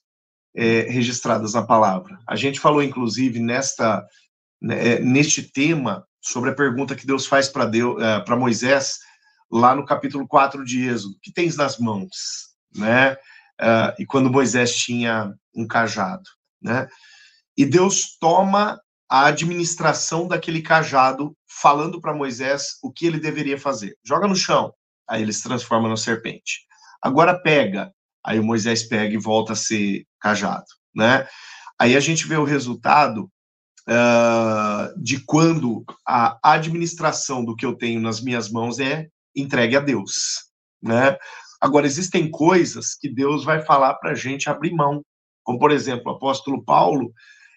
é, 0.53 0.81
registradas 0.81 1.53
na 1.53 1.65
palavra. 1.65 2.19
A 2.27 2.35
gente 2.35 2.59
falou, 2.59 2.83
inclusive, 2.83 3.39
nesta, 3.39 4.05
né, 4.61 4.99
neste 4.99 5.41
tema, 5.41 6.05
sobre 6.19 6.49
a 6.49 6.55
pergunta 6.55 6.97
que 6.97 7.07
Deus 7.07 7.25
faz 7.25 7.47
para 7.47 7.65
uh, 7.65 8.37
Moisés, 8.37 8.97
lá 9.49 9.73
no 9.73 9.85
capítulo 9.85 10.27
4 10.27 10.65
de 10.65 10.85
Êxodo: 10.85 11.15
que 11.21 11.31
tens 11.31 11.55
nas 11.55 11.77
mãos? 11.77 12.51
Né? 12.75 13.15
Uh, 13.61 13.93
e 13.99 14.05
quando 14.05 14.31
Moisés 14.31 14.75
tinha 14.75 15.33
um 15.55 15.67
cajado. 15.67 16.23
Né? 16.61 16.87
E 17.57 17.65
Deus 17.65 18.17
toma 18.19 18.79
a 19.09 19.25
administração 19.25 20.27
daquele 20.27 20.61
cajado, 20.61 21.35
falando 21.45 21.99
para 21.99 22.13
Moisés 22.13 22.77
o 22.81 22.91
que 22.91 23.05
ele 23.05 23.19
deveria 23.19 23.59
fazer. 23.59 23.97
Joga 24.03 24.27
no 24.27 24.35
chão, 24.35 24.73
aí 25.07 25.21
ele 25.21 25.33
se 25.33 25.43
transforma 25.43 25.89
na 25.89 25.97
serpente. 25.97 26.61
Agora 27.01 27.37
pega, 27.37 27.91
aí 28.23 28.39
o 28.39 28.43
Moisés 28.43 28.83
pega 28.83 29.13
e 29.13 29.17
volta 29.17 29.53
a 29.53 29.55
ser 29.55 30.05
cajado, 30.19 30.65
né? 30.95 31.27
Aí 31.77 31.97
a 31.97 31.99
gente 31.99 32.25
vê 32.25 32.37
o 32.37 32.45
resultado 32.45 33.29
uh, 33.89 35.01
de 35.01 35.19
quando 35.25 35.83
a 36.07 36.39
administração 36.41 37.43
do 37.43 37.55
que 37.55 37.65
eu 37.65 37.75
tenho 37.75 37.99
nas 37.99 38.21
minhas 38.21 38.49
mãos 38.49 38.79
é 38.79 39.07
entregue 39.35 39.75
a 39.75 39.81
Deus, 39.81 40.45
né? 40.81 41.17
Agora, 41.61 41.85
existem 41.85 42.29
coisas 42.29 42.95
que 42.95 43.07
Deus 43.07 43.45
vai 43.45 43.61
falar 43.61 43.93
para 43.95 44.11
a 44.11 44.15
gente 44.15 44.49
abrir 44.49 44.73
mão, 44.73 45.05
como, 45.43 45.59
por 45.59 45.71
exemplo, 45.71 46.11
o 46.11 46.15
apóstolo 46.15 46.63
Paulo, 46.63 47.13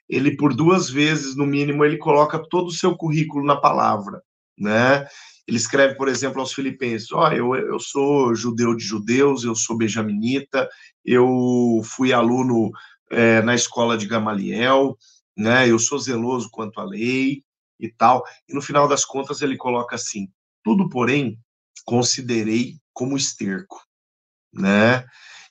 ele 0.08 0.36
por 0.36 0.54
duas 0.54 0.90
vezes, 0.90 1.34
no 1.34 1.46
mínimo, 1.46 1.84
ele 1.84 1.96
coloca 1.96 2.42
todo 2.50 2.68
o 2.68 2.72
seu 2.72 2.94
currículo 2.96 3.44
na 3.44 3.56
palavra, 3.56 4.22
né? 4.58 5.06
Ele 5.46 5.56
escreve, 5.56 5.94
por 5.96 6.08
exemplo, 6.08 6.40
aos 6.40 6.52
filipenses, 6.52 7.10
ó, 7.12 7.28
oh, 7.28 7.32
eu, 7.32 7.54
eu 7.54 7.80
sou 7.80 8.34
judeu 8.34 8.74
de 8.74 8.84
judeus, 8.84 9.44
eu 9.44 9.54
sou 9.54 9.76
benjaminita, 9.76 10.68
eu 11.04 11.82
fui 11.84 12.12
aluno 12.12 12.70
é, 13.10 13.42
na 13.42 13.54
escola 13.54 13.96
de 13.96 14.06
Gamaliel, 14.06 14.96
né, 15.36 15.68
eu 15.68 15.78
sou 15.78 15.98
zeloso 15.98 16.48
quanto 16.50 16.80
à 16.80 16.84
lei 16.84 17.42
e 17.78 17.88
tal, 17.90 18.24
e 18.48 18.54
no 18.54 18.62
final 18.62 18.88
das 18.88 19.04
contas 19.04 19.42
ele 19.42 19.56
coloca 19.56 19.96
assim, 19.96 20.28
tudo, 20.62 20.88
porém, 20.88 21.38
considerei 21.84 22.78
como 22.92 23.16
esterco, 23.16 23.82
né, 24.54 25.04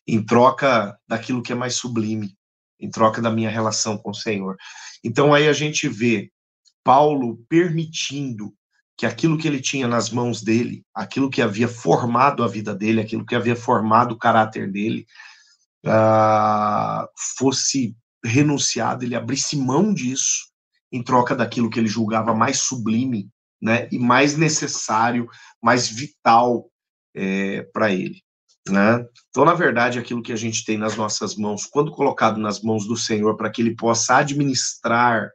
em 0.07 0.23
troca 0.23 0.97
daquilo 1.07 1.41
que 1.41 1.51
é 1.51 1.55
mais 1.55 1.75
sublime, 1.75 2.35
em 2.79 2.89
troca 2.89 3.21
da 3.21 3.29
minha 3.29 3.49
relação 3.49 3.97
com 3.97 4.11
o 4.11 4.15
Senhor. 4.15 4.57
Então 5.03 5.33
aí 5.33 5.47
a 5.47 5.53
gente 5.53 5.87
vê 5.87 6.31
Paulo 6.83 7.37
permitindo 7.47 8.53
que 8.97 9.05
aquilo 9.05 9.37
que 9.37 9.47
ele 9.47 9.59
tinha 9.59 9.87
nas 9.87 10.09
mãos 10.09 10.41
dele, 10.41 10.85
aquilo 10.93 11.29
que 11.29 11.41
havia 11.41 11.67
formado 11.67 12.43
a 12.43 12.47
vida 12.47 12.75
dele, 12.75 13.01
aquilo 13.01 13.25
que 13.25 13.35
havia 13.35 13.55
formado 13.55 14.13
o 14.13 14.17
caráter 14.17 14.71
dele, 14.71 15.05
uh, 15.85 17.07
fosse 17.37 17.95
renunciado, 18.23 19.03
ele 19.03 19.15
abrisse 19.15 19.57
mão 19.57 19.93
disso 19.93 20.51
em 20.91 21.03
troca 21.03 21.35
daquilo 21.35 21.69
que 21.69 21.79
ele 21.79 21.87
julgava 21.87 22.33
mais 22.35 22.59
sublime, 22.59 23.29
né, 23.61 23.87
e 23.91 23.97
mais 23.97 24.37
necessário, 24.37 25.27
mais 25.61 25.87
vital 25.89 26.69
é, 27.15 27.63
para 27.73 27.91
ele. 27.91 28.21
Né? 28.69 29.05
Então, 29.29 29.43
na 29.43 29.53
verdade, 29.53 29.99
aquilo 29.99 30.21
que 30.21 30.31
a 30.31 30.37
gente 30.37 30.63
tem 30.63 30.77
nas 30.77 30.95
nossas 30.95 31.35
mãos, 31.35 31.65
quando 31.65 31.91
colocado 31.91 32.39
nas 32.39 32.61
mãos 32.61 32.87
do 32.87 32.95
Senhor, 32.95 33.35
para 33.35 33.49
que 33.49 33.61
Ele 33.61 33.75
possa 33.75 34.17
administrar 34.17 35.29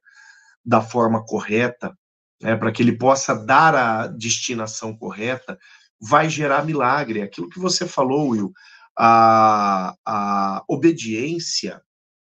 da 0.65 0.81
forma 0.81 1.25
correta, 1.25 1.97
né, 2.43 2.57
para 2.57 2.73
que 2.73 2.83
Ele 2.83 2.97
possa 2.97 3.35
dar 3.35 3.75
a 3.75 4.07
destinação 4.07 4.97
correta, 4.97 5.59
vai 6.01 6.31
gerar 6.31 6.65
milagre. 6.65 7.21
Aquilo 7.21 7.49
que 7.49 7.59
você 7.59 7.87
falou, 7.87 8.31
Will, 8.31 8.53
a, 8.97 9.95
a 10.07 10.65
obediência, 10.67 11.83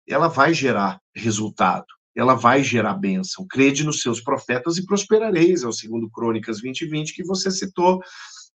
ela 0.07 0.27
vai 0.27 0.53
gerar 0.53 0.99
resultado, 1.15 1.85
ela 2.15 2.33
vai 2.33 2.63
gerar 2.63 2.93
bênção. 2.93 3.45
Crede 3.47 3.83
nos 3.83 4.01
seus 4.01 4.21
profetas 4.21 4.77
e 4.77 4.85
prosperareis, 4.85 5.63
é 5.63 5.67
o 5.67 5.73
segundo 5.73 6.09
Crônicas 6.09 6.61
20 6.61 6.85
20 6.85 7.13
que 7.13 7.23
você 7.23 7.51
citou, 7.51 8.01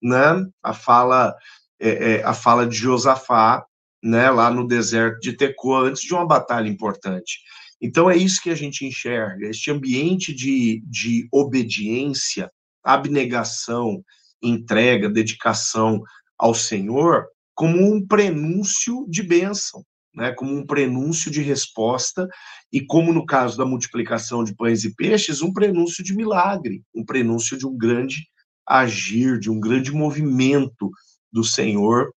né? 0.03 0.45
A 0.63 0.73
fala 0.73 1.35
é, 1.81 1.89
é, 1.89 2.25
a 2.25 2.35
fala 2.35 2.67
de 2.67 2.77
Josafá, 2.77 3.65
né, 4.03 4.31
lá 4.31 4.51
no 4.51 4.67
deserto 4.67 5.21
de 5.21 5.33
Tecoa, 5.33 5.89
antes 5.89 6.03
de 6.03 6.13
uma 6.15 6.27
batalha 6.27 6.69
importante. 6.69 7.41
Então 7.81 8.11
é 8.11 8.17
isso 8.17 8.43
que 8.43 8.51
a 8.51 8.55
gente 8.55 8.85
enxerga, 8.85 9.49
este 9.49 9.71
ambiente 9.71 10.35
de, 10.35 10.83
de 10.87 11.29
obediência, 11.33 12.51
abnegação, 12.83 14.03
entrega, 14.43 15.09
dedicação 15.09 16.03
ao 16.37 16.55
Senhor, 16.55 17.27
como 17.55 17.93
um 17.93 18.05
prenúncio 18.05 19.05
de 19.09 19.23
bênção, 19.23 19.85
né, 20.15 20.33
como 20.33 20.57
um 20.57 20.67
prenúncio 20.67 21.31
de 21.31 21.43
resposta, 21.43 22.29
e 22.73 22.85
como 22.85 23.13
no 23.13 23.25
caso 23.25 23.57
da 23.57 23.65
multiplicação 23.65 24.45
de 24.45 24.55
pães 24.55 24.85
e 24.85 24.95
peixes, 24.95 25.43
um 25.43 25.53
prenúncio 25.53 26.03
de 26.03 26.15
milagre, 26.15 26.83
um 26.95 27.05
prenúncio 27.05 27.57
de 27.57 27.67
um 27.67 27.77
grande 27.77 28.27
agir, 28.67 29.39
de 29.39 29.51
um 29.51 29.59
grande 29.59 29.91
movimento 29.93 30.91
do 31.33 31.45
Senhor 31.45 32.13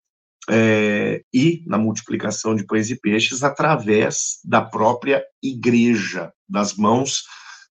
é, 0.48 1.22
e 1.32 1.62
na 1.66 1.78
multiplicação 1.78 2.54
de 2.54 2.64
pães 2.64 2.90
e 2.90 3.00
peixes 3.00 3.42
através 3.42 4.40
da 4.44 4.62
própria 4.62 5.22
igreja, 5.42 6.32
das 6.48 6.74
mãos 6.74 7.24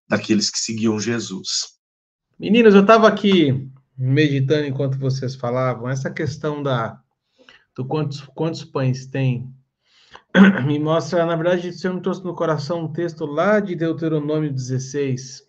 daqueles 0.07 0.49
que 0.49 0.59
seguiam 0.59 0.99
Jesus. 0.99 1.77
Meninos, 2.39 2.73
eu 2.73 2.81
estava 2.81 3.07
aqui 3.07 3.69
meditando 3.97 4.65
enquanto 4.65 4.97
vocês 4.97 5.35
falavam, 5.35 5.89
essa 5.89 6.09
questão 6.09 6.63
da 6.63 6.99
do 7.75 7.85
quantos, 7.85 8.21
quantos 8.33 8.63
pães 8.63 9.05
tem, 9.05 9.53
me 10.65 10.79
mostra, 10.79 11.25
na 11.25 11.35
verdade, 11.35 11.71
se 11.71 11.87
eu 11.87 11.93
não 11.93 12.01
trouxe 12.01 12.23
no 12.23 12.35
coração 12.35 12.85
um 12.85 12.91
texto 12.91 13.25
lá 13.25 13.59
de 13.59 13.75
Deuteronômio 13.75 14.51
16, 14.51 15.43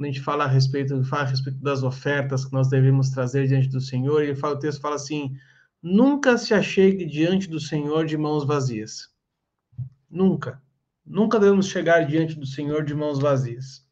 quando 0.00 0.08
a 0.08 0.12
gente 0.12 0.22
fala 0.22 0.44
a 0.44 0.48
respeito, 0.48 1.04
fala 1.04 1.24
a 1.24 1.26
respeito 1.26 1.58
das 1.58 1.82
ofertas 1.82 2.46
que 2.46 2.54
nós 2.54 2.70
devemos 2.70 3.10
trazer 3.10 3.46
diante 3.46 3.68
do 3.68 3.82
Senhor, 3.82 4.22
ele 4.22 4.34
fala, 4.34 4.54
o 4.54 4.58
texto 4.58 4.80
fala 4.80 4.94
assim: 4.94 5.36
nunca 5.82 6.38
se 6.38 6.54
achegue 6.54 7.04
diante 7.04 7.46
do 7.46 7.60
Senhor 7.60 8.06
de 8.06 8.16
mãos 8.16 8.46
vazias. 8.46 9.10
Nunca. 10.10 10.62
Nunca 11.04 11.38
devemos 11.38 11.68
chegar 11.68 12.06
diante 12.06 12.34
do 12.34 12.46
Senhor 12.46 12.82
de 12.82 12.94
mãos 12.94 13.18
vazias. 13.18 13.84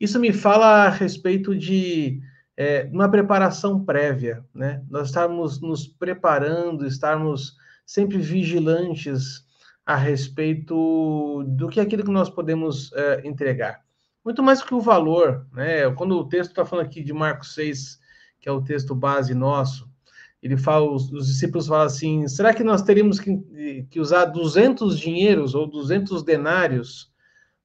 Isso 0.00 0.18
me 0.18 0.32
fala 0.32 0.86
a 0.86 0.88
respeito 0.88 1.56
de 1.56 2.20
é, 2.56 2.90
uma 2.92 3.08
preparação 3.08 3.84
prévia, 3.84 4.44
né? 4.52 4.82
Nós 4.90 5.06
estamos 5.06 5.60
nos 5.60 5.86
preparando, 5.86 6.84
estarmos 6.84 7.56
sempre 7.86 8.18
vigilantes 8.18 9.46
a 9.86 9.94
respeito 9.94 11.44
do 11.46 11.68
que 11.68 11.78
é 11.78 11.84
aquilo 11.84 12.02
que 12.02 12.10
nós 12.10 12.28
podemos 12.28 12.92
é, 12.92 13.24
entregar 13.24 13.86
muito 14.28 14.42
mais 14.42 14.62
que 14.62 14.74
o 14.74 14.80
valor, 14.80 15.46
né? 15.54 15.90
Quando 15.92 16.18
o 16.18 16.28
texto 16.28 16.50
está 16.50 16.62
falando 16.62 16.84
aqui 16.84 17.02
de 17.02 17.14
Marcos 17.14 17.54
6, 17.54 17.98
que 18.38 18.46
é 18.46 18.52
o 18.52 18.60
texto 18.60 18.94
base 18.94 19.32
nosso, 19.32 19.88
ele 20.42 20.54
fala, 20.54 20.84
os, 20.84 21.10
os 21.10 21.28
discípulos 21.28 21.66
falam 21.66 21.86
assim: 21.86 22.28
será 22.28 22.52
que 22.52 22.62
nós 22.62 22.82
teríamos 22.82 23.18
que, 23.18 23.86
que 23.88 23.98
usar 23.98 24.26
200 24.26 25.00
dinheiros 25.00 25.54
ou 25.54 25.66
200 25.66 26.22
denários 26.22 27.10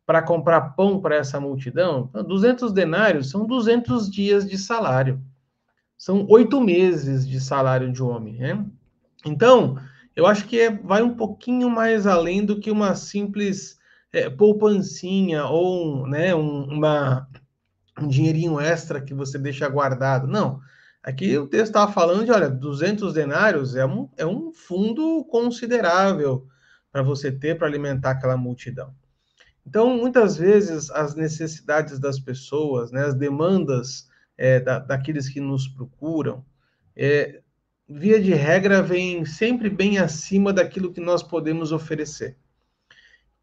para 0.06 0.22
comprar 0.22 0.62
pão 0.74 1.02
para 1.02 1.18
essa 1.18 1.38
multidão? 1.38 2.10
200 2.14 2.72
denários 2.72 3.30
são 3.30 3.46
200 3.46 4.10
dias 4.10 4.50
de 4.50 4.58
salário, 4.58 5.22
são 5.98 6.26
oito 6.30 6.62
meses 6.62 7.28
de 7.28 7.42
salário 7.42 7.92
de 7.92 8.02
homem, 8.02 8.38
né? 8.38 8.66
Então, 9.26 9.78
eu 10.16 10.26
acho 10.26 10.48
que 10.48 10.62
é, 10.62 10.72
vai 10.72 11.02
um 11.04 11.14
pouquinho 11.14 11.70
mais 11.70 12.08
além 12.08 12.46
do 12.46 12.58
que 12.58 12.72
uma 12.72 12.96
simples 12.96 13.83
é, 14.14 14.30
poupancinha 14.30 15.46
ou 15.46 16.08
né, 16.08 16.36
um, 16.36 16.66
uma, 16.66 17.28
um 18.00 18.08
dinheirinho 18.08 18.60
extra 18.60 19.02
que 19.02 19.14
você 19.14 19.40
deixa 19.40 19.68
guardado. 19.68 20.28
Não. 20.28 20.62
Aqui 21.02 21.38
o 21.38 21.48
texto 21.48 21.66
estava 21.66 21.92
falando 21.92 22.24
de, 22.24 22.32
olha, 22.32 22.50
200 22.50 23.14
denários 23.14 23.76
é 23.76 23.86
um, 23.86 24.08
é 24.16 24.26
um 24.26 24.54
fundo 24.54 25.26
considerável 25.26 26.48
para 26.92 27.02
você 27.02 27.32
ter 27.32 27.58
para 27.58 27.68
alimentar 27.68 28.12
aquela 28.12 28.38
multidão. 28.38 28.94
Então, 29.66 29.98
muitas 29.98 30.38
vezes, 30.38 30.92
as 30.92 31.16
necessidades 31.16 31.98
das 31.98 32.20
pessoas, 32.20 32.92
né, 32.92 33.06
as 33.06 33.16
demandas 33.16 34.08
é, 34.38 34.60
da, 34.60 34.78
daqueles 34.78 35.28
que 35.28 35.40
nos 35.40 35.68
procuram, 35.68 36.46
é, 36.96 37.42
via 37.90 38.22
de 38.22 38.34
regra, 38.34 38.82
vem 38.82 39.26
sempre 39.26 39.70
bem 39.70 39.98
acima 39.98 40.54
daquilo 40.54 40.94
que 40.94 41.02
nós 41.02 41.24
podemos 41.24 41.72
oferecer. 41.72 42.38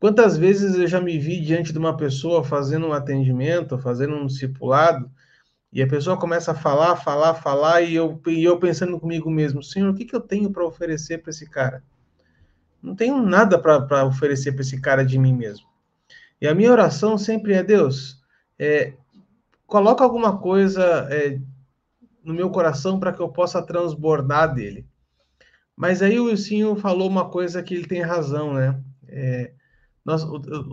Quantas 0.01 0.37
vezes 0.39 0.77
eu 0.77 0.87
já 0.89 1.01
me 1.01 1.19
vi 1.19 1.41
diante 1.41 1.73
de 1.73 1.79
uma 1.79 1.97
pessoa 1.97 2.43
fazendo 2.43 2.87
um 2.89 2.93
atendimento, 2.95 3.79
fazendo 3.79 4.15
um 4.15 4.27
discipulado, 4.27 5.11
E 5.73 5.83
a 5.83 5.89
pessoa 5.89 6.19
começa 6.19 6.53
a 6.53 6.55
falar, 6.55 6.97
falar, 6.97 7.35
falar, 7.35 7.83
e 7.83 7.95
eu, 7.97 8.21
e 8.29 8.45
eu 8.45 8.59
pensando 8.61 9.01
comigo 9.01 9.31
mesmo, 9.31 9.63
Senhor, 9.63 9.91
o 9.91 9.95
que, 9.95 10.05
que 10.07 10.17
eu 10.17 10.21
tenho 10.21 10.51
para 10.53 10.67
oferecer 10.67 11.19
para 11.19 11.31
esse 11.31 11.49
cara? 11.49 11.85
Não 12.83 12.97
tenho 12.97 13.23
nada 13.23 13.59
para 13.59 14.07
oferecer 14.07 14.53
para 14.53 14.63
esse 14.63 14.81
cara 14.81 15.05
de 15.05 15.19
mim 15.19 15.35
mesmo. 15.35 15.67
E 16.41 16.49
a 16.49 16.55
minha 16.55 16.73
oração 16.73 17.19
sempre 17.19 17.55
é, 17.55 17.63
Deus, 17.63 18.23
é, 18.59 18.95
coloca 19.67 20.05
alguma 20.05 20.39
coisa 20.39 21.09
é, 21.11 21.41
no 22.25 22.35
meu 22.35 22.51
coração 22.51 22.99
para 23.01 23.13
que 23.13 23.21
eu 23.21 23.29
possa 23.29 23.63
transbordar 23.63 24.55
dele. 24.55 24.87
Mas 25.77 26.03
aí 26.03 26.19
o 26.21 26.27
Wilson 26.27 26.77
falou 26.77 27.09
uma 27.09 27.31
coisa 27.31 27.63
que 27.63 27.75
ele 27.75 27.87
tem 27.87 28.03
razão, 28.03 28.55
né? 28.55 28.81
É, 29.09 29.53
nós, 30.05 30.25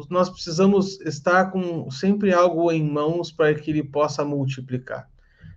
nós 0.09 0.29
precisamos 0.29 0.99
estar 1.01 1.51
com 1.51 1.89
sempre 1.91 2.33
algo 2.33 2.71
em 2.71 2.83
mãos 2.83 3.31
para 3.31 3.53
que 3.53 3.71
ele 3.71 3.83
possa 3.83 4.23
multiplicar. 4.23 5.09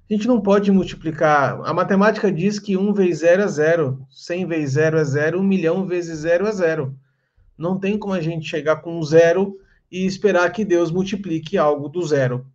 A 0.08 0.12
gente 0.12 0.26
não 0.26 0.40
pode 0.40 0.72
multiplicar. 0.72 1.60
A 1.64 1.72
matemática 1.72 2.32
diz 2.32 2.58
que 2.58 2.76
1 2.76 2.92
vezes 2.92 3.18
0 3.20 3.42
é 3.42 3.48
0, 3.48 4.06
100 4.10 4.46
vezes 4.46 4.70
0 4.72 4.98
é 4.98 5.04
0, 5.04 5.40
1 5.40 5.42
milhão 5.42 5.86
vezes 5.86 6.18
0 6.18 6.48
é 6.48 6.52
0. 6.52 6.98
Não 7.56 7.78
tem 7.78 7.96
como 7.96 8.12
a 8.12 8.20
gente 8.20 8.48
chegar 8.48 8.76
com 8.76 9.00
zero 9.02 9.56
e 9.90 10.04
esperar 10.04 10.50
que 10.50 10.64
Deus 10.64 10.90
multiplique 10.90 11.56
algo 11.56 11.88
do 11.88 12.02
zero. 12.02 12.46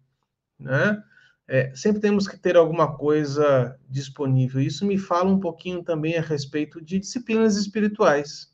Né? 0.59 1.01
É, 1.47 1.71
sempre 1.75 2.01
temos 2.01 2.27
que 2.27 2.37
ter 2.37 2.57
alguma 2.57 2.97
coisa 2.97 3.77
disponível. 3.89 4.59
Isso 4.59 4.85
me 4.85 4.97
fala 4.97 5.31
um 5.31 5.39
pouquinho 5.39 5.81
também 5.81 6.17
a 6.17 6.21
respeito 6.21 6.83
de 6.83 6.99
disciplinas 6.99 7.55
espirituais 7.55 8.53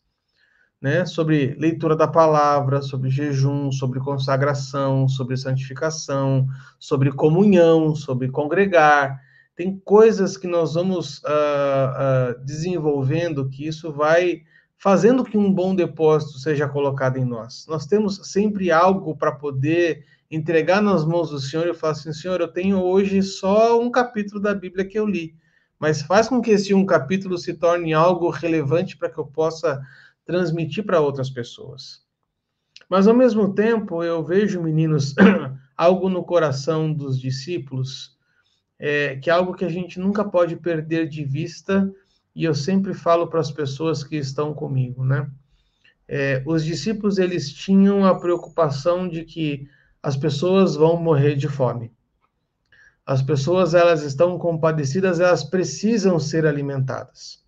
né, 0.81 1.05
sobre 1.05 1.55
leitura 1.59 1.95
da 1.95 2.07
palavra, 2.07 2.81
sobre 2.81 3.09
jejum, 3.09 3.71
sobre 3.71 3.99
consagração, 3.99 5.07
sobre 5.07 5.37
santificação, 5.37 6.47
sobre 6.79 7.11
comunhão, 7.11 7.95
sobre 7.95 8.29
congregar. 8.29 9.21
Tem 9.55 9.79
coisas 9.85 10.35
que 10.35 10.47
nós 10.47 10.73
vamos 10.73 11.19
uh, 11.19 12.33
uh, 12.35 12.43
desenvolvendo 12.43 13.47
que 13.47 13.67
isso 13.67 13.93
vai 13.93 14.41
fazendo 14.75 15.23
que 15.23 15.37
um 15.37 15.53
bom 15.53 15.75
depósito 15.75 16.39
seja 16.39 16.67
colocado 16.67 17.17
em 17.17 17.25
nós. 17.25 17.67
Nós 17.69 17.85
temos 17.85 18.19
sempre 18.23 18.71
algo 18.71 19.15
para 19.15 19.31
poder 19.31 20.03
entregar 20.31 20.81
nas 20.81 21.05
mãos 21.05 21.29
do 21.29 21.39
Senhor 21.39 21.67
e 21.67 21.73
falar 21.75 21.93
assim: 21.93 22.11
Senhor, 22.11 22.41
eu 22.41 22.47
tenho 22.47 22.79
hoje 22.79 23.21
só 23.21 23.79
um 23.79 23.91
capítulo 23.91 24.41
da 24.41 24.55
Bíblia 24.55 24.83
que 24.83 24.97
eu 24.97 25.05
li, 25.05 25.35
mas 25.77 26.01
faz 26.01 26.27
com 26.27 26.41
que 26.41 26.49
esse 26.49 26.73
um 26.73 26.87
capítulo 26.87 27.37
se 27.37 27.53
torne 27.53 27.93
algo 27.93 28.31
relevante 28.31 28.97
para 28.97 29.09
que 29.09 29.19
eu 29.19 29.25
possa 29.27 29.79
transmitir 30.25 30.85
para 30.85 31.01
outras 31.01 31.29
pessoas. 31.29 32.01
Mas, 32.89 33.07
ao 33.07 33.13
mesmo 33.13 33.53
tempo, 33.53 34.03
eu 34.03 34.23
vejo, 34.23 34.61
meninos, 34.61 35.15
algo 35.77 36.09
no 36.09 36.23
coração 36.23 36.91
dos 36.93 37.19
discípulos, 37.19 38.17
é, 38.77 39.15
que 39.17 39.29
é 39.29 39.33
algo 39.33 39.53
que 39.53 39.65
a 39.65 39.69
gente 39.69 39.99
nunca 39.99 40.23
pode 40.23 40.55
perder 40.55 41.07
de 41.07 41.23
vista, 41.23 41.91
e 42.35 42.43
eu 42.43 42.53
sempre 42.53 42.93
falo 42.93 43.27
para 43.27 43.39
as 43.39 43.51
pessoas 43.51 44.03
que 44.03 44.15
estão 44.15 44.53
comigo, 44.53 45.03
né? 45.03 45.29
É, 46.07 46.43
os 46.45 46.65
discípulos, 46.65 47.17
eles 47.17 47.51
tinham 47.53 48.05
a 48.05 48.19
preocupação 48.19 49.07
de 49.07 49.23
que 49.23 49.67
as 50.03 50.17
pessoas 50.17 50.75
vão 50.75 51.01
morrer 51.01 51.35
de 51.35 51.47
fome. 51.47 51.93
As 53.05 53.21
pessoas, 53.21 53.73
elas 53.73 54.03
estão 54.03 54.37
compadecidas, 54.37 55.19
elas 55.19 55.43
precisam 55.43 56.19
ser 56.19 56.45
alimentadas 56.45 57.40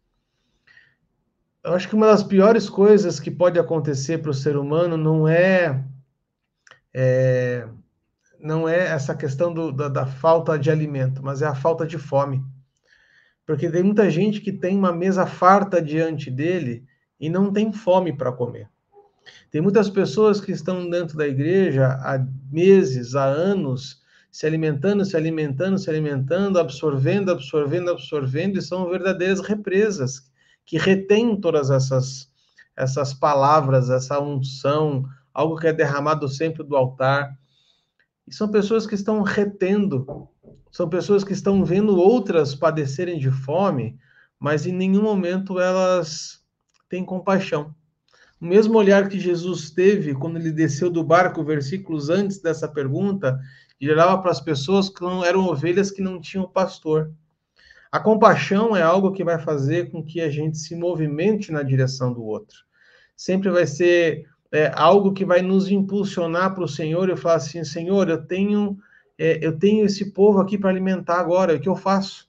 eu 1.63 1.73
acho 1.73 1.87
que 1.87 1.95
uma 1.95 2.07
das 2.07 2.23
piores 2.23 2.69
coisas 2.69 3.19
que 3.19 3.31
pode 3.31 3.57
acontecer 3.57 4.17
para 4.17 4.31
o 4.31 4.33
ser 4.33 4.57
humano 4.57 4.97
não 4.97 5.27
é, 5.27 5.81
é, 6.93 7.65
não 8.37 8.67
é 8.67 8.87
essa 8.87 9.15
questão 9.15 9.53
do, 9.53 9.71
da, 9.71 9.87
da, 9.87 10.05
falta 10.05 10.59
de 10.59 10.69
alimento, 10.69 11.23
mas 11.23 11.41
é 11.41 11.47
a 11.47 11.55
falta 11.55 11.87
de 11.87 11.97
fome. 11.97 12.43
Porque 13.45 13.69
tem 13.69 13.81
muita 13.81 14.09
gente 14.09 14.41
que 14.41 14.51
tem 14.51 14.77
uma 14.77 14.91
mesa 14.91 15.25
farta 15.25 15.81
diante 15.81 16.29
dele 16.29 16.85
e 17.17 17.29
não 17.29 17.51
tem 17.51 17.71
fome 17.71 18.11
para 18.11 18.31
comer. 18.31 18.69
Tem 19.49 19.61
muitas 19.61 19.89
pessoas 19.89 20.41
que 20.41 20.51
estão 20.51 20.89
dentro 20.89 21.17
da 21.17 21.25
igreja 21.25 21.87
há 21.87 22.25
meses, 22.51 23.15
há 23.15 23.23
anos, 23.23 24.01
se 24.29 24.45
alimentando, 24.45 25.05
se 25.05 25.15
alimentando, 25.15 25.77
se 25.77 25.89
alimentando, 25.89 26.59
absorvendo, 26.59 27.31
absorvendo, 27.31 27.89
absorvendo, 27.89 28.59
e 28.59 28.61
são 28.61 28.89
verdadeiras 28.89 29.39
represas 29.39 30.32
que 30.65 30.77
retém 30.77 31.39
todas 31.39 31.69
essas, 31.69 32.31
essas 32.75 33.13
palavras, 33.13 33.89
essa 33.89 34.19
unção, 34.19 35.05
algo 35.33 35.57
que 35.57 35.67
é 35.67 35.73
derramado 35.73 36.27
sempre 36.27 36.63
do 36.63 36.75
altar. 36.75 37.37
E 38.27 38.33
são 38.33 38.49
pessoas 38.49 38.85
que 38.87 38.95
estão 38.95 39.21
retendo, 39.21 40.29
são 40.71 40.87
pessoas 40.87 41.23
que 41.23 41.33
estão 41.33 41.63
vendo 41.63 41.97
outras 41.97 42.55
padecerem 42.55 43.19
de 43.19 43.29
fome, 43.29 43.97
mas 44.39 44.65
em 44.65 44.71
nenhum 44.71 45.03
momento 45.03 45.59
elas 45.59 46.41
têm 46.89 47.03
compaixão. 47.03 47.75
O 48.39 48.45
mesmo 48.45 48.77
olhar 48.77 49.07
que 49.07 49.19
Jesus 49.19 49.71
teve 49.71 50.13
quando 50.13 50.37
ele 50.37 50.51
desceu 50.51 50.89
do 50.89 51.03
barco, 51.03 51.43
versículos 51.43 52.09
antes 52.09 52.41
dessa 52.41 52.67
pergunta, 52.67 53.39
ele 53.79 53.91
olhava 53.91 54.21
para 54.21 54.31
as 54.31 54.41
pessoas 54.41 54.89
que 54.89 55.01
não 55.01 55.23
eram 55.23 55.47
ovelhas 55.47 55.91
que 55.91 56.01
não 56.01 56.19
tinham 56.19 56.47
pastor. 56.47 57.11
A 57.93 57.99
compaixão 57.99 58.75
é 58.75 58.81
algo 58.81 59.11
que 59.11 59.23
vai 59.23 59.37
fazer 59.37 59.91
com 59.91 60.03
que 60.03 60.19
a 60.19 60.27
gente 60.27 60.57
se 60.57 60.75
movimente 60.75 61.51
na 61.51 61.61
direção 61.61 62.11
do 62.11 62.23
outro. 62.23 62.57
Sempre 63.15 63.51
vai 63.51 63.67
ser 63.67 64.25
é, 64.51 64.71
algo 64.73 65.13
que 65.13 65.23
vai 65.23 65.43
nos 65.43 65.69
impulsionar 65.69 66.55
para 66.55 66.63
o 66.63 66.67
Senhor 66.67 67.07
e 67.07 67.15
falar 67.15 67.35
assim: 67.35 67.63
Senhor, 67.63 68.09
eu 68.09 68.25
tenho, 68.25 68.79
é, 69.15 69.45
eu 69.45 69.59
tenho 69.59 69.85
esse 69.85 70.11
povo 70.11 70.41
aqui 70.41 70.57
para 70.57 70.71
alimentar 70.71 71.19
agora, 71.19 71.53
o 71.53 71.59
que 71.59 71.69
eu 71.69 71.75
faço? 71.75 72.27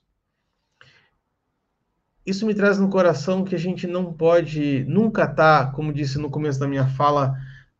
Isso 2.23 2.45
me 2.45 2.53
traz 2.53 2.77
no 2.77 2.87
coração 2.87 3.43
que 3.43 3.55
a 3.55 3.59
gente 3.59 3.87
não 3.87 4.13
pode 4.13 4.85
nunca 4.87 5.23
estar, 5.23 5.65
tá, 5.65 5.71
como 5.71 5.91
disse 5.91 6.19
no 6.19 6.29
começo 6.29 6.59
da 6.59 6.67
minha 6.67 6.85
fala, 6.89 7.33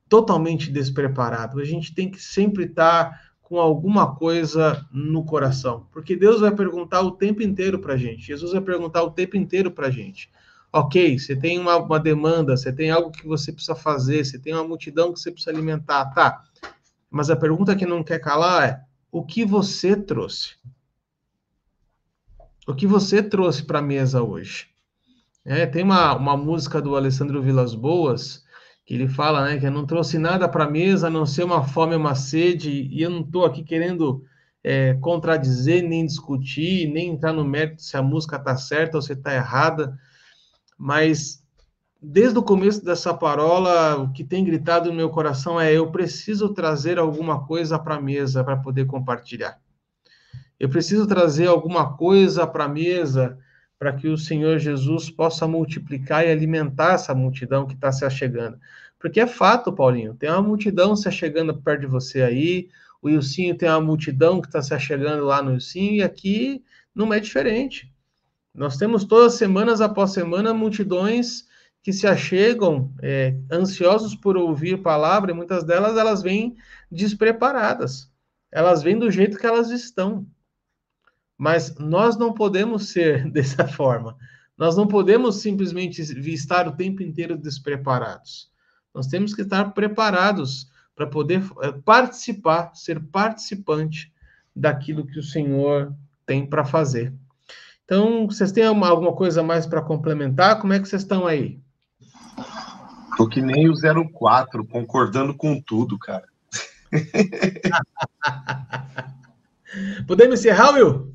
totalmente 0.10 0.72
despreparado. 0.72 1.60
A 1.60 1.64
gente 1.64 1.94
tem 1.94 2.10
que 2.10 2.20
sempre 2.20 2.64
estar 2.64 3.12
tá 3.12 3.25
com 3.46 3.60
alguma 3.60 4.16
coisa 4.16 4.86
no 4.92 5.24
coração, 5.24 5.88
porque 5.92 6.16
Deus 6.16 6.42
vai 6.42 6.54
perguntar 6.54 7.02
o 7.02 7.12
tempo 7.12 7.44
inteiro 7.44 7.80
para 7.80 7.94
a 7.94 7.98
gente, 7.98 8.26
Jesus 8.26 8.52
vai 8.52 8.62
perguntar 8.62 9.04
o 9.04 9.12
tempo 9.12 9.38
inteiro 9.38 9.70
para 9.70 9.88
a 9.88 9.92
gente. 9.92 10.30
Ok, 10.74 11.18
você 11.18 11.36
tem 11.36 11.58
uma, 11.58 11.78
uma, 11.78 12.00
demanda, 12.00 12.58
você 12.58 12.74
tem 12.74 12.92
algo 12.92 13.12
que 13.12 13.26
você 13.26 13.54
precisa 13.54 13.76
fazer, 13.76 14.26
você 14.26 14.38
tem 14.38 14.52
uma 14.52 14.68
multidão 14.68 15.14
que 15.14 15.20
você 15.20 15.32
precisa 15.32 15.52
alimentar, 15.52 16.06
tá? 16.08 16.44
Mas 17.10 17.30
a 17.30 17.36
pergunta 17.36 17.76
que 17.76 17.86
não 17.86 18.04
quer 18.04 18.20
calar 18.20 18.68
é: 18.68 18.82
o 19.10 19.24
que 19.24 19.46
você 19.46 19.96
trouxe? 19.96 20.56
O 22.68 22.74
que 22.74 22.86
você 22.86 23.24
trouxe 23.24 23.64
para 23.64 23.80
a 23.80 23.82
mesa 23.82 24.22
hoje? 24.22 24.68
É, 25.46 25.66
tem 25.66 25.84
uma, 25.84 26.16
uma 26.16 26.36
música 26.36 26.82
do 26.82 26.96
Alessandro 26.96 27.42
Vilas 27.42 27.76
Boas 27.76 28.44
que 28.86 28.94
ele 28.94 29.08
fala, 29.08 29.46
né, 29.46 29.58
que 29.58 29.66
eu 29.66 29.72
não 29.72 29.86
trouxe 29.86 30.20
nada 30.20 30.48
para 30.48 30.66
a 30.66 30.70
mesa, 30.70 31.08
a 31.08 31.10
não 31.10 31.26
ser 31.26 31.44
uma 31.44 31.64
fome 31.64 31.94
e 31.94 31.98
uma 31.98 32.14
sede, 32.14 32.70
e 32.70 33.02
eu 33.02 33.10
não 33.10 33.22
estou 33.22 33.44
aqui 33.44 33.64
querendo 33.64 34.24
é, 34.64 34.94
contradizer, 34.96 35.84
nem 35.84 36.06
discutir, 36.06 36.88
nem 36.92 37.10
entrar 37.10 37.34
no 37.34 37.44
mérito 37.44 37.82
se 37.82 37.98
a 37.98 38.02
música 38.02 38.36
está 38.36 38.56
certa 38.56 38.98
ou 38.98 39.02
se 39.02 39.14
está 39.14 39.34
errada, 39.34 39.98
mas 40.78 41.44
desde 42.02 42.38
o 42.38 42.44
começo 42.44 42.84
dessa 42.86 43.14
parola, 43.14 43.96
o 43.98 44.14
que 44.14 44.24
tem 44.24 44.44
gritado 44.44 44.90
no 44.90 44.96
meu 44.96 45.10
coração 45.10 45.60
é: 45.60 45.74
eu 45.74 45.92
preciso 45.92 46.54
trazer 46.54 47.00
alguma 47.00 47.46
coisa 47.46 47.80
para 47.80 47.96
a 47.96 48.02
mesa 48.02 48.44
para 48.44 48.58
poder 48.58 48.86
compartilhar. 48.86 49.60
Eu 50.60 50.70
preciso 50.70 51.08
trazer 51.08 51.48
alguma 51.48 51.98
coisa 51.98 52.46
para 52.46 52.66
a 52.66 52.70
mesa 52.70 53.38
para 53.78 53.94
que 53.94 54.08
o 54.08 54.18
Senhor 54.18 54.58
Jesus 54.60 55.10
possa 55.10 55.48
multiplicar 55.48 56.26
e 56.26 56.32
alimentar 56.32 56.94
essa 56.94 57.14
multidão 57.14 57.66
que 57.66 57.74
está 57.74 57.92
se 57.92 58.06
achegando. 58.06 58.58
Porque 59.00 59.20
é 59.20 59.28
fato, 59.28 59.74
Paulinho, 59.74 60.16
tem 60.16 60.30
uma 60.30 60.42
multidão 60.42 60.96
se 60.96 61.08
achegando 61.08 61.62
perto 61.62 61.82
de 61.82 61.88
você 61.88 62.22
aí, 62.22 62.70
o 63.02 63.10
Ilcinho 63.10 63.56
tem 63.56 63.70
uma 63.70 63.82
multidão 63.82 64.42
que 64.42 64.48
está 64.48 64.62
se 64.62 64.74
achegando 64.74 65.26
lá 65.26 65.42
no 65.42 65.54
Ilcinho, 65.54 65.94
e 65.94 66.02
aqui 66.02 66.64
não 66.94 67.14
é 67.14 67.20
diferente. 67.20 67.94
Nós 68.54 68.78
temos 68.78 69.04
todas 69.04 69.36
semanas 69.36 69.82
após 69.82 70.12
semana 70.12 70.54
multidões 70.54 71.46
que 71.84 71.94
se 71.94 72.08
achegam 72.08 72.92
é, 73.04 73.38
ansiosos 73.52 74.16
por 74.16 74.36
ouvir 74.38 74.82
palavra, 74.82 75.30
e 75.30 75.36
muitas 75.36 75.64
delas 75.64 75.98
elas 75.98 76.24
vêm 76.24 76.56
despreparadas. 76.90 78.10
Elas 78.52 78.82
vêm 78.82 78.98
do 78.98 79.12
jeito 79.12 79.38
que 79.38 79.46
elas 79.46 79.70
estão. 79.70 80.26
Mas 81.38 81.76
nós 81.78 82.18
não 82.18 82.34
podemos 82.34 82.90
ser 82.90 83.28
dessa 83.32 83.68
forma. 83.68 84.16
Nós 84.58 84.78
não 84.78 84.88
podemos 84.88 85.42
simplesmente 85.42 86.02
estar 86.02 86.68
o 86.68 86.76
tempo 86.76 87.04
inteiro 87.04 87.38
despreparados. 87.38 88.50
Nós 88.94 89.08
temos 89.08 89.34
que 89.34 89.42
estar 89.42 89.74
preparados 89.74 90.72
para 90.96 91.06
poder 91.06 91.44
eh, 91.62 91.74
participar, 91.84 92.72
ser 92.74 93.02
participante 93.08 94.14
daquilo 94.56 95.06
que 95.06 95.20
o 95.20 95.24
Senhor 95.24 95.94
tem 96.26 96.46
para 96.46 96.64
fazer. 96.64 97.14
Então, 97.84 98.26
vocês 98.26 98.54
têm 98.54 98.64
alguma 98.64 99.14
coisa 99.14 99.44
mais 99.44 99.68
para 99.68 99.82
complementar? 99.82 100.60
Como 100.60 100.72
é 100.72 100.80
que 100.80 100.88
vocês 100.88 101.02
estão 101.02 101.28
aí? 101.28 101.60
Tô 103.18 103.28
que 103.28 103.42
nem 103.42 103.70
o 103.70 103.74
04, 104.12 104.66
concordando 104.66 105.36
com 105.36 105.62
tudo, 105.62 106.00
cara. 106.00 106.28
Podemos 110.08 110.40
encerrar, 110.40 110.74
Will? 110.74 111.14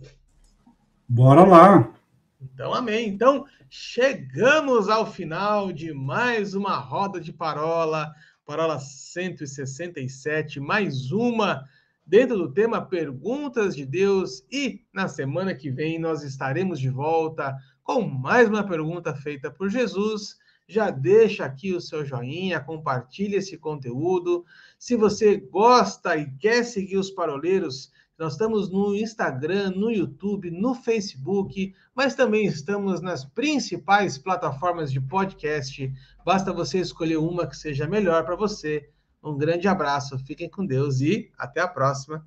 Bora 1.09 1.45
lá. 1.45 1.93
Então, 2.41 2.73
amém. 2.75 3.09
Então, 3.09 3.47
chegamos 3.69 4.89
ao 4.89 5.11
final 5.11 5.73
de 5.73 5.93
mais 5.93 6.55
uma 6.55 6.77
roda 6.77 7.21
de 7.21 7.33
parola, 7.33 8.13
parola 8.45 8.79
167, 8.79 10.59
mais 10.59 11.13
uma 11.13 11.65
dentro 12.07 12.37
do 12.37 12.53
tema 12.53 12.85
Perguntas 12.85 13.77
de 13.77 13.87
Deus. 13.87 14.45
E 14.51 14.85
na 14.93 15.07
semana 15.07 15.55
que 15.55 15.71
vem 15.71 15.99
nós 15.99 16.23
estaremos 16.23 16.81
de 16.81 16.89
volta 16.89 17.57
com 17.83 18.03
mais 18.03 18.49
uma 18.49 18.67
pergunta 18.67 19.15
feita 19.15 19.51
por 19.51 19.69
Jesus. 19.69 20.37
Já 20.67 20.91
deixa 20.91 21.45
aqui 21.45 21.75
o 21.75 21.81
seu 21.81 22.05
joinha, 22.05 22.61
compartilhe 22.61 23.37
esse 23.37 23.59
conteúdo. 23.59 24.45
Se 24.79 24.97
você 24.97 25.37
gosta 25.37 26.17
e 26.17 26.31
quer 26.39 26.65
seguir 26.65 26.97
os 26.97 27.11
paroleiros, 27.11 27.91
nós 28.21 28.35
estamos 28.35 28.71
no 28.71 28.95
Instagram, 28.95 29.71
no 29.71 29.91
YouTube, 29.91 30.51
no 30.51 30.75
Facebook, 30.75 31.75
mas 31.95 32.15
também 32.15 32.45
estamos 32.45 33.01
nas 33.01 33.25
principais 33.25 34.19
plataformas 34.19 34.93
de 34.93 35.01
podcast. 35.01 35.91
Basta 36.23 36.53
você 36.53 36.81
escolher 36.81 37.17
uma 37.17 37.47
que 37.47 37.57
seja 37.57 37.87
melhor 37.87 38.23
para 38.27 38.37
você. 38.37 38.91
Um 39.25 39.39
grande 39.39 39.67
abraço, 39.67 40.19
fiquem 40.19 40.51
com 40.51 40.67
Deus 40.67 41.01
e 41.01 41.31
até 41.39 41.63
a 41.63 41.69
próxima. 41.69 42.23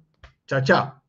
Tchau, 0.47 0.63
tchau. 0.63 1.02